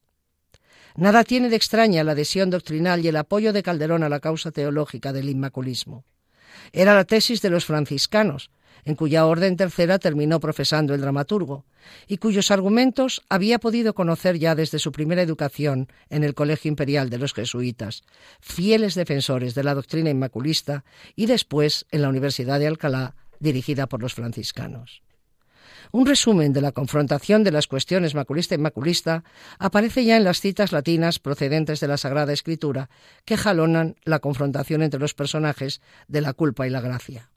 Nada 0.96 1.24
tiene 1.24 1.50
de 1.50 1.56
extraña 1.56 2.04
la 2.04 2.12
adhesión 2.12 2.48
doctrinal 2.48 3.04
y 3.04 3.08
el 3.08 3.16
apoyo 3.16 3.52
de 3.52 3.62
Calderón 3.62 4.02
a 4.02 4.08
la 4.08 4.20
causa 4.20 4.50
teológica 4.50 5.12
del 5.12 5.28
inmaculismo. 5.28 6.04
Era 6.72 6.94
la 6.94 7.04
tesis 7.04 7.42
de 7.42 7.50
los 7.50 7.66
franciscanos, 7.66 8.50
en 8.84 8.94
cuya 8.94 9.26
orden 9.26 9.56
tercera 9.56 9.98
terminó 9.98 10.40
profesando 10.40 10.94
el 10.94 11.00
dramaturgo, 11.00 11.64
y 12.06 12.18
cuyos 12.18 12.50
argumentos 12.50 13.22
había 13.28 13.58
podido 13.58 13.94
conocer 13.94 14.38
ya 14.38 14.54
desde 14.54 14.78
su 14.78 14.92
primera 14.92 15.22
educación 15.22 15.88
en 16.10 16.24
el 16.24 16.34
Colegio 16.34 16.68
Imperial 16.68 17.10
de 17.10 17.18
los 17.18 17.34
Jesuitas, 17.34 18.02
fieles 18.40 18.94
defensores 18.94 19.54
de 19.54 19.64
la 19.64 19.74
doctrina 19.74 20.10
inmaculista, 20.10 20.84
y 21.14 21.26
después 21.26 21.86
en 21.90 22.02
la 22.02 22.08
Universidad 22.08 22.58
de 22.58 22.66
Alcalá, 22.66 23.14
dirigida 23.38 23.86
por 23.86 24.00
los 24.00 24.14
franciscanos. 24.14 25.02
Un 25.92 26.06
resumen 26.06 26.52
de 26.52 26.60
la 26.60 26.72
confrontación 26.72 27.44
de 27.44 27.52
las 27.52 27.66
cuestiones 27.66 28.14
maculista 28.14 28.54
y 28.54 28.58
maculista 28.58 29.24
aparece 29.58 30.04
ya 30.04 30.16
en 30.16 30.24
las 30.24 30.40
citas 30.40 30.72
latinas 30.72 31.18
procedentes 31.18 31.80
de 31.80 31.88
la 31.88 31.96
Sagrada 31.96 32.32
Escritura 32.32 32.90
que 33.24 33.36
jalonan 33.36 33.96
la 34.04 34.18
confrontación 34.18 34.82
entre 34.82 35.00
los 35.00 35.14
personajes 35.14 35.80
de 36.08 36.20
la 36.20 36.32
culpa 36.32 36.66
y 36.66 36.70
la 36.70 36.80
gracia. 36.80 37.30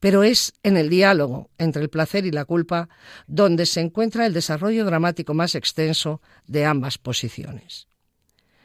Pero 0.00 0.22
es 0.22 0.52
en 0.62 0.76
el 0.76 0.88
diálogo 0.88 1.50
entre 1.58 1.82
el 1.82 1.90
placer 1.90 2.26
y 2.26 2.30
la 2.30 2.44
culpa 2.44 2.88
donde 3.26 3.66
se 3.66 3.80
encuentra 3.80 4.26
el 4.26 4.34
desarrollo 4.34 4.84
dramático 4.84 5.34
más 5.34 5.54
extenso 5.54 6.20
de 6.46 6.64
ambas 6.64 6.98
posiciones. 6.98 7.88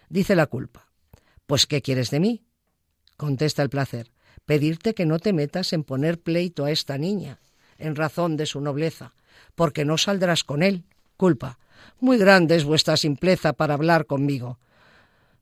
Dice 0.09 0.35
la 0.35 0.47
culpa, 0.47 0.89
Pues 1.45 1.65
¿qué 1.65 1.81
quieres 1.81 2.09
de 2.09 2.19
mí? 2.19 2.43
Contesta 3.17 3.61
el 3.63 3.69
placer, 3.69 4.11
pedirte 4.45 4.93
que 4.93 5.05
no 5.05 5.19
te 5.19 5.33
metas 5.33 5.73
en 5.73 5.83
poner 5.83 6.19
pleito 6.19 6.65
a 6.65 6.71
esta 6.71 6.97
niña 6.97 7.39
en 7.77 7.95
razón 7.95 8.37
de 8.37 8.45
su 8.45 8.61
nobleza, 8.61 9.13
porque 9.55 9.85
no 9.85 9.97
saldrás 9.97 10.43
con 10.43 10.63
él. 10.63 10.85
Culpa. 11.17 11.59
Muy 11.99 12.17
grande 12.17 12.55
es 12.55 12.63
vuestra 12.63 12.97
simpleza 12.97 13.53
para 13.53 13.73
hablar 13.73 14.05
conmigo. 14.05 14.59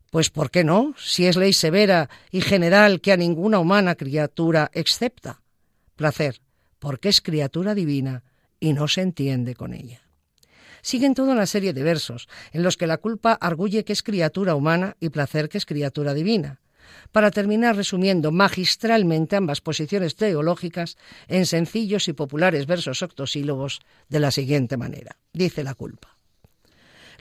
Pues 0.10 0.30
¿por 0.30 0.52
qué 0.52 0.64
no? 0.64 0.94
Si 0.98 1.26
es 1.26 1.38
ley 1.38 1.54
severa 1.54 2.10
y 2.32 2.42
general 2.42 3.00
que 3.00 3.12
a 3.12 3.18
ninguna 3.18 3.60
humana 3.60 3.96
criatura 3.96 4.70
excepta. 4.74 5.42
Placer, 6.02 6.42
porque 6.80 7.10
es 7.10 7.22
criatura 7.22 7.76
divina 7.76 8.24
y 8.60 8.74
no 8.74 8.88
se 8.88 9.02
entiende 9.02 9.54
con 9.54 9.72
ella. 9.72 10.02
Siguen 10.82 11.14
toda 11.14 11.34
una 11.34 11.46
serie 11.46 11.74
de 11.74 11.84
versos 11.84 12.28
en 12.54 12.64
los 12.64 12.76
que 12.76 12.88
la 12.88 12.98
culpa 12.98 13.34
arguye 13.34 13.86
que 13.86 13.94
es 13.94 14.02
criatura 14.02 14.56
humana 14.56 14.98
y 15.00 15.10
placer 15.10 15.48
que 15.48 15.60
es 15.60 15.68
criatura 15.68 16.16
divina 16.16 16.60
para 17.12 17.30
terminar 17.30 17.76
resumiendo 17.76 18.32
magistralmente 18.32 19.36
ambas 19.36 19.62
posiciones 19.62 20.16
teológicas 20.16 20.98
en 21.28 21.46
sencillos 21.46 22.08
y 22.08 22.14
populares 22.14 22.66
versos 22.66 23.04
octosílabos 23.04 23.80
de 24.10 24.22
la 24.22 24.32
siguiente 24.32 24.78
manera. 24.78 25.18
Dice 25.34 25.64
la 25.64 25.76
culpa. 25.76 26.18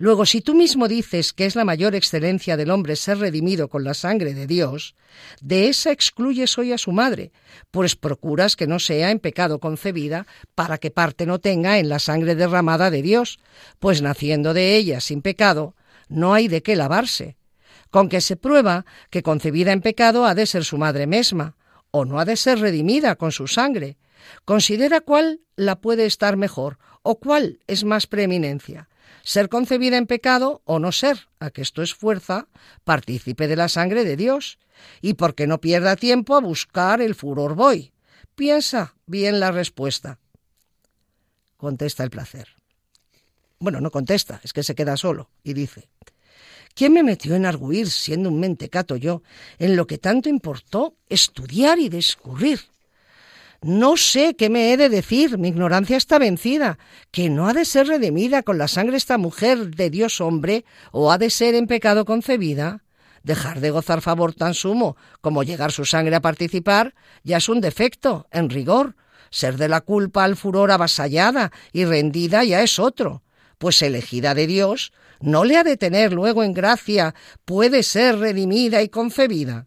Luego, 0.01 0.25
si 0.25 0.41
tú 0.41 0.55
mismo 0.55 0.89
dices 0.89 1.35
que 1.35 1.45
es 1.45 1.55
la 1.57 1.67
mayor 1.67 1.95
excelencia 1.95 2.57
del 2.57 2.71
hombre 2.71 2.97
ser 2.97 3.19
redimido 3.19 3.69
con 3.69 3.85
la 3.85 3.93
sangre 3.93 4.33
de 4.33 4.47
Dios, 4.47 4.95
de 5.43 5.69
esa 5.69 5.93
excluyes 5.93 6.57
hoy 6.57 6.73
a 6.73 6.79
su 6.79 6.91
madre, 6.91 7.33
pues 7.71 7.97
procuras 7.97 8.57
que 8.57 8.67
no 8.67 8.79
sea 8.79 9.11
en 9.11 9.19
pecado 9.19 9.59
concebida 9.61 10.27
para 10.55 10.79
que 10.79 10.91
parte 10.91 11.27
no 11.27 11.39
tenga 11.39 11.79
en 11.79 11.91
la 11.91 11.99
sangre 11.99 12.35
derramada 12.35 12.91
de 12.91 13.03
Dios, 13.03 13.41
pues 13.79 14.01
naciendo 14.01 14.55
de 14.55 14.75
ella 14.75 15.03
sin 15.03 15.21
pecado, 15.21 15.77
no 16.09 16.33
hay 16.33 16.49
de 16.49 16.63
qué 16.63 16.77
lavarse, 16.77 17.37
con 17.91 18.09
que 18.09 18.23
se 18.23 18.37
prueba 18.37 18.87
que 19.11 19.23
concebida 19.23 19.73
en 19.73 19.83
pecado 19.83 20.25
ha 20.25 20.35
de 20.35 20.47
ser 20.47 20.65
su 20.65 20.79
madre 20.79 21.07
misma, 21.07 21.57
o 21.91 22.07
no 22.07 22.19
ha 22.21 22.25
de 22.25 22.37
ser 22.37 22.59
redimida 22.59 23.17
con 23.17 23.33
su 23.33 23.47
sangre. 23.47 23.99
Considera 24.47 25.03
cuál 25.03 25.41
la 25.57 25.83
puede 25.83 26.07
estar 26.07 26.39
mejor, 26.39 26.79
o 27.03 27.21
cuál 27.21 27.61
es 27.67 27.85
más 27.85 28.07
preeminencia, 28.07 28.89
ser 29.23 29.49
concebida 29.49 29.97
en 29.97 30.07
pecado 30.07 30.63
o 30.65 30.79
no 30.79 30.93
ser, 30.93 31.29
a 31.39 31.51
que 31.51 31.63
esto 31.63 31.83
es 31.83 31.95
fuerza, 31.95 32.49
partícipe 32.85 33.49
de 33.49 33.57
la 33.57 33.69
sangre 33.69 34.05
de 34.05 34.17
Dios, 34.17 34.59
y 35.01 35.15
porque 35.15 35.47
no 35.47 35.61
pierda 35.61 35.97
tiempo 35.97 36.35
a 36.35 36.41
buscar 36.41 37.01
el 37.01 37.15
furor 37.15 37.55
voy. 37.55 37.93
Piensa 38.35 38.95
bien 39.07 39.41
la 39.41 39.51
respuesta. 39.53 40.19
Contesta 41.57 42.05
el 42.05 42.11
placer. 42.11 42.49
Bueno, 43.59 43.81
no 43.81 43.91
contesta, 43.91 44.41
es 44.43 44.53
que 44.53 44.63
se 44.63 44.75
queda 44.75 44.97
solo 44.97 45.29
y 45.45 45.53
dice, 45.53 45.91
¿Quién 46.75 46.93
me 46.93 47.03
metió 47.03 47.35
en 47.35 47.47
arguir, 47.47 47.91
siendo 47.91 48.29
un 48.29 48.41
mentecato 48.41 48.97
yo, 48.97 49.23
en 49.59 49.77
lo 49.77 49.87
que 49.87 49.99
tanto 49.99 50.29
importó 50.29 50.97
estudiar 51.09 51.79
y 51.79 51.89
discurrir? 51.89 52.61
No 53.63 53.99
sé 53.99 54.37
qué 54.37 54.49
me 54.49 54.73
he 54.73 54.77
de 54.79 54.89
decir, 54.89 55.37
mi 55.37 55.49
ignorancia 55.49 55.99
está 55.99 56.19
vencida, 56.19 56.79
que 57.11 57.29
no 57.29 57.47
ha 57.47 57.53
de 57.53 57.67
ser 57.67 57.89
redimida 57.89 58.43
con 58.43 58.57
la 58.57 58.69
sangre 58.69 58.97
esta 58.97 59.19
mujer 59.19 59.75
de 59.75 59.91
Dios 59.91 60.21
hombre, 60.23 60.65
o 60.93 61.13
ha 61.13 61.19
de 61.19 61.29
ser 61.29 61.55
en 61.55 61.67
pecado 61.67 62.07
concebida. 62.07 62.85
Dejar 63.23 63.61
de 63.61 63.71
gozar 63.71 64.01
favor 64.01 64.33
tan 64.33 64.55
sumo 64.55 64.97
como 65.21 65.43
llegar 65.43 65.73
su 65.73 65.85
sangre 65.85 66.17
a 66.17 66.23
participar 66.23 66.95
ya 67.23 67.37
es 67.37 67.51
un 67.51 67.61
defecto, 67.61 68.27
en 68.31 68.49
rigor. 68.49 68.97
Ser 69.31 69.59
de 69.59 69.69
la 69.69 69.83
culpa 69.83 70.25
al 70.25 70.37
furor 70.37 70.71
avasallada 70.71 71.53
y 71.73 71.85
rendida 71.85 72.43
ya 72.45 72.63
es 72.63 72.79
otro, 72.79 73.23
pues 73.59 73.83
elegida 73.83 74.35
de 74.35 74.47
Dios 74.47 74.93
no 75.21 75.45
le 75.45 75.59
ha 75.59 75.65
de 75.65 75.77
tener 75.77 76.15
luego 76.15 76.43
en 76.43 76.55
gracia, 76.55 77.15
puede 77.45 77.83
ser 77.83 78.19
redimida 78.19 78.83
y 78.83 78.89
concebida. 78.89 79.67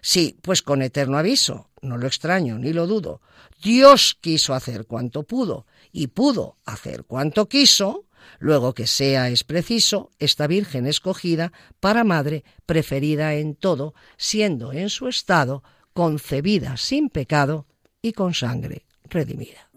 Sí, 0.00 0.38
pues 0.40 0.62
con 0.62 0.82
eterno 0.82 1.18
aviso, 1.18 1.68
no 1.82 1.98
lo 1.98 2.06
extraño 2.06 2.58
ni 2.58 2.72
lo 2.72 2.86
dudo, 2.86 3.20
Dios 3.62 4.16
quiso 4.20 4.54
hacer 4.54 4.86
cuanto 4.86 5.24
pudo 5.24 5.66
y 5.92 6.06
pudo 6.06 6.56
hacer 6.64 7.04
cuanto 7.04 7.48
quiso, 7.48 8.06
luego 8.38 8.72
que 8.72 8.86
sea 8.86 9.28
es 9.28 9.44
preciso, 9.44 10.10
esta 10.18 10.46
Virgen 10.46 10.86
escogida 10.86 11.52
para 11.80 12.04
madre 12.04 12.44
preferida 12.64 13.34
en 13.34 13.54
todo, 13.54 13.94
siendo 14.16 14.72
en 14.72 14.88
su 14.88 15.08
estado 15.08 15.62
concebida 15.92 16.76
sin 16.76 17.10
pecado 17.10 17.66
y 18.00 18.12
con 18.12 18.32
sangre 18.32 18.86
redimida. 19.04 19.71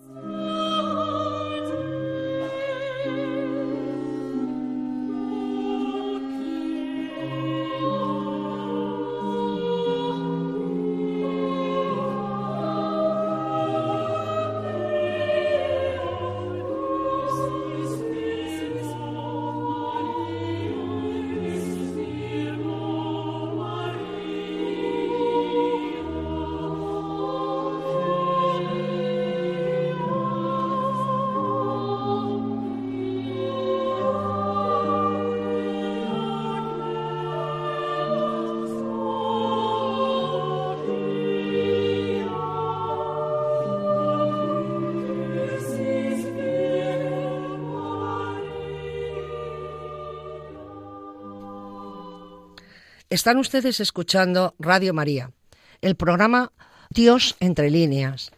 Están 53.16 53.38
ustedes 53.38 53.80
escuchando 53.80 54.56
Radio 54.60 54.94
María, 54.94 55.32
el 55.80 55.96
programa 55.96 56.52
Dios 56.90 57.38
entre 57.40 57.70
líneas, 57.70 58.34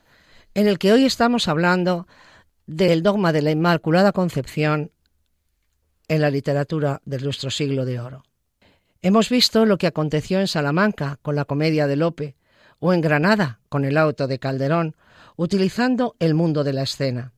en 0.53 0.67
el 0.67 0.77
que 0.77 0.93
hoy 0.93 1.03
estamos 1.03 1.47
hablando 1.47 2.07
del 2.67 3.01
dogma 3.01 3.33
de 3.33 3.41
la 3.41 3.49
Inmaculada 3.49 4.11
Concepción 4.11 4.91
en 6.07 6.21
la 6.21 6.29
literatura 6.29 7.01
de 7.05 7.17
nuestro 7.17 7.49
siglo 7.49 7.85
de 7.85 7.99
oro. 7.99 8.23
Hemos 9.01 9.29
visto 9.29 9.65
lo 9.65 9.79
que 9.79 9.87
aconteció 9.87 10.39
en 10.39 10.47
Salamanca 10.47 11.17
con 11.23 11.35
la 11.35 11.45
comedia 11.45 11.87
de 11.87 11.95
Lope 11.95 12.35
o 12.77 12.93
en 12.93 13.01
Granada 13.01 13.59
con 13.69 13.83
el 13.83 13.97
auto 13.97 14.27
de 14.27 14.37
Calderón, 14.37 14.95
utilizando 15.37 16.15
el 16.19 16.35
mundo 16.35 16.63
de 16.63 16.73
la 16.73 16.83
escena. 16.83 17.33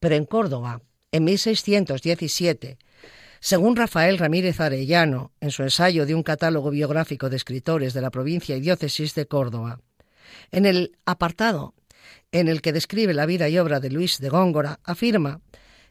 Pero 0.00 0.16
en 0.16 0.24
Córdoba, 0.24 0.82
en 1.12 1.22
1617, 1.22 2.78
según 3.40 3.76
Rafael 3.76 4.18
Ramírez 4.18 4.60
Arellano, 4.60 5.32
en 5.40 5.50
su 5.50 5.62
ensayo 5.62 6.06
de 6.06 6.14
un 6.14 6.22
catálogo 6.22 6.70
biográfico 6.70 7.30
de 7.30 7.36
escritores 7.36 7.94
de 7.94 8.00
la 8.00 8.10
provincia 8.10 8.56
y 8.56 8.60
diócesis 8.60 9.14
de 9.14 9.26
Córdoba, 9.26 9.80
en 10.50 10.66
el 10.66 10.96
apartado 11.04 11.74
en 12.32 12.48
el 12.48 12.60
que 12.60 12.72
describe 12.72 13.14
la 13.14 13.26
vida 13.26 13.48
y 13.48 13.58
obra 13.58 13.80
de 13.80 13.90
Luis 13.90 14.18
de 14.18 14.28
Góngora, 14.28 14.80
afirma 14.84 15.40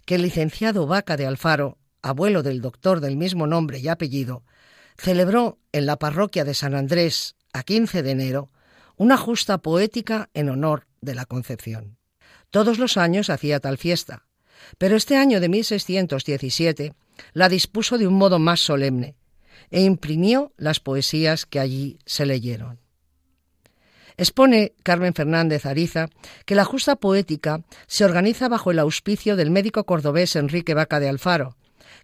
que 0.05 0.15
el 0.15 0.21
licenciado 0.21 0.87
Vaca 0.87 1.17
de 1.17 1.25
Alfaro, 1.25 1.77
abuelo 2.01 2.43
del 2.43 2.61
doctor 2.61 2.99
del 2.99 3.17
mismo 3.17 3.47
nombre 3.47 3.79
y 3.79 3.87
apellido, 3.87 4.43
celebró 4.97 5.59
en 5.71 5.85
la 5.85 5.97
parroquia 5.97 6.43
de 6.43 6.53
San 6.53 6.75
Andrés, 6.75 7.35
a 7.53 7.63
15 7.63 8.03
de 8.03 8.11
enero, 8.11 8.51
una 8.97 9.17
justa 9.17 9.59
poética 9.59 10.29
en 10.33 10.49
honor 10.49 10.87
de 11.01 11.15
la 11.15 11.25
Concepción. 11.25 11.97
Todos 12.49 12.79
los 12.79 12.97
años 12.97 13.29
hacía 13.29 13.59
tal 13.59 13.77
fiesta, 13.77 14.25
pero 14.77 14.95
este 14.95 15.17
año 15.17 15.39
de 15.39 15.49
1617 15.49 16.93
la 17.34 17.49
dispuso 17.49 17.97
de 17.97 18.07
un 18.07 18.15
modo 18.15 18.39
más 18.39 18.59
solemne 18.59 19.15
e 19.70 19.82
imprimió 19.82 20.53
las 20.57 20.80
poesías 20.80 21.45
que 21.45 21.59
allí 21.59 21.99
se 22.05 22.26
leyeron. 22.26 22.80
Expone 24.18 24.74
Carmen 24.82 25.13
Fernández 25.13 25.65
Ariza 25.65 26.07
que 26.45 26.55
la 26.55 26.65
justa 26.65 26.95
poética 26.95 27.63
se 27.86 28.03
organiza 28.03 28.47
bajo 28.47 28.72
el 28.72 28.80
auspicio 28.80 29.36
del 29.36 29.51
médico 29.51 29.86
cordobés 29.86 30.36
Enrique 30.36 30.74
Vaca 30.74 30.99
de 30.99 31.07
Alfaro, 31.07 31.55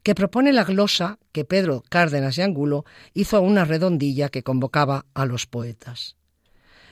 que 0.03 0.13
propone 0.13 0.53
la 0.53 0.63
glosa 0.63 1.17
que 1.31 1.45
Pedro 1.45 1.83
Cárdenas 1.89 2.37
y 2.37 2.41
Angulo 2.41 2.85
hizo 3.13 3.37
a 3.37 3.39
una 3.39 3.65
redondilla 3.65 4.29
que 4.29 4.43
convocaba 4.43 5.05
a 5.15 5.25
los 5.25 5.47
poetas. 5.47 6.15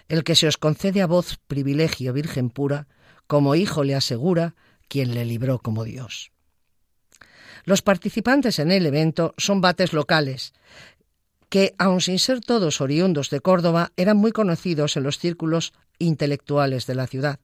El 0.07 0.23
que 0.23 0.35
se 0.35 0.47
os 0.47 0.57
concede 0.57 1.01
a 1.01 1.07
voz 1.07 1.37
privilegio 1.47 2.13
virgen 2.13 2.49
pura, 2.49 2.87
como 3.27 3.55
hijo 3.55 3.83
le 3.83 3.95
asegura 3.95 4.55
quien 4.87 5.13
le 5.13 5.23
libró 5.25 5.59
como 5.59 5.83
Dios. 5.83 6.31
Los 7.63 7.81
participantes 7.81 8.59
en 8.59 8.71
el 8.71 8.85
evento 8.85 9.33
son 9.37 9.61
bates 9.61 9.93
locales, 9.93 10.53
que, 11.49 11.75
aun 11.77 11.99
sin 11.99 12.17
ser 12.17 12.39
todos 12.39 12.79
oriundos 12.79 13.29
de 13.29 13.41
Córdoba, 13.41 13.91
eran 13.97 14.17
muy 14.17 14.31
conocidos 14.31 14.95
en 14.95 15.03
los 15.03 15.19
círculos 15.19 15.73
intelectuales 15.99 16.87
de 16.87 16.95
la 16.95 17.07
ciudad, 17.07 17.39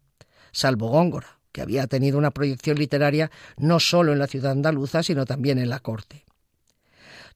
salvo 0.51 0.87
Góngora, 0.87 1.39
que 1.51 1.61
había 1.61 1.87
tenido 1.87 2.17
una 2.17 2.31
proyección 2.31 2.77
literaria 2.77 3.31
no 3.57 3.79
solo 3.79 4.13
en 4.13 4.19
la 4.19 4.27
ciudad 4.27 4.51
andaluza, 4.51 5.03
sino 5.03 5.25
también 5.25 5.59
en 5.59 5.69
la 5.69 5.79
corte. 5.79 6.23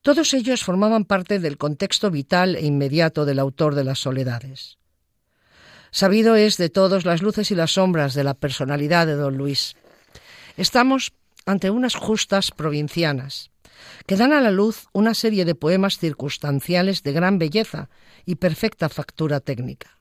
Todos 0.00 0.34
ellos 0.34 0.64
formaban 0.64 1.04
parte 1.04 1.38
del 1.38 1.58
contexto 1.58 2.10
vital 2.10 2.56
e 2.56 2.64
inmediato 2.64 3.24
del 3.24 3.38
autor 3.38 3.74
de 3.74 3.84
las 3.84 4.00
soledades. 4.00 4.78
Sabido 5.90 6.36
es 6.36 6.56
de 6.56 6.70
todos 6.70 7.04
las 7.04 7.20
luces 7.20 7.50
y 7.50 7.54
las 7.54 7.72
sombras 7.72 8.14
de 8.14 8.24
la 8.24 8.34
personalidad 8.34 9.06
de 9.06 9.14
don 9.14 9.36
Luis. 9.36 9.76
Estamos 10.56 11.12
ante 11.46 11.70
unas 11.70 11.94
justas 11.94 12.50
provincianas, 12.50 13.50
que 14.06 14.16
dan 14.16 14.32
a 14.32 14.40
la 14.40 14.50
luz 14.50 14.86
una 14.92 15.14
serie 15.14 15.44
de 15.44 15.54
poemas 15.54 15.98
circunstanciales 15.98 17.02
de 17.02 17.12
gran 17.12 17.38
belleza 17.38 17.88
y 18.24 18.36
perfecta 18.36 18.88
factura 18.88 19.40
técnica. 19.40 19.98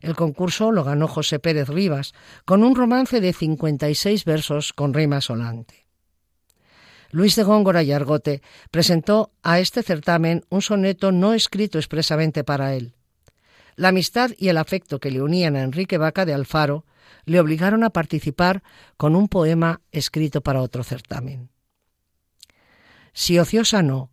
El 0.00 0.16
concurso 0.16 0.72
lo 0.72 0.82
ganó 0.82 1.06
José 1.06 1.38
Pérez 1.38 1.68
Rivas 1.68 2.12
con 2.44 2.64
un 2.64 2.74
romance 2.74 3.20
de 3.20 3.32
56 3.32 4.24
versos 4.24 4.72
con 4.72 4.94
rima 4.94 5.20
solante. 5.20 5.86
Luis 7.10 7.36
de 7.36 7.44
Góngora 7.44 7.82
y 7.82 7.92
Argote 7.92 8.42
presentó 8.70 9.32
a 9.42 9.60
este 9.60 9.82
certamen 9.82 10.44
un 10.48 10.62
soneto 10.62 11.12
no 11.12 11.34
escrito 11.34 11.78
expresamente 11.78 12.42
para 12.42 12.74
él. 12.74 12.94
La 13.76 13.88
amistad 13.88 14.30
y 14.38 14.48
el 14.48 14.58
afecto 14.58 15.00
que 15.00 15.10
le 15.10 15.22
unían 15.22 15.56
a 15.56 15.62
Enrique 15.62 15.98
Vaca 15.98 16.24
de 16.24 16.34
Alfaro 16.34 16.84
le 17.24 17.40
obligaron 17.40 17.84
a 17.84 17.90
participar 17.90 18.62
con 18.96 19.16
un 19.16 19.28
poema 19.28 19.80
escrito 19.90 20.40
para 20.40 20.60
otro 20.60 20.84
certamen. 20.84 21.50
Si 23.12 23.38
ociosa 23.38 23.82
no, 23.82 24.10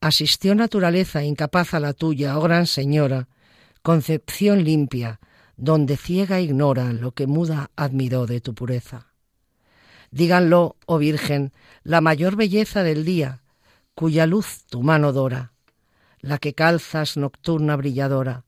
asistió 0.00 0.54
naturaleza 0.54 1.24
incapaz 1.24 1.74
a 1.74 1.80
la 1.80 1.92
tuya, 1.92 2.38
oh 2.38 2.42
gran 2.42 2.66
señora, 2.66 3.28
concepción 3.82 4.64
limpia, 4.64 5.20
donde 5.56 5.96
ciega 5.96 6.40
ignora 6.40 6.92
lo 6.92 7.12
que 7.12 7.26
muda 7.26 7.70
admiró 7.76 8.26
de 8.26 8.40
tu 8.40 8.54
pureza. 8.54 9.08
Díganlo, 10.10 10.76
oh 10.86 10.98
Virgen, 10.98 11.52
la 11.82 12.00
mayor 12.00 12.36
belleza 12.36 12.82
del 12.82 13.04
día, 13.04 13.42
cuya 13.94 14.26
luz 14.26 14.64
tu 14.68 14.82
mano 14.82 15.12
dora, 15.12 15.52
la 16.20 16.38
que 16.38 16.54
calzas 16.54 17.16
nocturna 17.16 17.76
brilladora, 17.76 18.44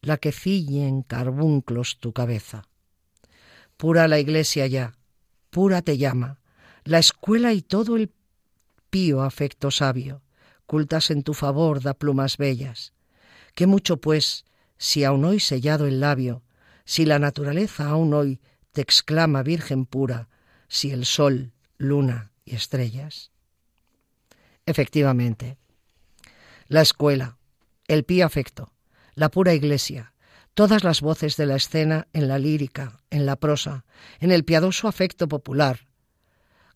la 0.00 0.16
que 0.16 0.32
ciñe 0.32 0.86
en 0.88 1.02
carbunclos 1.02 1.98
tu 1.98 2.12
cabeza. 2.12 2.64
Pura 3.76 4.08
la 4.08 4.18
iglesia 4.18 4.66
ya, 4.66 4.96
pura 5.50 5.82
te 5.82 5.98
llama, 5.98 6.40
la 6.84 6.98
escuela 6.98 7.52
y 7.52 7.62
todo 7.62 7.96
el 7.96 8.12
pío 8.90 9.22
afecto 9.22 9.70
sabio, 9.70 10.22
cultas 10.66 11.10
en 11.10 11.22
tu 11.22 11.34
favor 11.34 11.82
da 11.82 11.94
plumas 11.94 12.36
bellas. 12.36 12.92
Qué 13.54 13.66
mucho, 13.66 13.98
pues, 13.98 14.44
si 14.76 15.04
aún 15.04 15.24
hoy 15.24 15.40
sellado 15.40 15.86
el 15.86 16.00
labio, 16.00 16.42
si 16.84 17.04
la 17.04 17.18
naturaleza 17.18 17.88
aún 17.88 18.14
hoy 18.14 18.40
te 18.72 18.80
exclama 18.80 19.42
Virgen 19.42 19.86
pura, 19.86 20.28
si 20.68 20.90
el 20.90 21.04
sol, 21.04 21.52
luna 21.76 22.32
y 22.44 22.54
estrellas. 22.54 23.30
Efectivamente, 24.66 25.56
la 26.68 26.82
escuela, 26.82 27.38
el 27.86 28.04
pío 28.04 28.26
afecto, 28.26 28.72
la 29.18 29.30
pura 29.30 29.52
iglesia, 29.52 30.14
todas 30.54 30.84
las 30.84 31.00
voces 31.00 31.36
de 31.36 31.44
la 31.44 31.56
escena 31.56 32.06
en 32.12 32.28
la 32.28 32.38
lírica, 32.38 33.00
en 33.10 33.26
la 33.26 33.34
prosa, 33.34 33.84
en 34.20 34.30
el 34.30 34.44
piadoso 34.44 34.86
afecto 34.86 35.26
popular, 35.26 35.88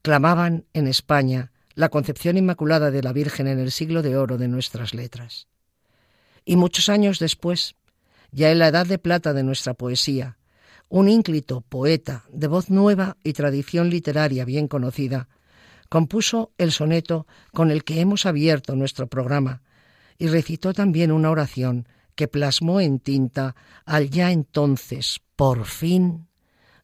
clamaban 0.03 0.67
en 0.73 0.89
España 0.89 1.53
la 1.75 1.89
concepción 1.89 2.37
inmaculada 2.37 2.91
de 2.91 3.01
la 3.01 3.13
Virgen 3.13 3.47
en 3.47 3.61
el 3.61 3.71
siglo 3.71 4.03
de 4.03 4.17
oro 4.17 4.39
de 4.39 4.49
nuestras 4.49 4.93
letras. 4.93 5.47
Y 6.45 6.57
muchos 6.57 6.89
años 6.89 7.21
después, 7.21 7.77
ya 8.33 8.51
en 8.51 8.59
la 8.59 8.67
edad 8.67 8.87
de 8.87 8.99
plata 8.99 9.33
de 9.35 9.45
nuestra 9.45 9.75
poesía, 9.75 10.37
un 10.89 11.09
ínclito 11.09 11.61
poeta 11.61 12.25
de 12.33 12.49
voz 12.49 12.71
nueva 12.71 13.19
y 13.23 13.35
tradición 13.35 13.89
literaria 13.89 14.45
bien 14.45 14.67
conocida, 14.67 15.29
compuso 15.89 16.51
el 16.59 16.73
soneto 16.73 17.29
con 17.53 17.71
el 17.71 17.85
que 17.85 18.01
hemos 18.01 18.27
abierto 18.27 18.75
nuestro 18.75 19.07
programa 19.07 19.63
y 20.19 20.27
recitó 20.27 20.73
también 20.73 21.13
una 21.13 21.31
oración 21.31 21.87
que 22.15 22.29
plasmó 22.29 22.81
en 22.81 22.99
tinta 22.99 23.55
al 23.85 24.11
ya 24.11 24.31
entonces, 24.31 25.21
por 25.37 25.65
fin, 25.67 26.29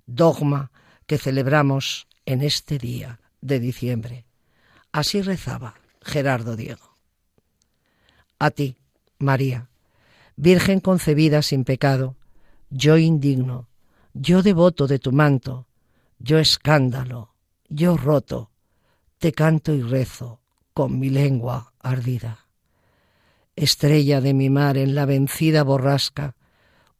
dogma 0.06 0.70
que 1.06 1.18
celebramos 1.18 2.06
en 2.26 2.42
este 2.42 2.78
día 2.78 3.20
de 3.40 3.60
diciembre. 3.60 4.24
Así 4.92 5.22
rezaba 5.22 5.74
Gerardo 6.02 6.56
Diego. 6.56 6.96
A 8.38 8.50
ti, 8.50 8.76
María, 9.18 9.68
Virgen 10.40 10.78
concebida 10.78 11.42
sin 11.42 11.64
pecado, 11.64 12.14
yo 12.70 12.96
indigno, 12.96 13.68
yo 14.14 14.44
devoto 14.44 14.86
de 14.86 15.00
tu 15.00 15.10
manto, 15.10 15.66
yo 16.20 16.38
escándalo, 16.38 17.34
yo 17.68 17.96
roto, 17.96 18.52
te 19.18 19.32
canto 19.32 19.74
y 19.74 19.82
rezo 19.82 20.40
con 20.74 21.00
mi 21.00 21.10
lengua 21.10 21.72
ardida. 21.80 22.47
Estrella 23.60 24.20
de 24.20 24.34
mi 24.34 24.50
mar 24.50 24.78
en 24.78 24.94
la 24.94 25.04
vencida 25.04 25.64
borrasca, 25.64 26.36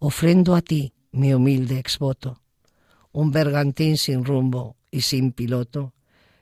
ofrendo 0.01 0.57
a 0.57 0.61
ti 0.61 0.93
mi 1.13 1.33
humilde 1.33 1.79
exvoto, 1.79 2.43
un 3.13 3.31
bergantín 3.31 3.97
sin 3.97 4.25
rumbo 4.25 4.77
y 4.91 5.03
sin 5.03 5.31
piloto, 5.31 5.95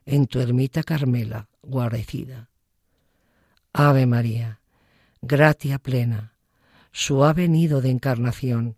en 0.06 0.26
tu 0.26 0.40
ermita 0.40 0.82
Carmela 0.84 1.50
guarecida. 1.60 2.48
Ave 3.74 4.06
María, 4.06 4.62
gratia 5.20 5.78
plena, 5.78 6.32
suave 6.92 7.46
nido 7.46 7.82
de 7.82 7.90
encarnación, 7.90 8.76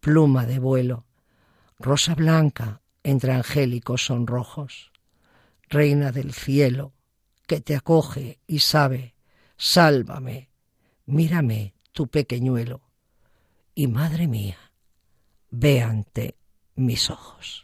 pluma 0.00 0.44
de 0.44 0.58
vuelo, 0.58 1.06
rosa 1.78 2.16
blanca 2.16 2.82
entre 3.04 3.32
angélicos 3.32 4.06
sonrojos, 4.06 4.90
reina 5.68 6.10
del 6.10 6.32
cielo, 6.32 6.94
que 7.46 7.60
te 7.60 7.76
acoge 7.76 8.40
y 8.48 8.58
sabe, 8.58 9.14
sálvame, 9.56 10.48
mírame 11.06 11.74
tu 11.92 12.08
pequeñuelo, 12.08 12.82
y 13.74 13.86
madre 13.86 14.26
mía, 14.26 14.72
ve 15.50 15.82
ante 15.82 16.36
mis 16.74 17.10
ojos. 17.10 17.63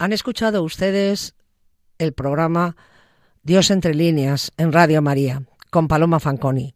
Han 0.00 0.14
escuchado 0.14 0.62
ustedes 0.62 1.34
el 1.98 2.14
programa 2.14 2.74
Dios 3.42 3.70
entre 3.70 3.94
líneas 3.94 4.50
en 4.56 4.72
Radio 4.72 5.02
María 5.02 5.42
con 5.68 5.88
Paloma 5.88 6.20
Fanconi. 6.20 6.74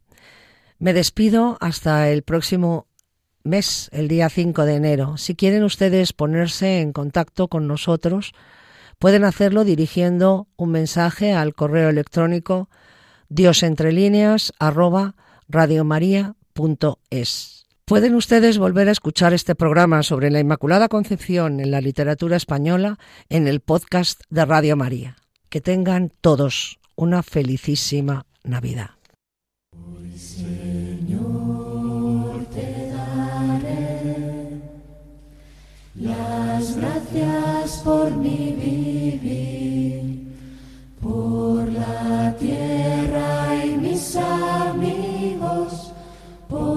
Me 0.77 0.93
despido 0.93 1.57
hasta 1.59 2.11
el 2.11 2.21
próximo 2.21 2.85
mes, 3.43 3.89
el 3.93 4.09
día 4.09 4.29
5 4.29 4.65
de 4.65 4.75
enero. 4.75 5.17
Si 5.17 5.33
quieren 5.33 5.63
ustedes 5.63 6.13
ponerse 6.13 6.81
en 6.81 6.93
contacto 6.93 7.47
con 7.47 7.65
nosotros, 7.67 8.33
pueden 8.99 9.23
hacerlo 9.23 9.63
dirigiendo 9.63 10.47
un 10.55 10.69
mensaje 10.69 11.33
al 11.33 11.55
correo 11.55 11.89
electrónico 11.89 12.69
diosentrelíneas 13.29 14.53
Pueden 17.87 18.15
ustedes 18.15 18.57
volver 18.57 18.89
a 18.89 18.91
escuchar 18.91 19.35
este 19.35 19.53
programa 19.53 20.01
sobre 20.01 20.31
la 20.31 20.39
Inmaculada 20.39 20.87
Concepción 20.87 21.59
en 21.59 21.69
la 21.69 21.81
literatura 21.81 22.35
española 22.35 22.97
en 23.29 23.47
el 23.47 23.59
podcast 23.59 24.23
de 24.31 24.43
Radio 24.43 24.75
María. 24.75 25.17
Que 25.49 25.61
tengan 25.61 26.11
todos 26.19 26.79
una 26.95 27.21
felicísima 27.21 28.25
Navidad. 28.43 28.89
Señor, 30.17 31.23
te 32.55 32.89
daré 32.89 34.47
las 35.93 36.77
gracias 36.77 37.81
por 37.83 38.09
mi 38.17 38.55
vivir, 39.21 40.33
por 40.99 41.71
la 41.71 42.35
tierra 42.39 43.63
y 43.63 43.77
mis 43.77 44.15
amigos, 44.15 45.14